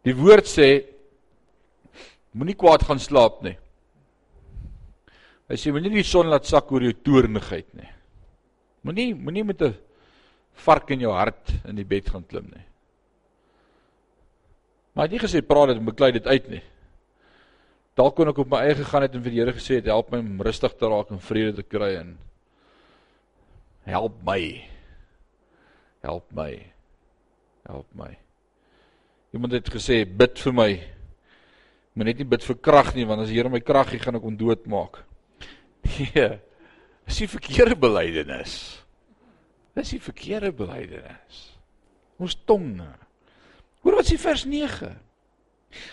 Die 0.07 0.15
woord 0.17 0.47
sê 0.49 0.67
moenie 2.33 2.57
kwaad 2.57 2.81
gaan 2.87 3.01
slaap 3.03 3.43
nie. 3.45 3.57
Hy 5.51 5.55
sê 5.59 5.67
moenie 5.75 5.91
die 5.99 6.07
son 6.07 6.31
laat 6.31 6.47
sak 6.47 6.71
oor 6.71 6.83
jou 6.87 6.95
toornigheid 7.03 7.69
nie. 7.77 7.91
Moenie 8.87 9.13
moenie 9.13 9.43
met 9.45 9.61
'n 9.61 9.75
vark 10.65 10.91
in 10.93 11.05
jou 11.05 11.13
hart 11.15 11.53
in 11.67 11.79
die 11.79 11.87
bed 11.87 12.09
gaan 12.11 12.25
klim 12.27 12.49
nie. 12.51 12.65
Maar 14.91 15.05
hy 15.05 15.07
het 15.07 15.15
nie 15.15 15.23
gesê 15.23 15.41
praat 15.45 15.71
dit 15.71 15.79
en 15.79 15.87
beklei 15.87 16.11
dit 16.15 16.27
uit 16.27 16.49
nie. 16.51 16.63
Dalk 17.99 18.15
kon 18.15 18.31
ek 18.31 18.41
op 18.43 18.51
my 18.51 18.63
eie 18.65 18.75
gegaan 18.79 19.05
het 19.05 19.15
en 19.15 19.23
vir 19.23 19.33
die 19.33 19.41
Here 19.41 19.53
gesê 19.55 19.79
het 19.79 19.89
help 19.91 20.11
my 20.11 20.19
om 20.23 20.43
rustig 20.43 20.75
te 20.79 20.89
raak 20.91 21.11
en 21.11 21.23
vrede 21.23 21.57
te 21.59 21.65
kry 21.67 21.93
en 21.99 22.15
help 23.87 24.19
my. 24.27 24.41
Help 26.03 26.27
my. 26.35 26.51
Help 27.67 27.87
my. 27.95 28.11
Iemand 29.35 29.55
het 29.55 29.71
gesê 29.71 30.03
bid 30.05 30.39
vir 30.43 30.55
my. 30.55 30.71
Maar 31.93 32.07
net 32.11 32.21
nie 32.21 32.27
bid 32.27 32.43
vir 32.47 32.59
krag 32.63 32.93
nie 32.95 33.07
want 33.07 33.23
as 33.23 33.31
die 33.31 33.39
Here 33.39 33.51
my 33.51 33.61
krag 33.63 33.91
gee 33.91 34.03
gaan 34.03 34.19
ek 34.19 34.29
ondood 34.33 34.67
maak. 34.71 35.03
Nee. 35.91 36.37
Dis 37.09 37.23
die 37.23 37.27
verkeerde 37.27 37.75
belydenis. 37.75 38.80
Dis 39.77 39.93
die 39.95 40.03
verkeerde 40.03 40.51
belydenis. 40.55 41.45
Ons 42.21 42.35
tonge. 42.45 42.89
Hoor 43.81 43.97
wat 43.97 44.09
sê 44.09 44.17
vers 44.21 44.43
9. 44.45 44.91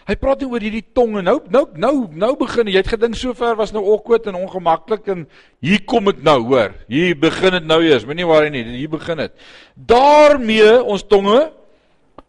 Hy 0.08 0.14
praat 0.18 0.40
nie 0.42 0.48
oor 0.50 0.64
hierdie 0.64 0.84
tong 0.96 1.20
en 1.20 1.28
nou 1.28 1.36
nou 1.54 1.62
nou 1.78 1.92
nou 2.10 2.32
begin 2.40 2.70
jy 2.70 2.80
het 2.80 2.90
gedink 2.90 3.14
sover 3.18 3.54
was 3.58 3.70
nou 3.74 3.84
awkward 3.92 4.26
en 4.26 4.38
ongemaklik 4.40 5.06
en 5.12 5.22
hier 5.64 5.84
kom 5.86 6.10
dit 6.10 6.24
nou 6.26 6.40
hoor. 6.50 6.74
Hier 6.90 7.14
begin 7.18 7.54
dit 7.58 7.68
nou 7.68 7.78
eers. 7.86 8.06
Moenie 8.08 8.26
worry 8.26 8.50
nie, 8.54 8.64
hier 8.80 8.90
begin 8.90 9.22
dit. 9.22 9.32
daarmee 9.74 10.82
ons 10.82 11.06
tonge 11.06 11.52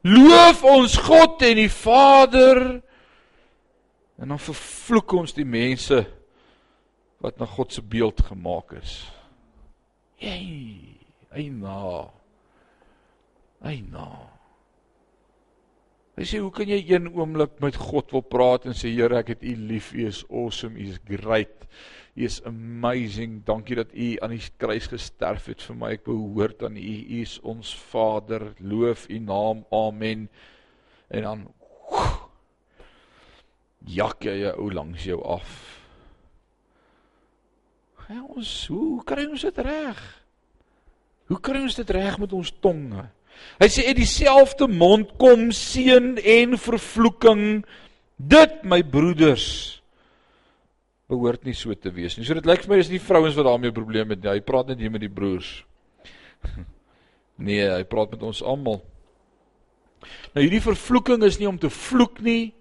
loof 0.06 0.64
ons 0.64 0.98
God 1.10 1.42
en 1.50 1.58
die 1.60 1.72
Vader 1.74 2.62
en 4.20 4.36
dan 4.36 4.40
vervloek 4.40 5.18
ons 5.18 5.34
die 5.34 5.48
mense 5.48 6.04
wat 7.20 7.40
na 7.40 7.48
God 7.50 7.74
se 7.74 7.82
beeld 7.82 8.22
gemaak 8.30 8.78
is. 8.80 9.02
Hey, 11.30 11.46
eina. 11.46 12.10
Eina. 13.62 14.10
Hy 16.18 16.26
sê 16.26 16.40
hoe 16.42 16.50
kan 16.52 16.68
jy 16.68 16.80
een 16.90 17.06
oomblik 17.14 17.60
met 17.62 17.78
God 17.78 18.10
wil 18.16 18.24
praat 18.26 18.66
en 18.68 18.74
sê 18.76 18.90
Here 18.92 19.20
ek 19.22 19.36
het 19.36 19.46
U 19.46 19.54
lief, 19.70 19.92
U 19.94 20.08
is 20.10 20.24
awesome, 20.26 20.76
U 20.76 20.88
is 20.90 20.98
great. 21.06 21.68
U 22.18 22.26
is 22.26 22.40
amazing. 22.50 23.44
Dankie 23.46 23.78
dat 23.78 23.94
U 23.94 24.08
aan 24.26 24.34
die 24.34 24.42
kruis 24.58 24.90
gesterf 24.90 25.52
het 25.54 25.62
vir 25.64 25.78
my. 25.78 25.92
Ek 26.00 26.08
behoort 26.08 26.66
aan 26.66 26.80
U. 26.82 26.82
U 26.82 27.22
is 27.22 27.38
ons 27.46 27.76
Vader. 27.92 28.50
Loof 28.60 29.06
U 29.08 29.20
naam. 29.22 29.62
Amen. 29.70 30.28
En 31.14 31.28
dan 31.30 31.46
jak 33.86 34.26
jy 34.26 34.40
jou 34.42 34.72
langs 34.74 35.06
jou 35.06 35.22
af. 35.24 35.54
Ja, 38.10 38.24
ons 38.26 38.52
hoe 38.74 39.04
kry 39.06 39.30
ons 39.30 39.46
dit 39.46 39.62
reg? 39.62 40.19
Hoe 41.30 41.40
kry 41.42 41.62
ons 41.62 41.78
dit 41.78 41.90
reg 41.94 42.18
met 42.22 42.34
ons 42.34 42.52
tonge? 42.62 43.06
Hy 43.62 43.68
sê 43.72 43.86
uit 43.88 44.00
dieselfde 44.02 44.68
mond 44.68 45.12
kom 45.22 45.50
seën 45.56 46.18
en 46.18 46.58
vervloeking. 46.60 47.44
Dit 48.18 48.64
my 48.68 48.82
broeders 48.84 49.80
behoort 51.10 51.46
nie 51.48 51.56
so 51.58 51.74
te 51.74 51.90
wees 51.94 52.18
nie. 52.18 52.26
So 52.28 52.38
dit 52.38 52.46
lyk 52.46 52.66
vir 52.66 52.76
my 52.76 52.80
is 52.84 52.92
nie 52.92 53.02
vrouens 53.02 53.38
wat 53.38 53.48
daarmee 53.48 53.72
'n 53.72 53.78
probleem 53.78 54.10
het 54.10 54.22
nie. 54.22 54.30
Hy 54.30 54.42
praat 54.42 54.68
net 54.68 54.80
hier 54.80 54.92
met 54.92 55.02
die 55.02 55.14
broers. 55.14 55.64
Nee, 57.40 57.64
hy 57.64 57.84
praat 57.88 58.12
met 58.12 58.24
ons 58.24 58.42
almal. 58.44 58.82
Nou 60.36 60.44
hierdie 60.44 60.60
vervloeking 60.60 61.24
is 61.24 61.38
nie 61.40 61.48
om 61.48 61.58
te 61.58 61.70
vloek 61.70 62.20
nie. 62.20 62.54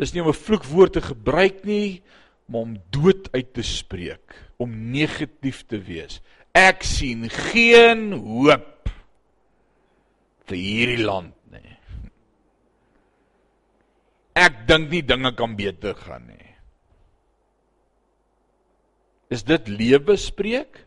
Dis 0.00 0.14
nie 0.14 0.22
om 0.22 0.28
'n 0.28 0.32
vloekwoord 0.32 0.92
te 0.92 1.02
gebruik 1.04 1.64
nie, 1.64 2.02
maar 2.48 2.60
om 2.60 2.80
dood 2.90 3.28
uit 3.32 3.52
te 3.52 3.62
spreek, 3.62 4.34
om 4.56 4.90
negatief 4.90 5.66
te 5.68 5.76
wees. 5.76 6.22
Ek 6.54 6.84
sien 6.86 7.26
geen 7.30 8.12
hoop 8.14 8.90
vir 10.46 10.58
hierdie 10.60 11.02
land 11.02 11.34
nie. 11.50 11.72
Ek 14.38 14.62
dink 14.68 14.92
nie 14.92 15.02
dinge 15.02 15.32
kan 15.34 15.56
beter 15.58 15.98
gaan 15.98 16.28
nie. 16.28 16.52
Is 19.34 19.42
dit 19.42 19.66
lewe 19.66 20.14
spreek 20.20 20.78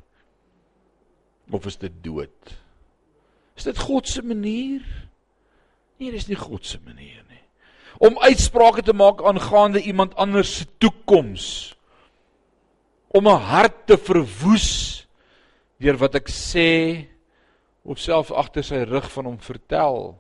of 1.51 1.67
is 1.67 1.79
dit 1.81 1.99
dood? 2.03 2.55
Is 3.59 3.67
dit 3.67 3.79
God 3.81 4.07
se 4.07 4.23
manier? 4.23 4.85
Nee, 5.97 6.13
dis 6.13 6.29
nie 6.29 6.37
God 6.39 6.63
se 6.63 6.79
manier 6.85 7.23
nie. 7.27 7.43
Om 8.07 8.19
uitsprake 8.23 8.85
te 8.85 8.93
maak 8.95 9.23
aangaande 9.25 9.81
iemand 9.83 10.15
anders 10.15 10.53
se 10.61 10.67
toekoms. 10.79 11.75
Om 13.11 13.27
'n 13.27 13.41
hart 13.51 13.87
te 13.87 13.97
verwoes 13.97 14.96
deur 15.81 15.97
wat 16.01 16.17
ek 16.19 16.29
sê 16.31 17.05
of 17.87 17.99
self 18.01 18.31
agter 18.35 18.65
sy 18.65 18.83
rug 18.83 19.07
van 19.13 19.29
hom 19.31 19.37
vertel. 19.41 20.17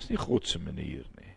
Dis 0.00 0.10
nie 0.12 0.20
God 0.20 0.48
se 0.48 0.60
manier 0.60 1.06
nie. 1.18 1.34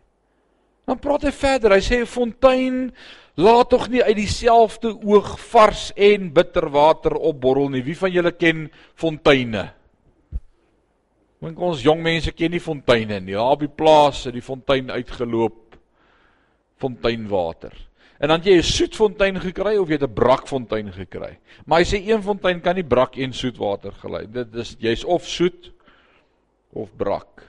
Dan 0.87 0.99
praat 0.99 1.27
hy 1.27 1.31
verder. 1.31 1.75
Hy 1.75 1.83
sê 1.83 2.01
'n 2.01 2.09
fontein 2.09 2.91
laat 3.35 3.69
tog 3.69 3.87
nie 3.89 4.03
uit 4.03 4.15
dieselfde 4.15 4.91
oog 4.93 5.39
vars 5.39 5.91
en 5.95 6.33
bitter 6.33 6.69
water 6.69 7.15
opborrel 7.15 7.69
nie. 7.69 7.81
Wie 7.81 7.97
van 7.97 8.11
julle 8.11 8.31
ken 8.31 8.69
fonteine? 8.95 9.71
Want 11.39 11.57
ons 11.57 11.81
jong 11.83 12.01
mense 12.01 12.31
ken 12.31 12.51
nie 12.51 12.59
fonteine 12.59 13.19
nie. 13.19 13.33
Daar 13.33 13.55
op 13.55 13.59
die 13.59 13.71
plaas 13.71 14.25
het 14.25 14.33
die 14.33 14.41
fontein 14.41 14.91
uitgeloop. 14.91 15.75
Fonteinwater. 16.77 17.73
En 18.23 18.31
dan 18.31 18.39
jy 18.39 18.55
'n 18.55 18.63
soetfontein 18.63 19.35
gekry 19.43 19.75
of 19.77 19.89
jy 19.89 19.97
'n 19.99 20.13
brakfontein 20.13 20.91
gekry. 20.95 21.39
Maar 21.65 21.79
hy 21.79 21.85
sê 21.85 21.99
een 21.99 22.23
fontein 22.23 22.61
kan 22.61 22.75
nie 22.75 22.87
brak 22.87 23.17
en 23.17 23.33
soet 23.33 23.57
water 23.57 23.91
gelei. 23.91 24.25
Dit 24.31 24.55
is 24.55 24.75
jy's 24.79 25.03
of 25.03 25.27
soet 25.27 25.71
of 26.71 26.95
brak. 26.95 27.43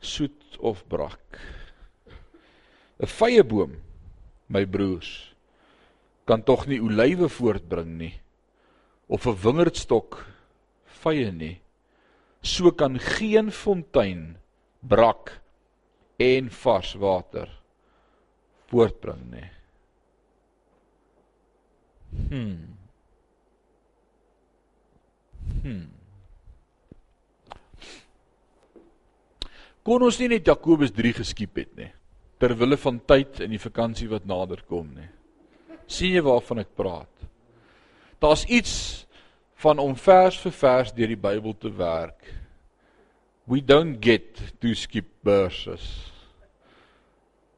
Soet 0.00 0.56
of 0.58 0.86
brak. 0.88 1.40
'n 2.98 3.06
Vyeboom, 3.06 3.76
my 4.48 4.64
broers, 4.64 5.34
kan 6.24 6.42
tog 6.42 6.66
nie 6.66 6.80
olywe 6.80 7.28
voortbring 7.28 7.98
nie 7.98 8.14
of 9.08 9.26
'n 9.26 9.36
wingerdstok 9.36 10.24
vye 11.04 11.30
nie. 11.32 11.60
So 12.42 12.70
kan 12.70 12.98
geen 12.98 13.50
fontein 13.50 14.38
brak 14.80 15.42
en 16.18 16.50
vars 16.50 16.94
water 16.94 17.48
voortbring 18.70 19.22
nê. 19.30 19.44
Hmm. 22.30 22.76
Hmm. 25.62 25.84
Kon 29.86 30.02
ons 30.02 30.18
nie 30.18 30.30
net 30.32 30.46
Jakobus 30.46 30.90
3 30.94 31.12
geskiep 31.20 31.62
het 31.62 31.76
nie 31.78 31.92
ter 32.36 32.52
wille 32.52 32.76
van 32.76 32.98
tyd 33.08 33.38
in 33.40 33.54
die 33.54 33.60
vakansie 33.60 34.10
wat 34.10 34.26
nader 34.28 34.60
kom 34.68 34.90
nie. 34.92 35.08
sien 35.86 36.12
jy 36.12 36.20
waarvan 36.20 36.58
ek 36.60 36.74
praat? 36.76 37.12
Daar's 38.20 38.42
iets 38.50 39.06
van 39.62 39.78
om 39.78 39.94
vers 39.96 40.36
vir 40.42 40.52
vers 40.52 40.92
deur 40.92 41.12
die 41.14 41.20
Bybel 41.20 41.54
te 41.54 41.70
werk. 41.70 42.26
We 43.46 43.62
don't 43.62 44.02
get 44.02 44.42
to 44.60 44.74
skip 44.74 45.06
verses 45.24 46.15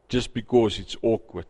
just 0.09 0.33
because 0.33 0.81
it's 0.81 0.97
awkward. 1.03 1.49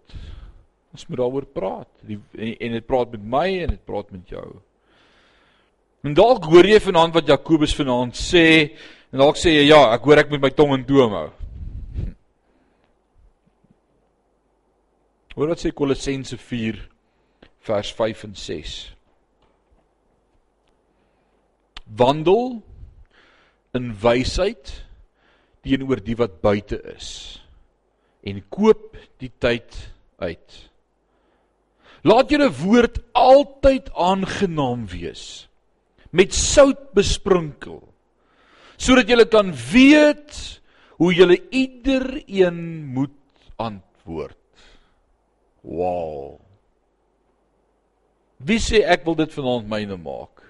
Ons 0.93 1.07
moet 1.07 1.21
daaroor 1.21 1.47
praat. 1.55 1.91
Die, 2.07 2.19
en, 2.37 2.55
en 2.59 2.79
dit 2.79 2.87
praat 2.87 3.15
met 3.15 3.27
my 3.37 3.47
en 3.63 3.75
dit 3.77 3.85
praat 3.87 4.11
met 4.15 4.35
jou. 4.35 4.47
En 6.07 6.15
dalk 6.15 6.47
hoor 6.51 6.67
jy 6.67 6.79
vanaand 6.83 7.15
wat 7.15 7.31
Jakobus 7.31 7.75
vanaand 7.79 8.19
sê 8.19 8.47
en 9.13 9.23
dalk 9.23 9.39
sê 9.41 9.55
jy 9.55 9.69
ja, 9.71 9.81
ek 9.95 10.07
hoor 10.07 10.23
ek 10.23 10.31
moet 10.33 10.45
my 10.47 10.53
tong 10.55 10.75
in 10.77 10.87
toom 10.89 11.17
hou. 11.17 11.29
Hoor 15.39 15.53
wat 15.55 15.63
sê 15.63 15.73
Kolossense 15.75 16.39
4 16.39 16.81
vers 17.69 17.91
5 17.95 18.25
en 18.27 18.39
6. 18.39 18.77
Wandel 21.99 22.59
in 23.79 23.93
wysheid 24.03 24.73
teenoor 25.63 26.03
die 26.03 26.17
wat 26.19 26.41
buite 26.43 26.79
is 26.95 27.11
en 28.27 28.41
koop 28.51 28.97
die 29.23 29.31
tyd 29.39 29.75
uit. 30.19 30.57
Laat 32.07 32.31
julle 32.31 32.49
woord 32.63 32.99
altyd 33.19 33.91
aangenaam 33.95 34.87
wees 34.91 35.47
met 36.11 36.33
sout 36.33 36.89
besprinkel 36.97 37.83
sodat 38.79 39.11
julle 39.11 39.27
kan 39.29 39.51
weet 39.73 40.37
hoe 40.99 41.13
julle 41.15 41.39
ieder 41.51 42.23
een 42.27 42.87
moet 42.95 43.15
antwoord. 43.59 44.37
Wow. 45.63 46.39
Wie 48.39 48.59
sê 48.63 48.85
ek 48.87 49.05
wil 49.07 49.19
dit 49.19 49.35
vanaand 49.35 49.67
myne 49.71 49.99
maak? 49.99 50.43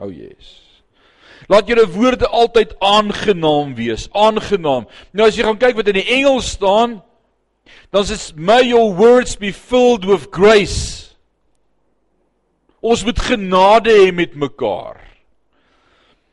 O, 0.00 0.08
oh, 0.08 0.10
yes. 0.12 0.73
Laat 1.48 1.68
julle 1.68 1.86
woorde 1.92 2.28
altyd 2.28 2.74
aangenaam 2.80 3.74
wees, 3.76 4.08
aangenaam. 4.12 4.86
Nou 5.12 5.28
as 5.28 5.36
jy 5.36 5.44
gaan 5.44 5.60
kyk 5.60 5.76
wat 5.76 5.90
in 5.92 6.00
die 6.00 6.10
Engels 6.16 6.54
staan, 6.56 7.02
dan 7.92 8.02
is 8.02 8.32
may 8.36 8.62
your 8.68 8.94
words 8.96 9.36
be 9.36 9.52
filled 9.52 10.04
with 10.08 10.30
grace. 10.32 11.14
Ons 12.84 13.04
moet 13.04 13.20
genade 13.20 13.92
hê 13.92 14.12
met 14.12 14.34
mekaar. 14.36 15.00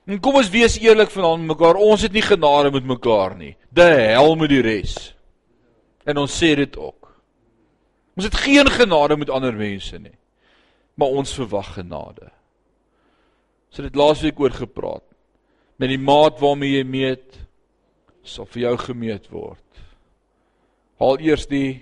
En 0.07 0.19
kom 0.19 0.39
ons 0.41 0.49
wees 0.51 0.79
eerlik 0.81 1.11
vanaand 1.13 1.45
met 1.45 1.53
mekaar, 1.53 1.79
ons 1.79 2.01
het 2.03 2.11
nie 2.11 2.25
genade 2.25 2.71
met 2.73 2.87
mekaar 2.87 3.35
nie. 3.37 3.53
De 3.69 3.85
hel 3.85 4.35
met 4.35 4.51
die 4.51 4.63
res. 4.65 5.13
En 6.03 6.17
ons 6.17 6.33
sê 6.35 6.55
dit 6.57 6.77
ook. 6.77 7.11
Ons 8.17 8.27
het 8.27 8.35
geen 8.43 8.67
genade 8.67 9.15
met 9.17 9.31
ander 9.31 9.55
mense 9.55 9.95
nie. 9.99 10.17
Maar 10.99 11.15
ons 11.21 11.37
verwag 11.37 11.73
genade. 11.77 12.31
So 13.71 13.85
dit 13.85 13.95
laasweek 13.95 14.39
oor 14.39 14.53
gepraat. 14.55 15.05
Met 15.79 15.93
die 15.93 16.01
maat 16.01 16.41
waarmee 16.41 16.77
jy 16.77 16.87
meet 16.87 17.39
sal 18.27 18.45
vir 18.51 18.67
jou 18.67 18.75
gemeet 18.83 19.31
word. 19.33 19.63
Haal 21.01 21.23
eers 21.25 21.47
die 21.49 21.81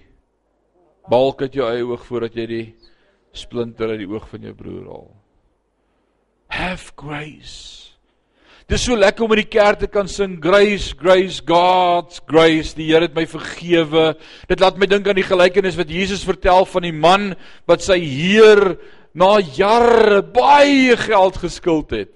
balk 1.09 1.41
uit 1.43 1.57
jou 1.57 1.67
eie 1.67 1.83
oog 1.83 2.05
voordat 2.07 2.37
jy 2.37 2.45
die 2.47 2.65
splinter 3.35 3.91
uit 3.91 4.03
die 4.05 4.09
oog 4.09 4.29
van 4.29 4.45
jou 4.47 4.55
broer 4.55 4.85
haal. 4.87 5.09
Have 6.49 6.93
grace. 6.97 7.89
Dis 8.69 8.83
so 8.85 8.93
lekker 8.93 9.25
om 9.25 9.33
in 9.33 9.41
die 9.41 9.49
kerk 9.49 9.79
te 9.81 9.87
kan 9.89 10.05
sing 10.09 10.35
grace, 10.41 10.93
grace, 10.93 11.41
God's 11.41 12.21
grace. 12.29 12.75
Die 12.77 12.91
Here 12.91 13.07
het 13.07 13.15
my 13.17 13.25
vergewe. 13.25 14.11
Dit 14.49 14.61
laat 14.61 14.77
my 14.77 14.85
dink 14.89 15.09
aan 15.09 15.17
die 15.17 15.25
gelykenis 15.25 15.77
wat 15.79 15.89
Jesus 15.89 16.21
vertel 16.27 16.67
van 16.69 16.85
die 16.85 16.93
man 16.93 17.31
wat 17.69 17.81
sy 17.81 17.97
heer 17.97 18.77
na 19.19 19.35
jare 19.43 20.21
baie 20.23 20.95
geld 20.97 21.37
geskuld 21.37 21.91
het. 21.91 22.15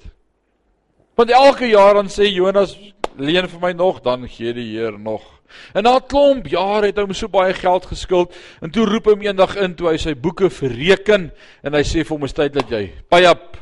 Want 1.19 1.29
elke 1.29 1.67
jaar 1.67 1.99
dan 1.99 2.09
sê 2.09 2.29
Jonas, 2.31 2.77
leen 3.19 3.49
vir 3.51 3.61
my 3.61 3.71
nog, 3.77 3.99
dan 4.01 4.25
gee 4.29 4.53
die 4.55 4.71
Heer 4.71 4.95
nog. 4.99 5.25
En 5.77 5.85
na 5.85 5.99
klomp 5.99 6.47
jare 6.49 6.89
het 6.89 6.97
hy 6.97 7.05
hom 7.05 7.13
so 7.13 7.29
baie 7.29 7.53
geld 7.53 7.85
geskuld 7.91 8.33
en 8.63 8.71
toe 8.73 8.87
roep 8.89 9.11
hom 9.11 9.21
eendag 9.21 9.53
in 9.61 9.75
toe 9.77 9.91
hy 9.91 9.99
sy 10.01 10.15
boeke 10.17 10.49
verreken 10.49 11.27
en 11.61 11.77
hy 11.77 11.83
sê 11.85 12.01
vir 12.01 12.15
hom 12.15 12.25
is 12.25 12.33
tyd 12.33 12.55
dat 12.55 12.71
jy 12.73 12.87
pay 13.11 13.27
up 13.29 13.59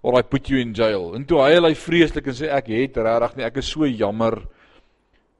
or 0.00 0.16
I 0.16 0.22
put 0.22 0.48
you 0.48 0.62
in 0.62 0.72
jail. 0.72 1.10
En 1.18 1.26
toe 1.28 1.42
hy 1.42 1.58
hy 1.58 1.74
vreeslik 1.76 2.30
en 2.30 2.38
sê 2.38 2.48
ek 2.54 2.70
het 2.72 2.96
regtig 3.02 3.36
nie, 3.36 3.48
ek 3.50 3.60
is 3.60 3.72
so 3.74 3.84
jammer. 3.84 4.38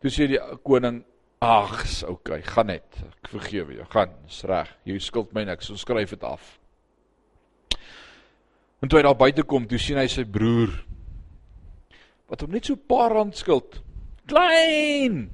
Toe 0.02 0.12
sê 0.12 0.28
die 0.30 0.42
koning, 0.66 1.00
ag, 1.40 1.84
is 1.86 2.02
okay, 2.04 2.42
gaan 2.42 2.68
net. 2.74 3.00
Ek 3.06 3.30
vergewe 3.38 3.78
jou. 3.78 3.86
Gaan, 3.94 4.12
is 4.28 4.42
reg. 4.46 4.70
Jy 4.86 4.98
skuld 5.02 5.32
my 5.34 5.46
niks. 5.48 5.70
Ons 5.72 5.86
skryf 5.86 6.12
dit 6.14 6.26
af. 6.26 6.58
En 8.82 8.88
toe 8.88 8.98
hy 9.00 9.06
daar 9.06 9.18
buite 9.18 9.42
kom, 9.42 9.66
toe 9.66 9.78
sien 9.78 9.98
hy 9.98 10.06
sy 10.10 10.24
broer 10.24 10.74
wat 12.28 12.42
hom 12.44 12.52
net 12.52 12.66
so 12.68 12.74
'n 12.74 12.86
paar 12.88 13.10
rand 13.16 13.36
skuld. 13.36 13.80
Klein 14.28 15.30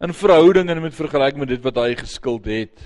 in 0.00 0.12
verhouding 0.12 0.68
en 0.70 0.82
met 0.82 0.94
vergelyk 0.94 1.36
met 1.36 1.48
dit 1.48 1.62
wat 1.62 1.78
hy 1.80 1.94
geskuld 1.96 2.44
het. 2.50 2.80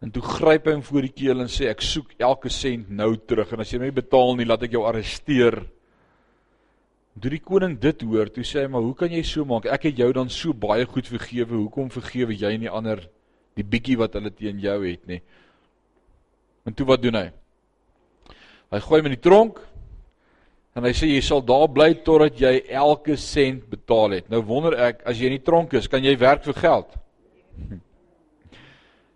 En 0.00 0.12
toe 0.14 0.22
gryp 0.22 0.68
hy 0.68 0.76
hom 0.76 0.84
voor 0.86 1.08
die 1.08 1.12
keel 1.12 1.42
en 1.42 1.50
sê 1.50 1.66
ek 1.68 1.82
soek 1.82 2.14
elke 2.22 2.48
sent 2.48 2.88
nou 2.88 3.16
terug 3.16 3.52
en 3.52 3.60
as 3.64 3.72
jy 3.72 3.80
my 3.82 3.90
betaal 3.90 4.36
nie, 4.38 4.46
laat 4.46 4.62
ek 4.62 4.76
jou 4.76 4.84
arresteer. 4.86 5.58
Toe 7.18 7.32
die 7.34 7.42
koning 7.42 7.74
dit 7.82 8.02
hoor, 8.06 8.30
toe 8.30 8.44
sê 8.46 8.62
hy 8.62 8.68
maar 8.70 8.84
hoe 8.86 8.94
kan 8.94 9.10
jy 9.10 9.24
so 9.26 9.44
maak? 9.44 9.66
Ek 9.66 9.88
het 9.90 9.98
jou 9.98 10.12
dan 10.14 10.30
so 10.30 10.54
baie 10.54 10.86
goed 10.86 11.10
vergewe. 11.10 11.56
Hoekom 11.56 11.90
vergewe 11.90 12.36
jy 12.38 12.56
nie 12.62 12.70
ander 12.70 13.02
die 13.58 13.66
bietjie 13.66 13.98
wat 13.98 14.14
hulle 14.14 14.30
teen 14.30 14.60
jou 14.62 14.78
het 14.86 15.06
nie? 15.10 15.18
En 16.64 16.76
toe 16.78 16.86
wat 16.86 17.02
doen 17.02 17.18
hy? 17.18 17.26
Hy 18.72 18.80
gooi 18.84 19.00
hom 19.00 19.10
in 19.10 19.16
die 19.16 19.24
tronk 19.24 19.62
En 20.78 20.84
hy 20.86 20.92
sê 20.94 21.08
jy 21.10 21.18
sal 21.26 21.40
daar 21.42 21.66
bly 21.74 21.88
totdat 22.06 22.36
jy 22.38 22.52
elke 22.70 23.16
sent 23.18 23.64
betaal 23.66 24.12
het. 24.14 24.28
Nou 24.30 24.44
wonder 24.46 24.76
ek, 24.78 25.00
as 25.10 25.18
jy 25.18 25.26
in 25.26 25.34
die 25.34 25.42
tronk 25.42 25.72
is, 25.74 25.88
kan 25.90 26.04
jy 26.04 26.14
werk 26.20 26.46
vir 26.46 26.58
geld? 26.62 26.96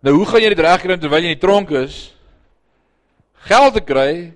Nou 0.02 0.16
hoe 0.16 0.24
gaan 0.26 0.42
jy 0.42 0.48
dit 0.50 0.60
regkry 0.64 0.96
terwyl 0.98 1.22
jy 1.22 1.28
in 1.30 1.36
die 1.36 1.44
tronk 1.44 1.68
is? 1.78 1.96
Geld 3.46 3.76
te 3.76 3.82
kry 3.86 4.32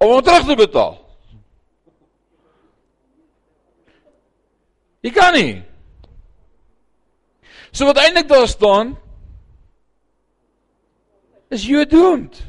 om 0.00 0.14
hom 0.14 0.22
terug 0.24 0.46
te 0.48 0.56
betaal. 0.56 0.94
Jy 5.04 5.12
kan 5.12 5.36
nie. 5.36 5.58
So 7.68 7.84
wat 7.84 8.00
eintlik 8.00 8.32
daar 8.32 8.48
staan 8.48 8.94
is 11.52 11.68
jy 11.68 11.84
doomed. 11.84 12.40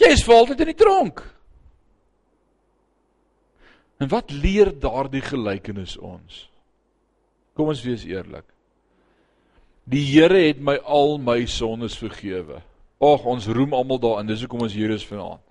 Jy 0.00 0.10
is 0.14 0.24
vir 0.26 0.34
altyd 0.34 0.64
in 0.64 0.72
die 0.72 0.78
tronk. 0.78 1.22
En 4.02 4.10
wat 4.10 4.34
leer 4.34 4.72
daardie 4.82 5.22
gelykenis 5.22 5.94
ons? 6.02 6.44
Kom 7.54 7.70
ons 7.70 7.84
wees 7.86 8.02
eerlik. 8.08 8.46
Die 9.86 10.02
Here 10.02 10.46
het 10.48 10.62
my 10.64 10.78
al 10.82 11.18
my 11.22 11.44
sondes 11.46 11.96
vergewe. 12.00 12.62
Ag, 13.04 13.26
ons 13.28 13.46
roem 13.52 13.74
almal 13.76 14.00
daarin. 14.02 14.30
Dis 14.30 14.42
hoekom 14.44 14.64
ons 14.66 14.74
hier 14.74 14.94
is 14.94 15.04
vanaand. 15.06 15.42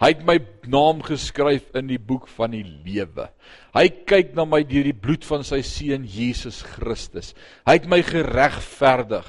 Hy 0.00 0.10
het 0.12 0.22
my 0.26 0.36
naam 0.68 1.00
geskryf 1.04 1.68
in 1.78 1.88
die 1.88 2.00
boek 2.00 2.26
van 2.36 2.52
die 2.52 2.64
lewe. 2.64 3.28
Hy 3.76 3.86
kyk 4.08 4.34
na 4.36 4.44
my 4.48 4.62
deur 4.68 4.86
die 4.88 4.96
bloed 4.96 5.24
van 5.28 5.44
sy 5.46 5.60
seun 5.64 6.04
Jesus 6.08 6.60
Christus. 6.74 7.32
Hy 7.68 7.78
het 7.78 7.88
my 7.88 8.00
geregverdig. 8.04 9.28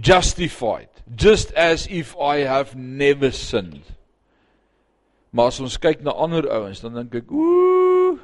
Justified, 0.00 0.88
just 1.14 1.52
as 1.52 1.86
if 1.90 2.16
I 2.16 2.44
have 2.44 2.76
never 2.76 3.32
sinned. 3.32 3.84
Maar 5.30 5.52
as 5.52 5.60
ons 5.60 5.78
kyk 5.80 6.02
na 6.04 6.14
ander 6.16 6.48
ouens, 6.48 6.80
dan 6.80 6.96
dink 6.96 7.14
ek, 7.14 7.32
ooh. 7.32 8.18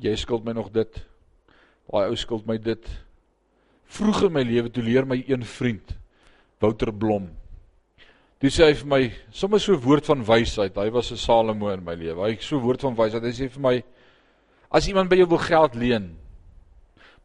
Jy 0.00 0.14
skuld 0.16 0.46
my 0.46 0.54
nog 0.56 0.70
dit. 0.72 1.00
Daai 1.90 2.08
ou 2.08 2.16
skuld 2.16 2.46
my 2.48 2.56
dit. 2.56 2.86
Vroeg 3.90 4.24
in 4.28 4.32
my 4.32 4.44
lewe 4.46 4.70
toe 4.72 4.84
leer 4.84 5.04
my 5.08 5.18
een 5.26 5.44
vriend, 5.44 5.96
Wouter 6.62 6.92
Blom. 6.94 7.28
Dis 8.40 8.56
hy 8.62 8.70
vir 8.72 8.88
my 8.88 9.00
sommer 9.36 9.60
so 9.60 9.74
'n 9.74 9.84
woord 9.84 10.06
van 10.06 10.24
wysheid. 10.24 10.76
Hy 10.76 10.88
was 10.90 11.12
'n 11.12 11.16
Salomo 11.16 11.68
in 11.68 11.84
my 11.84 11.94
lewe. 11.94 12.24
Hy 12.24 12.36
so 12.40 12.56
'n 12.56 12.62
woord 12.62 12.80
van 12.80 12.96
wysheid. 12.96 13.22
Hy 13.22 13.32
sê 13.32 13.50
vir 13.50 13.60
my 13.60 13.82
as 14.70 14.88
iemand 14.88 15.10
by 15.10 15.16
jou 15.16 15.26
wil 15.26 15.38
geld 15.38 15.74
leen, 15.74 16.16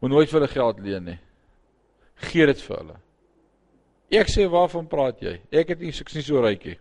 moet 0.02 0.12
nooit 0.12 0.30
vir 0.30 0.40
hulle 0.40 0.52
geld 0.52 0.80
leen 0.80 1.04
nie. 1.06 1.20
Gee 2.16 2.46
dit 2.46 2.62
vir 2.62 2.78
hulle. 2.78 2.96
Ek 4.16 4.30
sê 4.32 4.46
waarvan 4.48 4.88
praat 4.88 5.22
jy? 5.22 5.42
Ek 5.52 5.70
het 5.74 5.80
nie 5.80 5.90
ek's 5.90 6.16
nie 6.16 6.24
so 6.24 6.42
ryk 6.42 6.66
nie. 6.66 6.78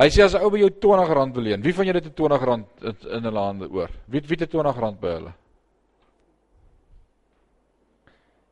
Hy 0.00 0.08
sê 0.08 0.24
as 0.24 0.34
'n 0.34 0.40
ou 0.40 0.50
by 0.50 0.58
jou 0.58 0.70
R20 0.70 1.34
wil 1.34 1.42
leen, 1.44 1.62
wie 1.62 1.72
van 1.72 1.86
julle 1.86 2.00
het 2.00 2.06
'n 2.06 2.32
R20 2.32 2.64
in, 2.82 2.96
in 3.16 3.24
hulle 3.24 3.38
hande 3.40 3.68
oor? 3.68 3.90
Wie 4.06 4.20
wie 4.20 4.36
het 4.38 4.54
'n 4.54 4.64
R20 4.64 5.00
by 5.00 5.08
hulle? 5.08 5.32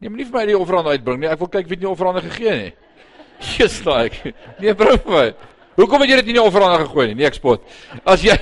Nee, 0.01 0.11
moenie 0.11 0.27
vir 0.27 0.39
my 0.39 0.47
die 0.47 0.59
offerande 0.59 0.91
uitbring 0.91 1.21
nie. 1.21 1.29
Ek 1.29 1.39
wil 1.39 1.49
kyk 1.49 1.67
wie 1.67 1.75
het 1.75 1.81
nie 1.81 1.91
offerande 1.91 2.21
gegee 2.23 2.57
nie. 2.57 2.73
Just 3.57 3.87
like. 3.87 4.35
Nee, 4.61 4.75
bring 4.75 5.01
vir 5.03 5.13
my. 5.13 5.35
Hoekom 5.79 6.01
het 6.03 6.11
jy 6.11 6.17
dit 6.17 6.27
nie 6.27 6.35
in 6.37 6.41
die 6.43 6.47
offerande 6.47 6.85
gegooi 6.85 7.07
nie? 7.09 7.15
Nee, 7.15 7.27
ek 7.27 7.35
spot. 7.35 7.63
As 8.05 8.23
jy 8.23 8.37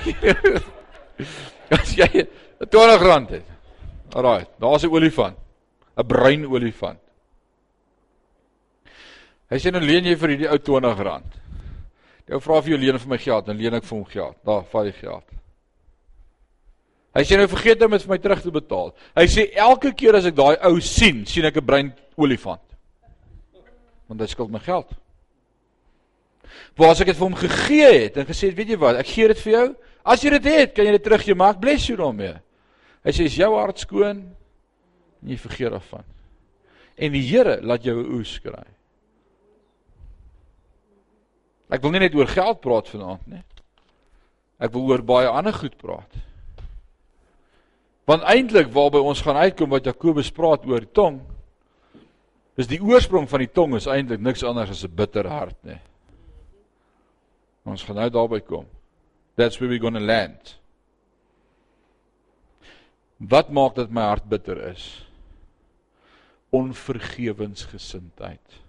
As 1.77 1.95
jy 1.97 2.07
'n 2.21 2.67
R20 2.67 3.29
het. 3.39 3.49
Alraai, 4.13 4.45
daar's 4.59 4.83
'n 4.83 4.91
olifant. 4.91 5.37
'n 5.97 6.07
Bruin 6.07 6.45
olifant. 6.45 6.99
Hy 9.47 9.59
sê 9.63 9.71
nou 9.71 9.81
leen 9.83 10.09
jy 10.09 10.15
vir 10.19 10.33
hierdie 10.33 10.49
ou 10.51 10.59
R20. 10.59 11.37
Jy 12.27 12.39
vra 12.43 12.59
vir 12.61 12.73
jou 12.73 12.79
leen 12.81 12.99
vir 12.99 13.11
my 13.13 13.19
geld, 13.23 13.45
dan 13.47 13.57
leen 13.57 13.77
ek 13.77 13.85
vir 13.87 13.95
hom 13.95 14.07
geld. 14.11 14.35
Daar, 14.47 14.65
vat 14.71 14.89
die 14.89 14.95
geld. 14.97 15.37
Hy 17.15 17.23
sê 17.25 17.37
nou 17.39 17.47
vergeet 17.49 17.81
hom 17.81 17.93
met 17.95 18.03
vir 18.03 18.11
my 18.11 18.19
terug 18.21 18.43
te 18.43 18.51
betaal. 18.53 18.91
Hy 19.17 19.25
sê 19.31 19.47
elke 19.57 19.93
keer 19.97 20.19
as 20.19 20.27
ek 20.29 20.35
daai 20.37 20.57
ou 20.67 20.77
sien, 20.83 21.23
sien 21.25 21.47
ek 21.47 21.57
'n 21.57 21.65
bruin 21.65 21.93
olifant. 22.17 22.61
Want 24.07 24.21
hy 24.21 24.27
skuld 24.27 24.51
my 24.51 24.59
geld. 24.59 24.91
Waar 26.77 26.91
as 26.91 27.01
ek 27.01 27.07
dit 27.07 27.17
vir 27.17 27.27
hom 27.27 27.35
gegee 27.35 27.91
het 28.03 28.17
en 28.17 28.25
gesê 28.25 28.49
het, 28.49 28.57
weet 28.57 28.69
jy 28.69 28.77
wat, 28.77 28.99
ek 28.99 29.07
gee 29.07 29.27
dit 29.27 29.39
vir 29.39 29.53
jou. 29.53 29.75
As 30.05 30.21
jy 30.21 30.29
dit 30.29 30.45
het, 30.45 30.75
kan 30.75 30.85
jy 30.85 30.91
dit 30.91 31.03
teruggee, 31.03 31.35
maak 31.35 31.59
bless 31.59 31.87
you 31.87 31.97
daarmee. 31.97 32.37
Hy 33.03 33.11
sê 33.11 33.25
is 33.25 33.35
jou 33.35 33.55
hart 33.55 33.79
skoon? 33.79 34.35
En 35.23 35.29
jy 35.29 35.37
vergeet 35.37 35.71
daarvan. 35.71 36.03
En 36.97 37.11
die 37.11 37.27
Here 37.27 37.61
laat 37.61 37.83
jou 37.83 37.95
'n 37.95 38.13
oes 38.19 38.39
kry. 38.39 38.76
Ek 41.67 41.83
wil 41.83 41.91
nie 41.91 42.05
net 42.05 42.15
oor 42.15 42.29
geld 42.31 42.61
praat 42.63 42.87
vanaand 42.91 43.25
nie. 43.27 43.43
Ek 44.63 44.71
wil 44.73 44.87
oor 44.89 45.03
baie 45.05 45.29
ander 45.29 45.53
goed 45.53 45.75
praat. 45.79 46.11
Want 48.07 48.23
eintlik 48.23 48.71
waarby 48.71 49.01
ons 49.03 49.21
gaan 49.21 49.39
uitkom 49.43 49.69
wat 49.75 49.85
Jakobus 49.89 50.31
praat 50.31 50.63
oor 50.65 50.85
tong, 50.95 51.19
is 52.57 52.69
die 52.71 52.81
oorsprong 52.81 53.27
van 53.29 53.39
die 53.43 53.53
tong 53.53 53.75
is 53.77 53.87
eintlik 53.91 54.21
niks 54.23 54.43
anders 54.47 54.71
as 54.73 54.83
'n 54.83 54.95
bitter 54.95 55.27
hart, 55.27 55.57
nê. 55.63 55.77
Ons 57.65 57.83
gaan 57.83 57.95
nou 57.95 58.09
daarby 58.09 58.39
kom. 58.39 58.65
That's 59.35 59.59
where 59.59 59.69
we're 59.69 59.81
going 59.81 59.93
to 59.93 59.99
land. 59.99 60.59
Wat 63.19 63.49
maak 63.49 63.75
dat 63.75 63.91
my 63.91 64.01
hart 64.01 64.29
bitter 64.29 64.71
is? 64.71 65.05
Onvergewensgesindheid 66.49 68.66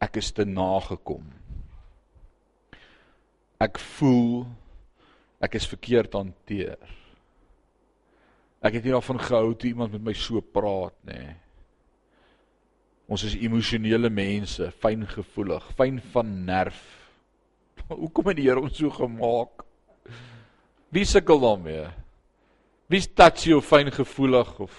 ek 0.00 0.16
is 0.20 0.32
te 0.32 0.46
nagekom. 0.48 1.26
Ek 3.60 3.78
voel 3.98 4.46
ek 5.40 5.56
is 5.56 5.68
verkeerd 5.68 6.16
hanteer. 6.16 6.80
Ek 8.60 8.76
het 8.76 8.84
nie 8.84 8.92
daarvan 8.92 9.20
gehou 9.20 9.54
toe 9.56 9.70
iemand 9.70 9.94
met 9.96 10.04
my 10.10 10.14
so 10.16 10.40
praat 10.44 10.96
nê. 11.08 11.20
Ons 13.10 13.24
is 13.26 13.38
emosionele 13.40 14.10
mense, 14.12 14.68
fyngevoelig, 14.82 15.64
fyn 15.78 15.96
van 16.12 16.34
nerf. 16.46 16.82
Hoekom 17.88 18.30
het 18.30 18.38
die 18.38 18.46
Here 18.46 18.60
ons 18.62 18.76
so 18.78 18.92
gemaak? 18.94 19.64
Wie 20.94 21.06
sukkel 21.08 21.40
daarmee? 21.42 21.88
Wie 22.90 23.02
touch 23.14 23.48
jou 23.48 23.60
fyngevoelig 23.62 24.52
of 24.66 24.76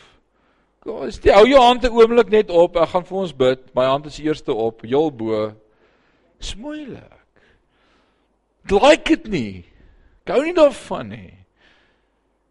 Kom, 0.81 1.03
stel 1.13 1.37
hou 1.37 1.45
jou 1.45 1.61
hand 1.61 1.83
'n 1.85 1.93
oomblik 1.93 2.29
net 2.29 2.49
op. 2.49 2.75
Ek 2.75 2.89
gaan 2.89 3.05
vir 3.05 3.17
ons 3.17 3.33
bid. 3.33 3.75
My 3.75 3.85
hand 3.85 4.05
is 4.05 4.19
eerste 4.19 4.53
op, 4.53 4.81
heel 4.81 5.11
bo. 5.11 5.53
Smoeilik. 6.39 7.21
Like 8.69 9.03
dit 9.15 9.27
nie. 9.27 9.65
Gou 10.25 10.43
nie 10.43 10.53
daarvan 10.53 11.09
nie. 11.09 11.33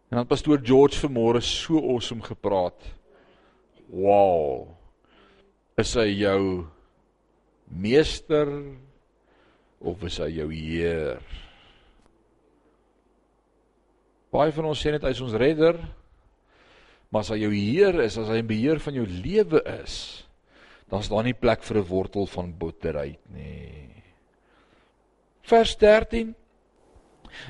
En 0.09 0.17
dan 0.17 0.27
pastoor 0.27 0.59
George 0.63 0.99
vanmôre 0.99 1.41
so 1.41 1.79
awesome 1.79 2.21
gepraat. 2.21 2.79
Wow. 3.89 4.67
Is 5.77 5.93
hy 5.95 6.07
jou 6.19 6.67
meester 7.67 8.47
of 9.79 10.03
is 10.03 10.17
hy 10.17 10.29
jou 10.29 10.49
heer? 10.51 11.21
Baie 14.31 14.51
van 14.51 14.65
ons 14.65 14.79
sê 14.79 14.91
net 14.91 15.03
hy 15.03 15.09
is 15.09 15.23
ons 15.23 15.33
redder. 15.35 15.79
Maar 17.11 17.25
as 17.25 17.31
hy 17.33 17.41
jou 17.43 17.51
Heer 17.53 17.97
is, 18.05 18.17
as 18.17 18.29
hy 18.31 18.39
in 18.39 18.47
beheer 18.49 18.79
van 18.79 18.95
jou 18.95 19.05
lewe 19.05 19.61
is, 19.83 19.95
dan's 20.91 21.09
daar 21.11 21.25
nie 21.27 21.35
plek 21.35 21.63
vir 21.63 21.77
'n 21.77 21.87
wortel 21.87 22.27
van 22.27 22.53
bitterheid 22.57 23.19
nie. 23.33 24.03
Vers 25.43 25.75
13 25.75 26.35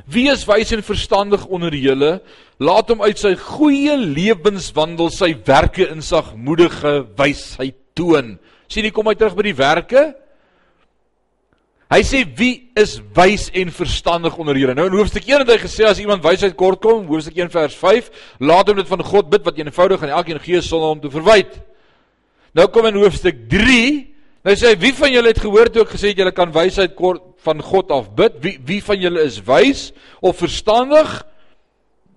Wie 0.06 0.30
is 0.32 0.46
wys 0.46 0.72
en 0.76 0.84
verstandig 0.84 1.46
onder 1.46 1.74
julle? 1.76 2.22
Laat 2.62 2.92
hom 2.94 3.02
uit 3.02 3.18
sy 3.18 3.34
goeie 3.36 3.98
lewenswandel 3.98 5.10
sy 5.14 5.34
werke 5.48 5.88
in 5.90 6.04
sagmoedige 6.06 7.02
wysheid 7.18 7.78
toon. 7.98 8.38
Sien 8.72 8.86
jy 8.86 8.92
kom 8.92 9.10
hy 9.10 9.16
terug 9.16 9.36
by 9.36 9.48
die 9.50 9.58
werke? 9.58 10.04
Hy 11.92 12.06
sê 12.08 12.22
wie 12.40 12.70
is 12.80 12.94
wys 13.18 13.50
en 13.52 13.72
verstandig 13.76 14.38
onder 14.40 14.56
julle? 14.56 14.74
Nou 14.78 14.86
in 14.88 14.94
hoofstuk 14.96 15.26
1 15.28 15.42
het 15.44 15.50
hy 15.52 15.58
gesê 15.60 15.84
as 15.90 16.00
iemand 16.00 16.24
wysheid 16.24 16.54
kort 16.56 16.80
kom, 16.80 17.02
hoofstuk 17.10 17.36
1 17.36 17.52
vers 17.52 17.76
5, 17.76 18.08
laat 18.48 18.72
hom 18.72 18.80
dit 18.80 18.88
van 18.88 19.04
God 19.04 19.28
bid 19.34 19.44
wat 19.44 19.60
eenvoudig 19.60 20.06
aan 20.06 20.14
elkeen 20.22 20.40
gee 20.40 20.62
sonder 20.64 20.94
hom 20.94 21.02
te 21.04 21.12
verwyd. 21.12 21.58
Nou 22.56 22.70
kom 22.72 22.88
in 22.88 23.02
hoofstuk 23.02 23.44
3, 23.52 23.82
nou 24.48 24.56
sê 24.56 24.72
hy 24.72 24.80
wie 24.86 24.94
van 25.02 25.12
julle 25.18 25.34
het 25.34 25.44
gehoor 25.44 25.74
toe 25.74 25.84
ek 25.84 25.92
gesê 25.98 26.14
het 26.14 26.24
julle 26.24 26.36
kan 26.38 26.56
wysheid 26.56 26.96
kort 26.96 27.28
van 27.44 27.60
God 27.74 27.92
af 27.92 28.08
bid? 28.16 28.40
Wie 28.40 28.56
wie 28.72 28.80
van 28.88 29.04
julle 29.04 29.28
is 29.28 29.42
wys 29.52 29.90
of 30.24 30.40
verstandig? 30.40 31.20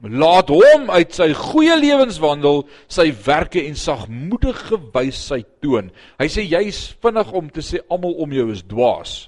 Laat 0.07 0.55
hom 0.55 0.87
uit 0.95 1.18
sy 1.18 1.33
goeie 1.35 1.75
lewenswandel 1.83 2.62
sy 2.87 3.11
werke 3.27 3.66
en 3.66 3.75
sagmoedige 3.75 4.79
wysheid 4.95 5.51
toon. 5.64 5.91
Hy 6.22 6.31
sê 6.31 6.47
jy's 6.47 6.93
vinnig 7.03 7.35
om 7.35 7.51
te 7.51 7.64
sê 7.64 7.83
almal 7.89 8.20
om 8.22 8.39
jou 8.39 8.53
is 8.55 8.62
dwaas 8.70 9.25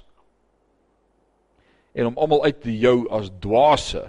en 1.97 2.11
om 2.11 2.17
almal 2.21 2.43
uit 2.45 2.61
te 2.61 2.73
jou 2.77 3.07
as 3.13 3.31
dwaase. 3.41 4.03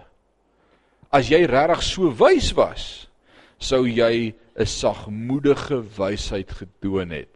As 1.09 1.31
jy 1.33 1.47
regtig 1.49 1.83
so 1.87 2.13
wys 2.13 2.53
was, 2.57 3.09
sou 3.57 3.87
jy 3.89 4.35
'n 4.59 4.67
sagmoedige 4.67 5.81
wysheid 5.97 6.51
getoon 6.51 7.11
het. 7.11 7.35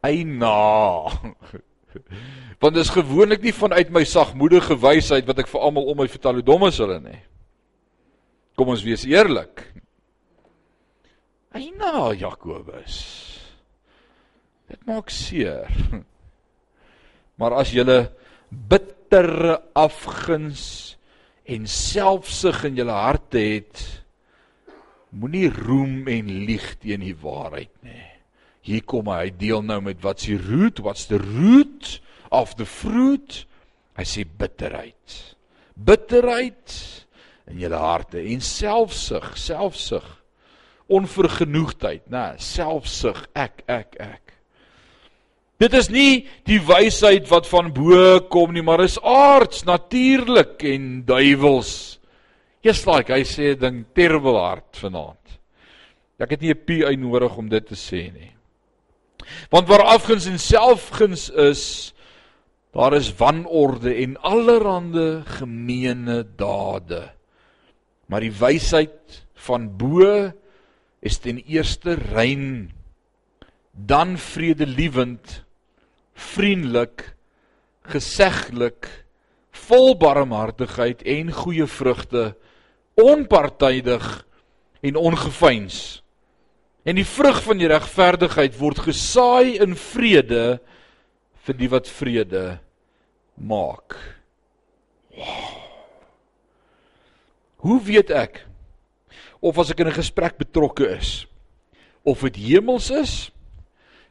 Eina. 0.00 1.10
Want 2.60 2.74
dit 2.74 2.84
is 2.84 2.94
gewoonlik 2.94 3.42
nie 3.42 3.52
vanuit 3.52 3.90
my 3.90 4.04
sagmoedige 4.04 4.76
wysheid 4.78 5.26
wat 5.26 5.38
ek 5.42 5.48
vir 5.48 5.60
almal 5.60 5.90
om 5.90 5.96
my 5.96 6.08
vertel 6.08 6.38
hoe 6.38 6.46
dom 6.46 6.66
is 6.68 6.78
hulle 6.78 7.00
nie. 7.00 7.18
Kom 8.54 8.68
ons 8.68 8.84
wees 8.84 9.04
eerlik. 9.08 9.64
Eina 11.50 12.12
Jakobus. 12.14 13.00
Dit 14.68 14.86
maak 14.86 15.10
seer. 15.10 15.66
Maar 17.40 17.54
as 17.56 17.70
jy 17.72 17.80
bid 18.68 18.99
bittere 19.10 19.58
afguns 19.74 20.94
en 21.50 21.64
selfsug 21.66 22.62
in 22.68 22.76
julle 22.78 22.94
harte 22.94 23.40
het, 23.42 23.80
moenie 25.10 25.48
roem 25.50 26.06
en 26.06 26.28
lieg 26.46 26.76
teen 26.78 27.02
die 27.02 27.16
waarheid 27.18 27.72
nie. 27.82 28.06
Hier 28.62 28.84
kom 28.86 29.10
hy, 29.10 29.24
hy 29.24 29.32
deel 29.34 29.64
nou 29.66 29.80
met 29.82 29.98
wat's 30.04 30.28
die 30.28 30.38
root, 30.38 30.78
what's 30.84 31.08
the 31.10 31.18
root 31.18 31.96
of 32.30 32.54
the 32.60 32.68
fruit? 32.68 33.40
Hy 33.98 34.06
sê 34.06 34.22
bitterheid. 34.22 35.18
Bitterheid 35.74 36.76
in 37.50 37.58
julle 37.64 37.82
harte 37.82 38.22
en 38.22 38.44
selfsug, 38.46 39.32
selfsug. 39.34 40.06
Onvergenoegdheid, 40.90 42.06
nê, 42.14 42.28
selfsug, 42.38 43.24
ek, 43.34 43.64
ek, 43.66 43.98
ek. 44.06 44.29
Dit 45.60 45.74
is 45.76 45.90
nie 45.92 46.24
die 46.48 46.58
wysheid 46.64 47.26
wat 47.28 47.48
van 47.50 47.68
bo 47.76 48.20
kom 48.32 48.54
nie, 48.56 48.64
maar 48.64 48.80
is 48.80 48.96
aards, 49.04 49.66
natuurlik 49.68 50.62
en 50.64 51.02
duiwels. 51.04 52.00
Just 52.64 52.88
like 52.88 53.12
hy 53.12 53.24
sê 53.28 53.52
ding 53.60 53.82
terrible 53.96 54.40
hard 54.40 54.80
vanaand. 54.80 55.18
Ek 56.20 56.32
het 56.36 56.40
nie 56.40 56.52
'n 56.52 56.64
p 56.64 56.84
uit 56.84 57.00
nodig 57.00 57.36
om 57.36 57.48
dit 57.48 57.66
te 57.66 57.76
sê 57.76 58.12
nie. 58.12 58.32
Want 59.50 59.68
waar 59.68 59.84
afguns 59.84 60.26
en 60.26 60.38
selfguns 60.38 61.30
is, 61.30 61.94
daar 62.72 62.94
is 62.94 63.12
wanorde 63.16 63.94
en 63.94 64.16
allerlei 64.16 65.22
gemeene 65.24 66.24
dade. 66.36 67.10
Maar 68.06 68.20
die 68.20 68.32
wysheid 68.32 69.26
van 69.34 69.76
bo 69.76 70.32
is 71.00 71.18
ten 71.18 71.38
eerste 71.38 71.94
rein, 71.94 72.72
dan 73.72 74.16
vredelewend 74.18 75.44
vriendelik, 76.20 77.04
geseglik, 77.90 78.88
vol 79.68 79.94
barmhartigheid 79.98 81.02
en 81.08 81.32
goeie 81.34 81.66
vrugte, 81.66 82.34
onpartydig 83.00 84.06
en 84.86 84.96
ongeveins. 84.96 86.02
En 86.84 86.96
die 86.96 87.06
vrug 87.06 87.42
van 87.44 87.60
die 87.60 87.68
regverdigheid 87.70 88.56
word 88.58 88.82
gesaai 88.88 89.60
in 89.60 89.76
vrede 89.76 90.60
vir 91.46 91.58
die 91.58 91.70
wat 91.72 91.88
vrede 91.88 92.44
maak. 93.36 93.96
Wow. 95.16 95.60
Hoe 97.60 97.80
weet 97.84 98.12
ek 98.12 98.46
of 99.44 99.58
as 99.60 99.72
ek 99.72 99.80
in 99.84 99.88
'n 99.88 100.00
gesprek 100.00 100.38
betrokke 100.40 100.96
is 100.96 101.26
of 102.04 102.24
dit 102.24 102.36
hemels 102.36 102.90
is 102.90 103.30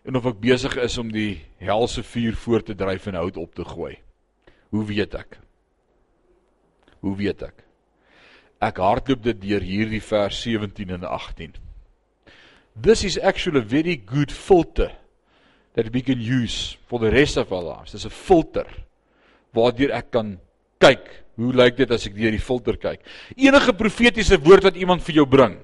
en 0.08 0.16
of 0.16 0.28
ek 0.32 0.40
besig 0.42 0.76
is 0.82 0.98
om 0.98 1.12
die 1.12 1.42
helse 1.64 2.04
vuur 2.04 2.36
voor 2.36 2.64
te 2.64 2.76
dryf 2.76 3.08
en 3.08 3.20
hout 3.20 3.38
op 3.38 3.56
te 3.56 3.66
gooi. 3.66 3.98
Hoe 4.70 4.86
weet 4.86 5.16
ek? 5.18 5.40
Hoe 7.04 7.16
weet 7.16 7.44
ek? 7.44 7.66
Ek 8.64 8.80
hardloop 8.84 9.24
dit 9.24 9.42
deur 9.42 9.64
hierdie 9.64 10.04
vers 10.04 10.42
17 10.44 10.96
en 10.98 11.06
18. 11.08 11.56
This 12.80 13.04
is 13.04 13.20
actually 13.20 13.60
a 13.60 13.66
very 13.66 13.96
good 13.96 14.32
filter 14.32 14.92
that 15.76 15.92
we 15.94 16.02
can 16.02 16.20
use 16.20 16.78
for 16.88 17.00
the 17.00 17.12
rest 17.12 17.38
of 17.38 17.52
our 17.52 17.64
lives. 17.64 17.92
Dis 17.92 18.06
'n 18.06 18.10
filter 18.10 18.68
waardeur 19.54 19.92
ek 19.92 20.12
kan 20.12 20.38
kyk, 20.80 21.06
hoe 21.40 21.54
lyk 21.54 21.78
dit 21.78 21.92
as 21.92 22.06
ek 22.06 22.16
deur 22.16 22.32
die 22.32 22.40
filter 22.44 22.78
kyk? 22.78 23.02
Enige 23.38 23.74
profetiese 23.74 24.38
woord 24.38 24.64
wat 24.64 24.76
iemand 24.76 25.02
vir 25.02 25.16
jou 25.16 25.26
bring, 25.26 25.58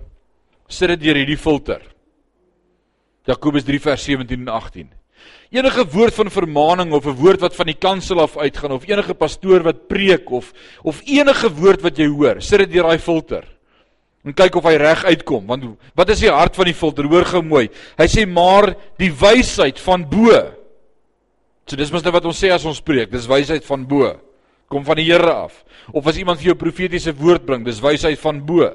sit 0.67 0.89
dit 0.89 0.99
deur 0.99 1.15
hierdie 1.15 1.37
filter. 1.37 1.81
Jakobus 3.25 3.65
3 3.65 3.81
vers 3.81 4.03
17 4.05 4.45
en 4.45 4.53
18. 4.53 4.91
Enige 5.55 5.85
woord 5.89 6.13
van 6.13 6.29
vermaaning 6.29 6.93
of 6.93 7.05
'n 7.05 7.17
woord 7.17 7.41
wat 7.41 7.55
van 7.55 7.65
die 7.65 7.77
kansel 7.77 8.19
af 8.19 8.37
uitgaan 8.37 8.71
of 8.71 8.87
enige 8.87 9.13
pastoor 9.13 9.63
wat 9.63 9.87
preek 9.87 10.29
of 10.29 10.53
of 10.83 11.01
enige 11.05 11.49
woord 11.49 11.81
wat 11.81 11.97
jy 11.97 12.07
hoor, 12.07 12.41
sit 12.41 12.59
dit 12.59 12.71
deur 12.71 12.83
daai 12.83 12.99
filter. 12.99 13.43
En 14.25 14.33
kyk 14.33 14.55
of 14.55 14.63
hy 14.63 14.75
reg 14.77 15.03
uitkom, 15.05 15.45
want 15.45 15.77
wat 15.95 16.09
is 16.09 16.19
die 16.19 16.31
hart 16.31 16.55
van 16.55 16.65
die 16.65 16.73
filter? 16.73 17.05
Hoor 17.05 17.25
gou 17.25 17.41
mooi. 17.41 17.69
Hy 17.97 18.07
sê 18.09 18.25
maar 18.25 18.75
die 18.97 19.11
wysheid 19.11 19.79
van 19.79 20.09
bo. 20.09 20.33
So 21.65 21.75
dis 21.75 21.91
mos 21.91 22.03
net 22.03 22.13
wat 22.13 22.25
ons 22.25 22.43
sê 22.43 22.51
as 22.51 22.65
ons 22.65 22.81
preek, 22.81 23.11
dis 23.11 23.27
wysheid 23.27 23.65
van 23.65 23.85
bo. 23.85 24.19
Kom 24.67 24.83
van 24.85 24.97
die 24.97 25.05
Here 25.05 25.33
af. 25.33 25.63
Of 25.93 26.07
as 26.07 26.17
iemand 26.17 26.39
vir 26.39 26.53
jou 26.53 26.55
profetiese 26.55 27.13
woord 27.13 27.45
bring, 27.45 27.63
dis 27.65 27.81
wysheid 27.81 28.19
van 28.19 28.41
bo. 28.45 28.71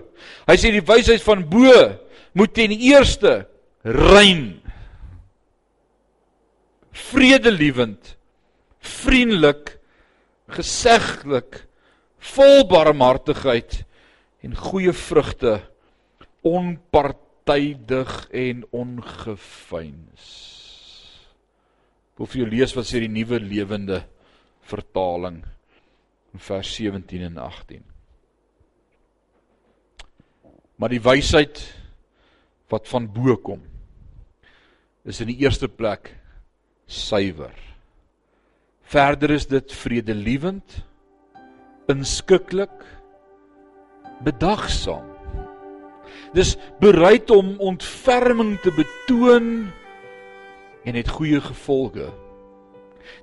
Hy 0.46 0.56
sê 0.56 0.70
die 0.70 0.86
wysheid 0.86 1.22
van 1.22 1.42
bo 1.42 1.98
moet 2.32 2.54
ten 2.54 2.70
eerste 2.70 3.46
rein. 3.82 4.60
Vredelewend. 6.90 8.16
Vriendelik. 8.80 9.78
Geseglik 10.50 11.64
vol 12.18 12.66
barmhartigheid. 12.68 13.84
En 14.44 14.56
goeie 14.56 14.92
vrugte. 14.92 15.60
Onpartydig 16.40 18.14
en 18.32 18.64
ongeveins 18.72 20.28
Wil 22.20 22.28
vir 22.28 22.42
jou 22.42 22.48
lees 22.52 22.72
wat 22.76 22.88
sê 22.88 23.00
die 23.00 23.12
nuwe 23.12 23.38
lewende 23.40 24.02
vertaling 24.68 25.38
in 26.32 26.42
vers 26.44 26.72
17 26.76 27.24
en 27.30 27.38
18 27.40 27.84
Maar 30.80 30.92
die 30.92 31.02
wysheid 31.04 31.60
wat 32.72 32.88
van 32.88 33.08
bo 33.12 33.36
kom 33.40 33.64
is 35.04 35.20
in 35.22 35.30
die 35.32 35.40
eerste 35.40 35.68
plek 35.68 36.12
suiwer. 36.90 37.54
Verder 38.90 39.30
is 39.36 39.46
dit 39.46 39.72
vredelewend, 39.72 40.80
inskikkelik, 41.90 42.74
bedagsaam. 44.26 45.06
Dis 46.34 46.56
bereid 46.82 47.30
om 47.34 47.56
ontferming 47.62 48.56
te 48.62 48.70
betoon 48.74 49.70
en 50.86 50.98
het 50.98 51.10
goeie 51.10 51.40
gevolge. 51.42 52.10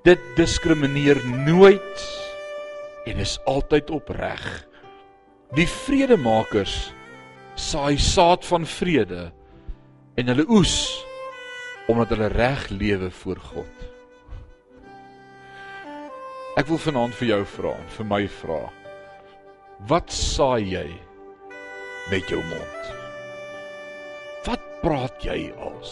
Dit 0.04 0.24
diskrimineer 0.36 1.20
nooit 1.46 2.06
en 3.08 3.20
is 3.24 3.38
altyd 3.48 3.92
opreg. 3.96 4.44
Die 5.56 5.68
vredemakers 5.68 6.92
saai 7.56 7.98
saad 8.00 8.44
van 8.46 8.68
vrede 8.68 9.30
en 10.20 10.32
hulle 10.32 10.46
oes 10.52 11.07
omdat 11.88 12.10
hulle 12.16 12.28
reg 12.28 12.68
lewe 12.70 13.10
voor 13.22 13.40
God. 13.52 13.86
Ek 16.58 16.68
wil 16.68 16.80
vanaand 16.82 17.16
vir 17.20 17.30
jou 17.32 17.42
vra, 17.54 17.74
vir 17.96 18.08
my 18.10 18.24
vra. 18.40 18.62
Wat 19.88 20.12
saai 20.12 20.72
jy 20.74 20.88
met 22.12 22.32
jou 22.32 22.40
mond? 22.50 22.94
Wat 24.48 24.64
praat 24.82 25.22
jy 25.24 25.52
als? 25.62 25.92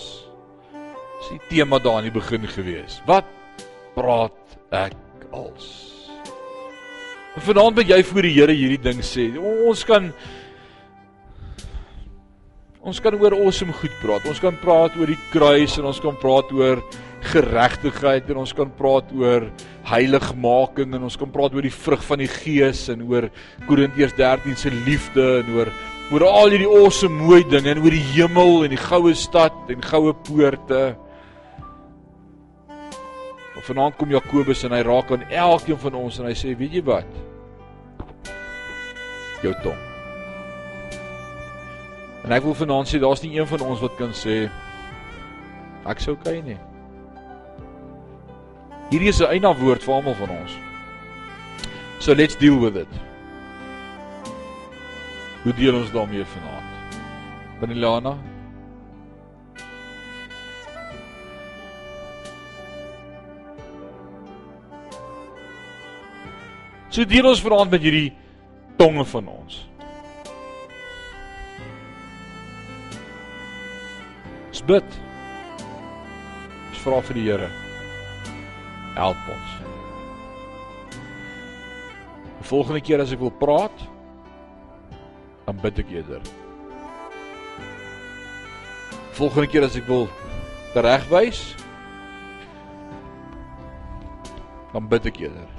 Dis 1.19 1.35
die 1.35 1.41
tema 1.51 1.79
daar 1.79 1.99
aan 1.99 2.09
die 2.09 2.15
begin 2.15 2.47
gewees. 2.49 2.97
Wat 3.05 3.29
praat 3.95 4.57
ek 4.73 5.27
als? 5.31 5.69
Vanaand 7.45 7.77
moet 7.77 7.91
jy 7.91 8.01
voor 8.07 8.25
die 8.25 8.33
Here 8.35 8.55
hierdie 8.55 8.81
ding 8.81 9.03
sê. 9.03 9.27
Ons 9.37 9.83
kan 9.87 10.09
ons 12.85 13.01
kan 13.01 13.15
oor 13.17 13.33
awesome 13.33 13.73
goed 13.73 13.93
praat. 14.01 14.27
Ons 14.29 14.41
kan 14.41 14.55
praat 14.61 14.95
oor 14.99 15.09
die 15.09 15.19
kruis 15.33 15.79
en 15.79 15.89
ons 15.89 16.01
kan 16.03 16.15
praat 16.21 16.51
oor 16.53 16.83
geregtigheid 17.25 18.29
en 18.29 18.43
ons 18.43 18.53
kan 18.53 18.69
praat 18.77 19.09
oor 19.17 19.47
heiligmaking 19.89 20.93
en 20.93 21.07
ons 21.07 21.17
kan 21.17 21.31
praat 21.33 21.55
oor 21.57 21.65
die 21.65 21.73
vrug 21.73 22.03
van 22.05 22.21
die 22.21 22.29
gees 22.29 22.83
en 22.93 23.01
oor 23.09 23.31
Korintiërs 23.65 24.13
13 24.19 24.59
se 24.61 24.73
liefde 24.85 25.25
en 25.39 25.49
oor 25.55 25.71
oor 26.13 26.27
al 26.27 26.53
hierdie 26.53 26.69
awesome 26.69 27.17
mooi 27.17 27.41
dinge 27.49 27.73
en 27.73 27.81
oor 27.81 27.95
die 27.97 28.05
hemel 28.11 28.67
en 28.67 28.75
die 28.75 28.83
goue 28.83 29.15
stad 29.17 29.73
en 29.73 29.81
goue 29.81 30.13
poorte. 30.27 30.83
Of 33.57 33.65
vanaand 33.65 33.97
kom 33.97 34.13
Jakobus 34.13 34.61
en 34.67 34.77
hy 34.77 34.83
raak 34.85 35.09
aan 35.15 35.25
elkeen 35.31 35.81
van 35.87 35.97
ons 36.03 36.21
en 36.21 36.29
hy 36.29 36.37
sê, 36.37 36.53
weet 36.53 36.77
jy 36.77 36.85
wat? 36.85 37.19
Jou 39.41 39.57
tong. 39.65 39.94
En 42.25 42.33
ek 42.33 42.43
wil 42.43 42.55
vanaand 42.57 42.89
sê 42.89 42.97
daar's 42.99 43.21
nie 43.21 43.35
een 43.37 43.47
van 43.47 43.61
ons 43.61 43.81
wat 43.85 43.93
kan 43.99 44.13
sê 44.17 44.47
ek 45.85 45.99
sou 46.01 46.15
okay 46.17 46.39
nie. 46.41 46.57
Hierdie 48.89 49.09
is 49.13 49.21
'n 49.21 49.29
eina 49.29 49.53
woord 49.53 49.83
vir 49.83 49.93
almal 49.93 50.15
van 50.17 50.29
ons. 50.29 50.57
So 51.99 52.13
let's 52.13 52.35
deal 52.35 52.59
with 52.59 52.75
it. 52.75 52.93
Hoe 55.43 55.53
deel 55.53 55.75
ons 55.75 55.91
daarmee 55.91 56.25
vanaand? 56.25 56.69
Benilana 57.59 58.17
So 66.89 67.03
deel 67.03 67.25
ons 67.27 67.41
vanaand 67.41 67.71
met 67.71 67.81
hierdie 67.81 68.13
tonge 68.77 69.03
van 69.05 69.27
ons. 69.27 69.74
Bid. 74.61 74.97
Ons 76.69 76.81
vra 76.83 77.01
vir 77.07 77.17
die 77.17 77.25
Here. 77.27 77.49
Help 78.95 79.29
ons. 79.33 79.53
Die 82.39 82.47
volgende 82.47 82.81
keer 82.85 83.01
as 83.03 83.11
ek 83.15 83.23
wil 83.23 83.33
praat, 83.41 83.85
dan 85.47 85.59
bid 85.63 85.81
ek 85.81 85.91
eerder. 85.95 86.21
Volgende 89.17 89.49
keer 89.51 89.65
as 89.65 89.75
ek 89.79 89.87
wil 89.89 90.07
regwys, 90.75 91.41
dan 94.75 94.87
bid 94.91 95.09
ek 95.09 95.19
eerder. 95.25 95.49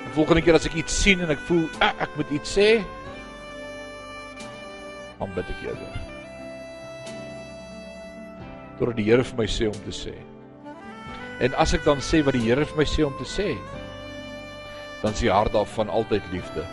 Die 0.00 0.14
volgende 0.18 0.44
keer 0.44 0.58
as 0.58 0.68
ek 0.68 0.78
iets 0.82 1.00
sien 1.06 1.22
en 1.24 1.32
ek 1.32 1.42
voel 1.48 1.66
ek, 1.80 2.06
ek 2.06 2.20
moet 2.20 2.36
iets 2.38 2.54
sê, 2.58 2.70
dan 5.20 5.36
bid 5.36 5.52
ek 5.56 5.68
eerder 5.70 5.99
totdat 8.80 8.96
die 8.96 9.10
Here 9.10 9.24
vir 9.24 9.36
my 9.42 9.46
sê 9.46 9.68
om 9.68 9.80
te 9.84 9.92
sê. 9.92 10.16
En 11.44 11.54
as 11.60 11.74
ek 11.76 11.84
dan 11.84 12.00
sê 12.04 12.22
wat 12.24 12.36
die 12.36 12.46
Here 12.48 12.64
vir 12.64 12.80
my 12.80 12.86
sê 12.88 13.04
om 13.04 13.16
te 13.18 13.28
sê, 13.28 13.52
dan 15.02 15.12
is 15.12 15.22
die 15.24 15.32
hart 15.32 15.52
daarvan 15.52 15.92
altyd 15.92 16.24
liefde 16.32 16.64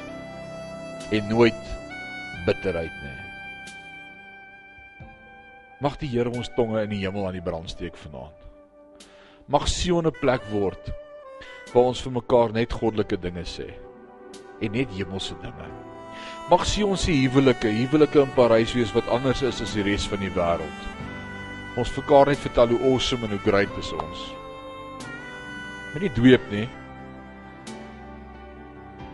en 1.16 1.30
nooit 1.32 1.64
bitterheid 2.47 2.95
nie. 3.03 3.16
Mag 5.84 5.99
die 5.99 6.10
Here 6.12 6.32
ons 6.32 6.51
tonge 6.55 6.84
in 6.88 6.95
die 6.95 7.03
hemel 7.03 7.28
aan 7.28 7.38
die 7.38 7.43
brand 7.43 7.72
steek 7.72 7.99
vanaand. 7.99 8.47
Mag 9.47 9.68
Sion 9.72 10.08
'n 10.08 10.20
plek 10.22 10.43
word 10.51 10.91
waar 11.74 11.91
ons 11.91 12.01
vir 12.01 12.12
mekaar 12.12 12.51
net 12.51 12.74
goddelike 12.74 13.18
dinge 13.20 13.43
sê 13.43 13.68
en 14.62 14.72
net 14.72 14.89
hemelse 14.95 15.36
dinge. 15.41 15.68
Mag 16.49 16.66
Sion 16.66 16.97
se 16.97 17.12
huwelike, 17.12 17.68
huwelike 17.68 18.22
in 18.22 18.34
Parys 18.36 18.74
wees 18.74 18.93
wat 18.95 19.08
anders 19.08 19.41
is 19.41 19.62
as 19.62 19.74
die 19.74 19.84
res 19.84 20.08
van 20.08 20.20
die 20.20 20.32
wêreld 20.32 21.07
ons 21.78 21.94
mekaar 21.98 22.32
net 22.32 22.42
vertel 22.42 22.74
hoe 22.74 22.92
awesome 22.92 23.28
en 23.28 23.36
hoe 23.36 23.44
great 23.46 23.80
is 23.80 23.94
ons. 23.94 24.26
Moenie 25.94 26.14
dweep 26.16 26.50
nie. 26.52 26.66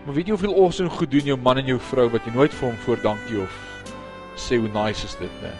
Maar 0.05 0.16
weet 0.16 0.28
jy 0.28 0.36
hoeveel 0.36 0.55
awesome 0.59 0.91
goed 0.91 1.11
doen 1.11 1.30
jou 1.32 1.38
man 1.39 1.61
en 1.61 1.70
jou 1.74 1.80
vrou 1.91 2.09
wat 2.11 2.26
jy 2.28 2.34
nooit 2.36 2.55
vir 2.55 2.68
hom 2.70 2.80
voor 2.86 3.03
dankie 3.03 3.39
of 3.43 3.59
sê 4.39 4.59
hoe 4.59 4.72
nice 4.72 5.07
is 5.07 5.16
dit 5.20 5.43
nie. 5.43 5.53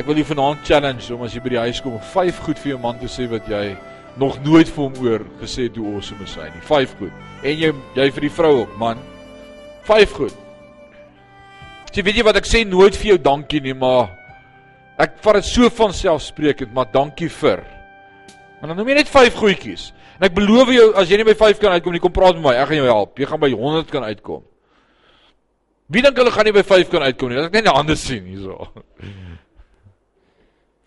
Ek 0.00 0.06
wil 0.08 0.22
jou 0.22 0.28
vanaand 0.30 0.62
challenge 0.64 1.10
om 1.12 1.24
as 1.26 1.34
jy 1.36 1.42
by 1.44 1.52
die 1.52 1.64
huis 1.66 1.82
kom, 1.84 1.98
vyf 2.14 2.38
goed 2.46 2.60
vir 2.62 2.72
jou 2.72 2.78
man 2.80 3.00
te 3.00 3.10
sê 3.12 3.26
wat 3.28 3.48
jy 3.50 3.74
nog 4.20 4.38
nooit 4.44 4.68
vir 4.68 4.84
hom 4.84 4.96
oor 5.04 5.26
gesê 5.40 5.66
het 5.68 5.76
hoe 5.76 5.92
awesome 5.92 6.24
is 6.24 6.36
hy 6.40 6.48
nie. 6.52 6.64
Vyf 6.68 6.96
goed. 7.00 7.20
En 7.42 7.58
jy 7.58 7.72
jy 7.96 8.08
vir 8.16 8.28
die 8.28 8.32
vrou 8.32 8.54
ook, 8.62 8.72
man. 8.80 9.00
Vyf 9.88 10.16
goed. 10.16 10.40
Jy 11.92 12.04
weet 12.06 12.22
jy 12.22 12.24
wat 12.24 12.40
ek 12.40 12.48
sê 12.48 12.62
nooit 12.64 12.96
vir 12.96 13.12
jou 13.12 13.18
dankie 13.20 13.60
nie, 13.60 13.74
maar 13.76 14.08
Ek 15.00 15.16
vat 15.24 15.38
dit 15.40 15.48
so 15.48 15.70
van 15.78 15.94
selfsprekend, 15.96 16.72
maar 16.74 16.90
dankie 16.92 17.30
vir. 17.32 17.62
Maar 18.60 18.72
dan 18.72 18.78
noem 18.78 18.92
jy 18.92 19.00
net 19.00 19.10
5 19.10 19.38
goedjies. 19.40 19.88
En 20.18 20.28
ek 20.28 20.36
beloof 20.36 20.70
jou 20.70 20.88
as 21.00 21.10
jy 21.10 21.18
nie 21.18 21.26
by 21.26 21.34
5 21.38 21.60
kan 21.62 21.74
uitkom 21.74 21.96
nie, 21.96 22.02
kom 22.02 22.12
praat 22.14 22.36
met 22.38 22.44
my. 22.44 22.54
Ek 22.60 22.68
gaan 22.70 22.82
jou 22.82 22.90
help. 22.90 23.18
Jy 23.18 23.26
gaan 23.30 23.42
by 23.42 23.50
100 23.50 23.90
kan 23.90 24.06
uitkom. 24.06 24.44
Wie 25.92 26.04
dink 26.04 26.16
hulle 26.16 26.32
gaan 26.32 26.46
nie 26.48 26.54
by 26.54 26.62
5 26.64 26.92
kan 26.92 27.04
uitkom 27.08 27.32
nie? 27.32 27.40
Laat 27.40 27.50
ek 27.50 27.58
net 27.58 27.66
die 27.66 27.74
hande 27.74 27.96
sien 27.98 28.28
hierso. 28.28 28.68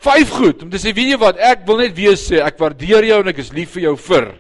5 0.06 0.32
goed 0.38 0.64
om 0.64 0.72
te 0.72 0.80
sê, 0.82 0.94
weet 0.94 1.16
jy 1.16 1.20
wat? 1.22 1.42
Ek 1.42 1.66
wil 1.68 1.82
net 1.82 1.96
weer 1.98 2.18
sê 2.20 2.40
ek 2.46 2.60
waardeer 2.62 3.10
jou 3.10 3.22
en 3.24 3.32
ek 3.34 3.42
is 3.42 3.52
lief 3.58 3.76
vir 3.76 3.90
jou 3.90 3.96
vir. 4.08 4.32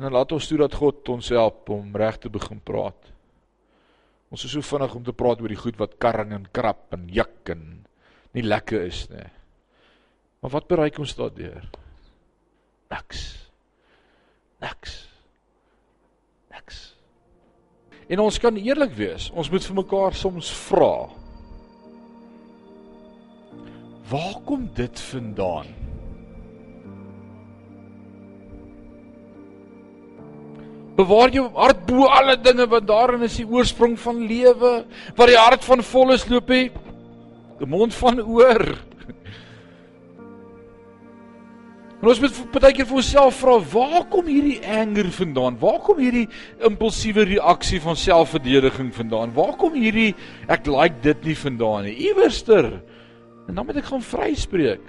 Nou 0.00 0.10
laat 0.14 0.32
ons 0.32 0.46
toe 0.48 0.58
dat 0.62 0.74
God 0.80 1.08
ons 1.12 1.32
help 1.34 1.68
om 1.74 1.96
reg 1.98 2.16
te 2.22 2.30
begin 2.32 2.60
praat. 2.64 2.96
Ons 4.30 4.46
is 4.46 4.52
so 4.54 4.62
vinnig 4.62 4.94
om 4.94 5.02
te 5.04 5.14
praat 5.16 5.40
oor 5.42 5.50
die 5.50 5.58
goed 5.58 5.78
wat 5.80 5.98
karring 6.02 6.32
en 6.36 6.46
krap 6.54 6.94
en 6.94 7.08
juk 7.10 7.50
en 7.50 7.64
nie 8.36 8.46
lekker 8.46 8.86
is 8.86 9.04
nie. 9.10 9.26
Maar 10.40 10.54
wat 10.54 10.68
bereik 10.70 11.00
ons 11.02 11.16
daardeur? 11.18 11.66
Niks. 12.94 13.24
Niks. 14.62 14.94
Niks. 16.54 16.78
En 18.10 18.22
ons 18.22 18.38
kan 18.42 18.56
eerlik 18.56 18.94
wees. 18.98 19.28
Ons 19.34 19.50
moet 19.50 19.66
vir 19.66 19.78
mekaar 19.82 20.16
soms 20.16 20.50
vra. 20.68 20.94
Waar 24.10 24.40
kom 24.46 24.70
dit 24.74 25.06
vandaan? 25.10 25.79
Bewaar 31.00 31.32
jou 31.32 31.46
hart 31.56 31.86
bo 31.88 32.08
alle 32.12 32.36
dinge 32.36 32.66
want 32.68 32.88
daarin 32.88 33.24
is 33.24 33.38
die 33.40 33.48
oorsprong 33.48 33.96
van 34.00 34.20
lewe. 34.28 34.72
Waar 35.16 35.32
die 35.32 35.40
hart 35.40 35.64
van 35.64 35.82
vol 35.86 36.12
is 36.16 36.28
loop 36.28 36.50
die 36.50 36.68
mond 37.68 37.94
van 37.94 38.20
oor. 38.20 38.64
En 42.00 42.08
ons 42.08 42.20
moet 42.22 42.36
baie 42.54 42.72
keer 42.72 42.86
vir 42.88 42.96
onsself 42.96 43.42
vra, 43.42 43.58
waar 43.74 44.06
kom 44.08 44.28
hierdie 44.30 44.56
anger 44.64 45.10
vandaan? 45.12 45.58
Waar 45.60 45.82
kom 45.84 45.98
hierdie 46.00 46.30
impulsiewe 46.64 47.26
reaksie 47.28 47.80
van 47.84 47.98
selfverdediging 48.00 48.88
vandaan? 48.96 49.34
Waar 49.36 49.52
kom 49.60 49.76
hierdie 49.76 50.14
ek 50.48 50.70
like 50.70 51.02
dit 51.04 51.28
nie 51.28 51.36
vandaan 51.36 51.84
nie? 51.90 51.98
Iewerster. 52.08 52.70
En 53.48 53.60
dan 53.60 53.68
moet 53.68 53.82
ek 53.82 53.90
gaan 53.92 54.04
vryspreek. 54.04 54.88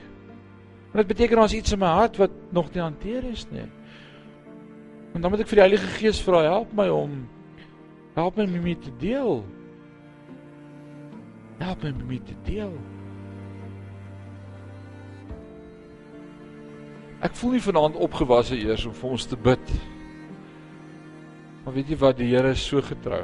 Want 0.94 1.04
dit 1.04 1.12
beteken 1.12 1.44
daar's 1.44 1.58
iets 1.58 1.76
in 1.76 1.84
my 1.84 1.92
hart 2.00 2.16
wat 2.20 2.32
nog 2.56 2.72
nie 2.72 2.84
hanteer 2.84 3.28
is 3.28 3.44
nie. 3.52 3.68
En 5.14 5.22
dan 5.22 5.32
moet 5.32 5.44
ek 5.44 5.50
vir 5.52 5.60
die 5.60 5.66
Heilige 5.66 5.92
Gees 5.98 6.22
vra, 6.24 6.44
help 6.48 6.72
my 6.78 6.88
om 6.92 7.22
help 8.16 8.36
my 8.36 8.44
om 8.44 8.66
dit 8.68 8.82
te 8.84 8.92
deel. 9.00 9.44
Help 11.62 11.84
my 11.84 11.92
om 11.96 12.10
dit 12.12 12.26
te 12.28 12.36
deel. 12.48 12.74
Ek 17.22 17.36
voel 17.38 17.56
nie 17.56 17.64
vanaand 17.64 18.00
opgewasse 18.02 18.58
eers 18.58 18.88
om 18.90 18.96
vir 18.98 19.14
ons 19.16 19.28
te 19.30 19.38
bid. 19.38 19.74
Maar 21.62 21.76
weet 21.76 21.94
jy 21.94 21.98
wat, 22.02 22.18
die 22.18 22.32
Here 22.32 22.52
is 22.56 22.64
so 22.66 22.82
getrou. 22.82 23.22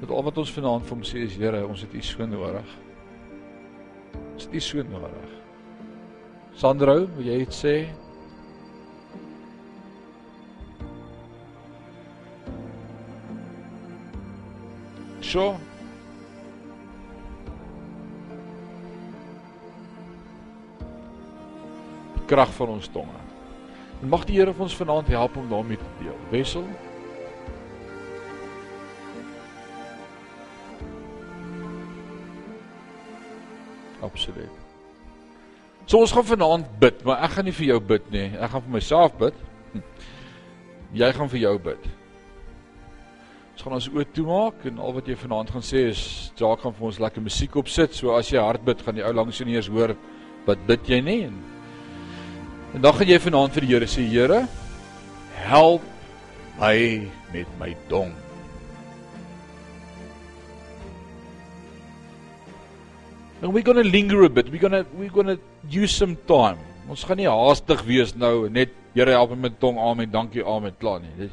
Dat 0.00 0.10
al 0.10 0.24
wat 0.26 0.38
ons 0.40 0.54
vanaand 0.54 0.86
vir 0.88 0.96
hom 0.96 1.04
sê 1.06 1.26
is 1.26 1.36
Here, 1.38 1.60
ons 1.66 1.84
het 1.84 1.92
U 1.94 2.00
so 2.02 2.26
nodig. 2.26 2.76
Ons 4.32 4.46
het 4.48 4.56
U 4.56 4.62
so 4.64 4.86
nodig. 4.88 5.34
Sandro, 6.58 7.02
wil 7.18 7.28
jy 7.28 7.42
iets 7.44 7.60
sê? 7.62 7.76
eso 15.32 15.56
die 22.14 22.24
krag 22.28 22.52
van 22.56 22.68
ons 22.76 22.88
tonge. 22.92 23.20
En 24.02 24.08
mag 24.08 24.24
die 24.28 24.36
Here 24.38 24.52
ons 24.58 24.76
vanaand 24.76 25.08
help 25.08 25.36
om 25.36 25.48
daarmee 25.48 25.76
te 25.76 25.92
deel. 26.02 26.18
Wessel 26.30 26.66
Absoluut. 34.02 34.50
So 35.86 36.00
ons 36.02 36.12
gaan 36.12 36.24
vanaand 36.26 36.66
bid, 36.82 37.04
maar 37.06 37.22
ek 37.22 37.36
gaan 37.36 37.46
nie 37.46 37.54
vir 37.54 37.68
jou 37.68 37.80
bid 37.92 38.08
nie. 38.10 38.24
Ek 38.34 38.50
gaan 38.50 38.64
vir 38.64 38.74
myself 38.74 39.14
bid. 39.18 39.36
Hm. 39.72 39.84
Jy 40.98 41.10
gaan 41.16 41.30
vir 41.30 41.40
jou 41.44 41.52
bid. 41.70 41.86
Ons 43.52 43.64
gaan 43.66 43.74
ons 43.76 43.86
oë 43.92 44.06
toemaak 44.16 44.62
en 44.70 44.78
al 44.80 44.94
wat 44.96 45.08
jy 45.10 45.14
vanaand 45.20 45.50
gaan 45.52 45.64
sê 45.64 45.84
is, 45.90 46.32
"Jacques 46.36 46.62
gaan 46.64 46.72
vir 46.72 46.86
ons 46.86 46.98
lekker 46.98 47.22
musiek 47.22 47.56
opsit." 47.56 47.94
So 47.94 48.16
as 48.16 48.30
jy 48.30 48.40
hard 48.40 48.64
bid, 48.64 48.80
gaan 48.80 48.94
die 48.94 49.04
ou 49.04 49.12
langs 49.12 49.38
jou 49.38 49.44
nie 49.44 49.56
eens 49.56 49.68
hoor 49.68 49.94
wat 50.46 50.66
bid 50.66 50.88
jy 50.88 51.00
nie. 51.00 51.24
En, 51.24 51.34
en 52.74 52.80
dan 52.80 52.92
gaan 52.94 53.06
jy 53.06 53.18
vanaand 53.18 53.52
vir 53.52 53.60
die 53.60 53.68
Here 53.68 53.86
sê, 53.86 54.08
"Here, 54.08 54.48
help 55.34 55.82
my 56.58 57.08
met 57.32 57.46
my 57.60 57.76
dong." 57.88 58.14
And 63.42 63.52
we're 63.52 63.62
going 63.62 63.82
to 63.82 63.90
linger 63.90 64.22
a 64.24 64.30
bit. 64.30 64.50
We're 64.50 64.60
going 64.68 64.84
to 64.84 64.86
we're 64.96 65.10
going 65.10 65.26
to 65.26 65.38
use 65.68 65.92
some 65.92 66.16
time. 66.26 66.58
Ons 66.88 67.04
gaan 67.04 67.16
nie 67.18 67.26
haastig 67.26 67.84
wees 67.84 68.14
nou 68.14 68.48
net 68.48 68.70
Here 68.94 69.10
help 69.10 69.30
my 69.30 69.36
met 69.36 69.60
tong 69.60 69.78
amen, 69.78 70.10
dankie 70.10 70.44
amen 70.44 70.74
klaar 70.78 71.00
nie. 71.00 71.30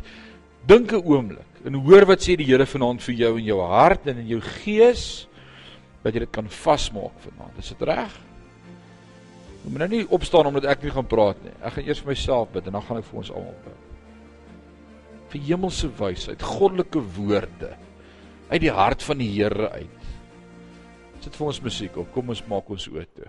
Dink 0.65 0.91
'n 0.91 1.03
oomblik 1.03 1.48
en 1.67 1.79
hoor 1.83 2.05
wat 2.09 2.23
sê 2.23 2.35
die 2.39 2.47
Here 2.47 2.65
vanaand 2.69 3.03
vir 3.03 3.15
jou 3.19 3.33
in 3.39 3.45
jou 3.49 3.59
hart 3.67 4.07
en 4.07 4.21
in 4.21 4.29
jou 4.31 4.39
gees 4.63 5.27
dat 6.03 6.15
jy 6.15 6.23
dit 6.23 6.31
kan 6.31 6.47
vasmaak 6.47 7.15
vanaand. 7.25 7.59
Is 7.59 7.73
dit 7.73 7.85
reg? 7.89 8.15
Jy 9.59 9.73
moet 9.73 9.83
nou 9.83 9.89
nie 9.91 10.05
opstaan 10.15 10.47
omdat 10.47 10.69
ek 10.71 10.85
nie 10.85 10.93
gaan 10.95 11.07
praat 11.09 11.39
nie. 11.43 11.53
Ek 11.59 11.75
gaan 11.75 11.89
eers 11.89 12.01
vir 12.03 12.13
myself 12.13 12.53
bid 12.53 12.69
en 12.69 12.77
dan 12.77 12.85
gaan 12.87 13.01
ek 13.01 13.09
vir 13.09 13.21
ons 13.23 13.31
almal 13.35 13.57
bid. 13.65 13.85
Vir 15.29 15.45
hemelse 15.51 15.89
wysheid, 15.99 16.45
goddelike 16.55 17.03
woorde 17.17 17.73
uit 18.49 18.61
die 18.63 18.73
hart 18.73 19.03
van 19.05 19.19
die 19.21 19.29
Here 19.35 19.69
uit. 19.75 20.07
Sit 21.19 21.35
vir 21.35 21.51
ons 21.51 21.61
musiek 21.61 21.99
op. 21.99 22.09
Kom 22.15 22.31
ons 22.31 22.45
maak 22.47 22.71
ons 22.71 22.87
oë 22.89 23.05
toe. 23.17 23.27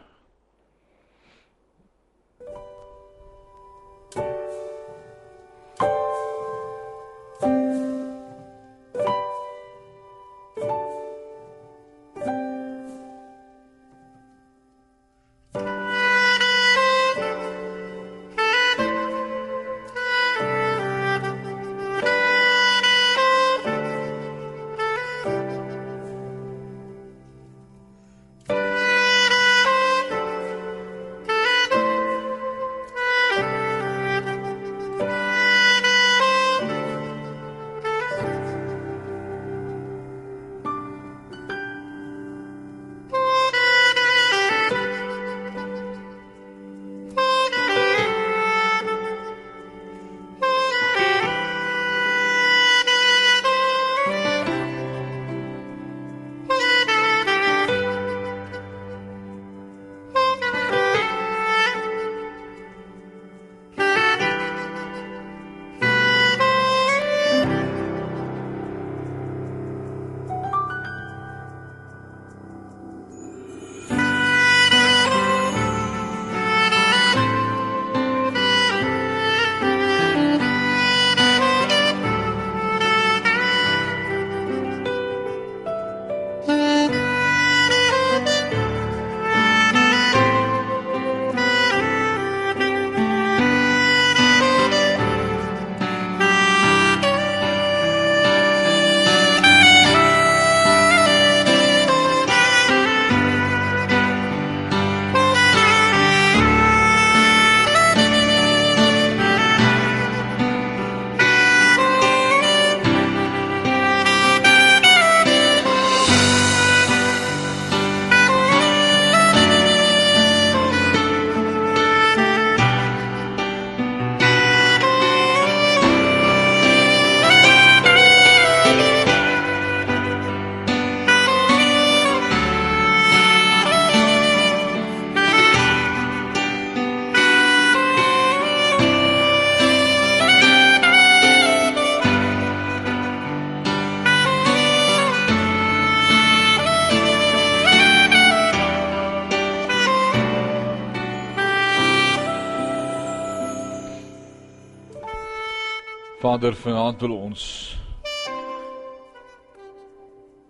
Vader, 156.21 156.53
vanaand 156.53 157.01
wil 157.01 157.15
ons 157.17 157.43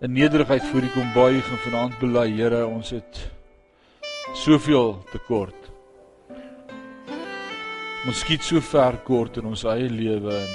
in 0.03 0.11
nederigheid 0.11 0.65
voor 0.67 0.83
U 0.83 0.89
kom 0.91 1.13
buig 1.13 1.51
en 1.51 1.61
vanaand 1.63 1.95
bely, 2.01 2.25
Here, 2.35 2.65
ons 2.67 2.89
het 2.91 3.21
soveel 4.35 4.97
tekort. 5.13 5.69
Ons 8.03 8.19
skiet 8.19 8.43
so 8.43 8.59
ver 8.59 8.99
kort 9.07 9.39
in 9.39 9.47
ons 9.47 9.63
eie 9.71 9.87
lewe 9.87 10.35
en 10.41 10.51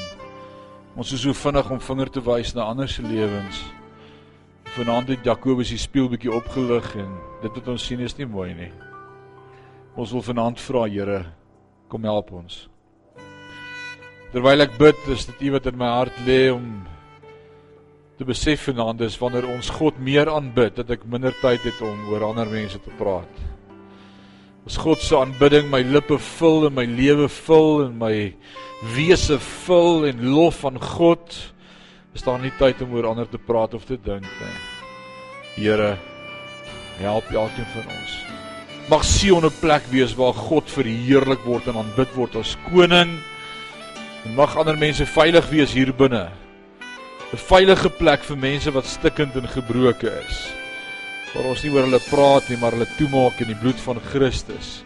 ons 1.01 1.17
is 1.17 1.25
so 1.25 1.33
vinnig 1.33 1.73
om 1.73 1.81
vinger 1.89 2.13
te 2.13 2.27
wys 2.29 2.53
na 2.53 2.69
ander 2.69 2.93
se 2.93 3.01
lewens. 3.01 3.65
Vanaand 4.77 5.17
het 5.17 5.25
Jakobus 5.25 5.73
die 5.73 5.81
spieël 5.81 6.13
bietjie 6.13 6.37
opgelig 6.43 6.93
en 7.01 7.17
dit 7.41 7.57
wat 7.57 7.73
ons 7.73 7.89
sien 7.89 8.05
is 8.05 8.21
nie 8.21 8.29
mooi 8.29 8.53
nie. 8.53 8.73
Ons 9.97 10.13
wil 10.13 10.29
vanaand 10.29 10.61
vra, 10.61 10.85
Here, 10.93 11.23
kom 11.89 12.05
help 12.05 12.37
ons. 12.37 12.67
Terwyl 14.37 14.67
ek 14.67 14.75
bid, 14.77 14.99
is 15.09 15.23
dit 15.31 15.47
iets 15.47 15.53
wat 15.55 15.67
in 15.71 15.79
my 15.81 15.87
hart 15.89 16.17
lê 16.27 16.51
om 16.53 16.65
te 18.21 18.25
besef 18.29 18.67
vanaand 18.67 19.01
is 19.07 19.15
wanneer 19.17 19.47
ons 19.49 19.71
God 19.73 19.97
meer 19.97 20.29
aanbid 20.29 20.75
dat 20.77 20.91
ek 20.93 21.07
minder 21.09 21.33
tyd 21.41 21.63
het 21.65 21.79
om 21.81 22.03
oor 22.13 22.27
ander 22.27 22.51
mense 22.51 22.77
te 22.85 22.91
praat. 22.99 23.39
As 24.69 24.77
God 24.77 25.01
se 25.01 25.15
aanbidding 25.17 25.71
my 25.73 25.81
lippe 25.89 26.19
vul 26.21 26.67
en 26.69 26.75
my 26.77 26.85
lewe 26.85 27.31
vul 27.33 27.87
en 27.87 27.95
my 27.97 28.11
wese 28.93 29.39
vul 29.41 30.05
en 30.11 30.21
lof 30.35 30.59
aan 30.69 30.77
God, 30.85 31.39
is 32.13 32.25
daar 32.27 32.43
nie 32.43 32.53
tyd 32.59 32.83
om 32.85 32.93
oor 32.93 33.09
ander 33.15 33.31
te 33.33 33.41
praat 33.41 33.73
of 33.79 33.87
te 33.89 33.97
dink 33.97 34.27
nie. 34.43 34.59
Here, 35.55 35.95
help 36.99 37.33
elkeen 37.33 37.71
van 37.73 37.89
ons. 37.95 38.19
Mag 38.93 39.09
Sion 39.09 39.49
'n 39.49 39.61
plek 39.63 39.89
wees 39.89 40.13
waar 40.13 40.37
God 40.37 40.69
verheerlik 40.69 41.41
word 41.49 41.73
en 41.73 41.81
aanbid 41.81 42.13
word 42.13 42.37
as 42.37 42.53
koning. 42.69 43.17
En 44.27 44.35
mag 44.35 44.57
ander 44.59 44.75
mense 44.75 45.07
veilig 45.07 45.47
wees 45.55 45.73
hier 45.77 45.93
binne. 45.95 46.25
'n 47.33 47.39
Veilige 47.39 47.91
plek 47.91 48.25
vir 48.27 48.37
mense 48.37 48.71
wat 48.75 48.87
stikkend 48.87 49.37
en 49.39 49.47
gebroken 49.49 50.17
is. 50.27 50.39
Waar 51.31 51.47
ons 51.53 51.63
nie 51.63 51.71
oor 51.71 51.87
hulle 51.87 52.01
praat 52.11 52.49
nie, 52.49 52.59
maar 52.59 52.75
hulle 52.75 52.89
toemaak 52.99 53.39
in 53.45 53.53
die 53.53 53.61
bloed 53.61 53.79
van 53.85 54.01
Christus. 54.11 54.83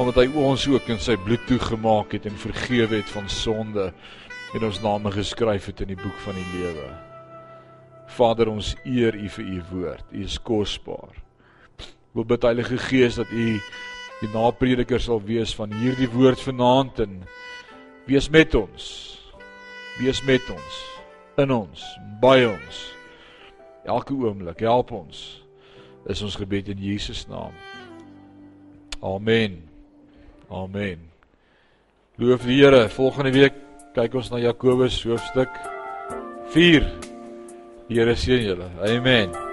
Omdat 0.00 0.22
hy 0.22 0.26
ons 0.32 0.64
ook 0.68 0.88
in 0.88 0.98
sy 0.98 1.16
bloed 1.16 1.44
toegemaak 1.46 2.12
het 2.16 2.26
en 2.26 2.40
vergewe 2.40 3.02
het 3.02 3.10
van 3.12 3.28
sonde 3.28 3.92
en 4.54 4.64
ons 4.64 4.80
name 4.80 5.12
geskryf 5.12 5.66
het 5.66 5.80
in 5.84 5.92
die 5.92 6.00
boek 6.00 6.16
van 6.24 6.40
die 6.40 6.48
lewe. 6.54 6.88
Vader, 8.16 8.48
ons 8.48 8.76
eer 8.84 9.14
U 9.14 9.28
vir 9.28 9.44
U 9.44 9.60
woord. 9.72 10.06
U 10.12 10.24
is 10.24 10.38
kosbaar. 10.40 11.20
Wil 12.16 12.24
bid 12.24 12.48
Heilige 12.48 12.78
Gees 12.78 13.20
dat 13.20 13.28
U 13.28 13.60
die 14.20 14.32
naprediker 14.32 15.00
sal 15.00 15.20
wees 15.20 15.52
van 15.54 15.72
hierdie 15.72 16.08
woord 16.08 16.40
vanaand 16.40 17.04
en 17.04 17.20
wees 18.10 18.28
met 18.28 18.54
ons. 18.58 18.86
Wees 20.00 20.22
met 20.26 20.46
ons 20.50 20.78
in 21.40 21.52
ons, 21.54 21.82
by 22.20 22.42
ons. 22.44 22.80
Elke 23.88 24.14
oomblik 24.16 24.64
help 24.66 24.92
ons. 24.92 25.20
Is 26.10 26.22
ons 26.24 26.36
gebed 26.40 26.68
in 26.72 26.80
Jesus 26.82 27.26
naam. 27.30 27.54
Amen. 29.00 29.60
Amen. 30.50 31.06
Loof 32.20 32.44
die 32.44 32.60
Here. 32.60 32.88
Volgende 32.92 33.32
week 33.36 33.56
kyk 33.96 34.16
ons 34.20 34.32
na 34.32 34.40
Jakobus 34.42 35.00
hoofstuk 35.06 35.54
4. 36.56 36.90
Die 37.88 38.00
Here 38.00 38.16
seën 38.16 38.50
julle. 38.50 38.72
Amen. 38.88 39.49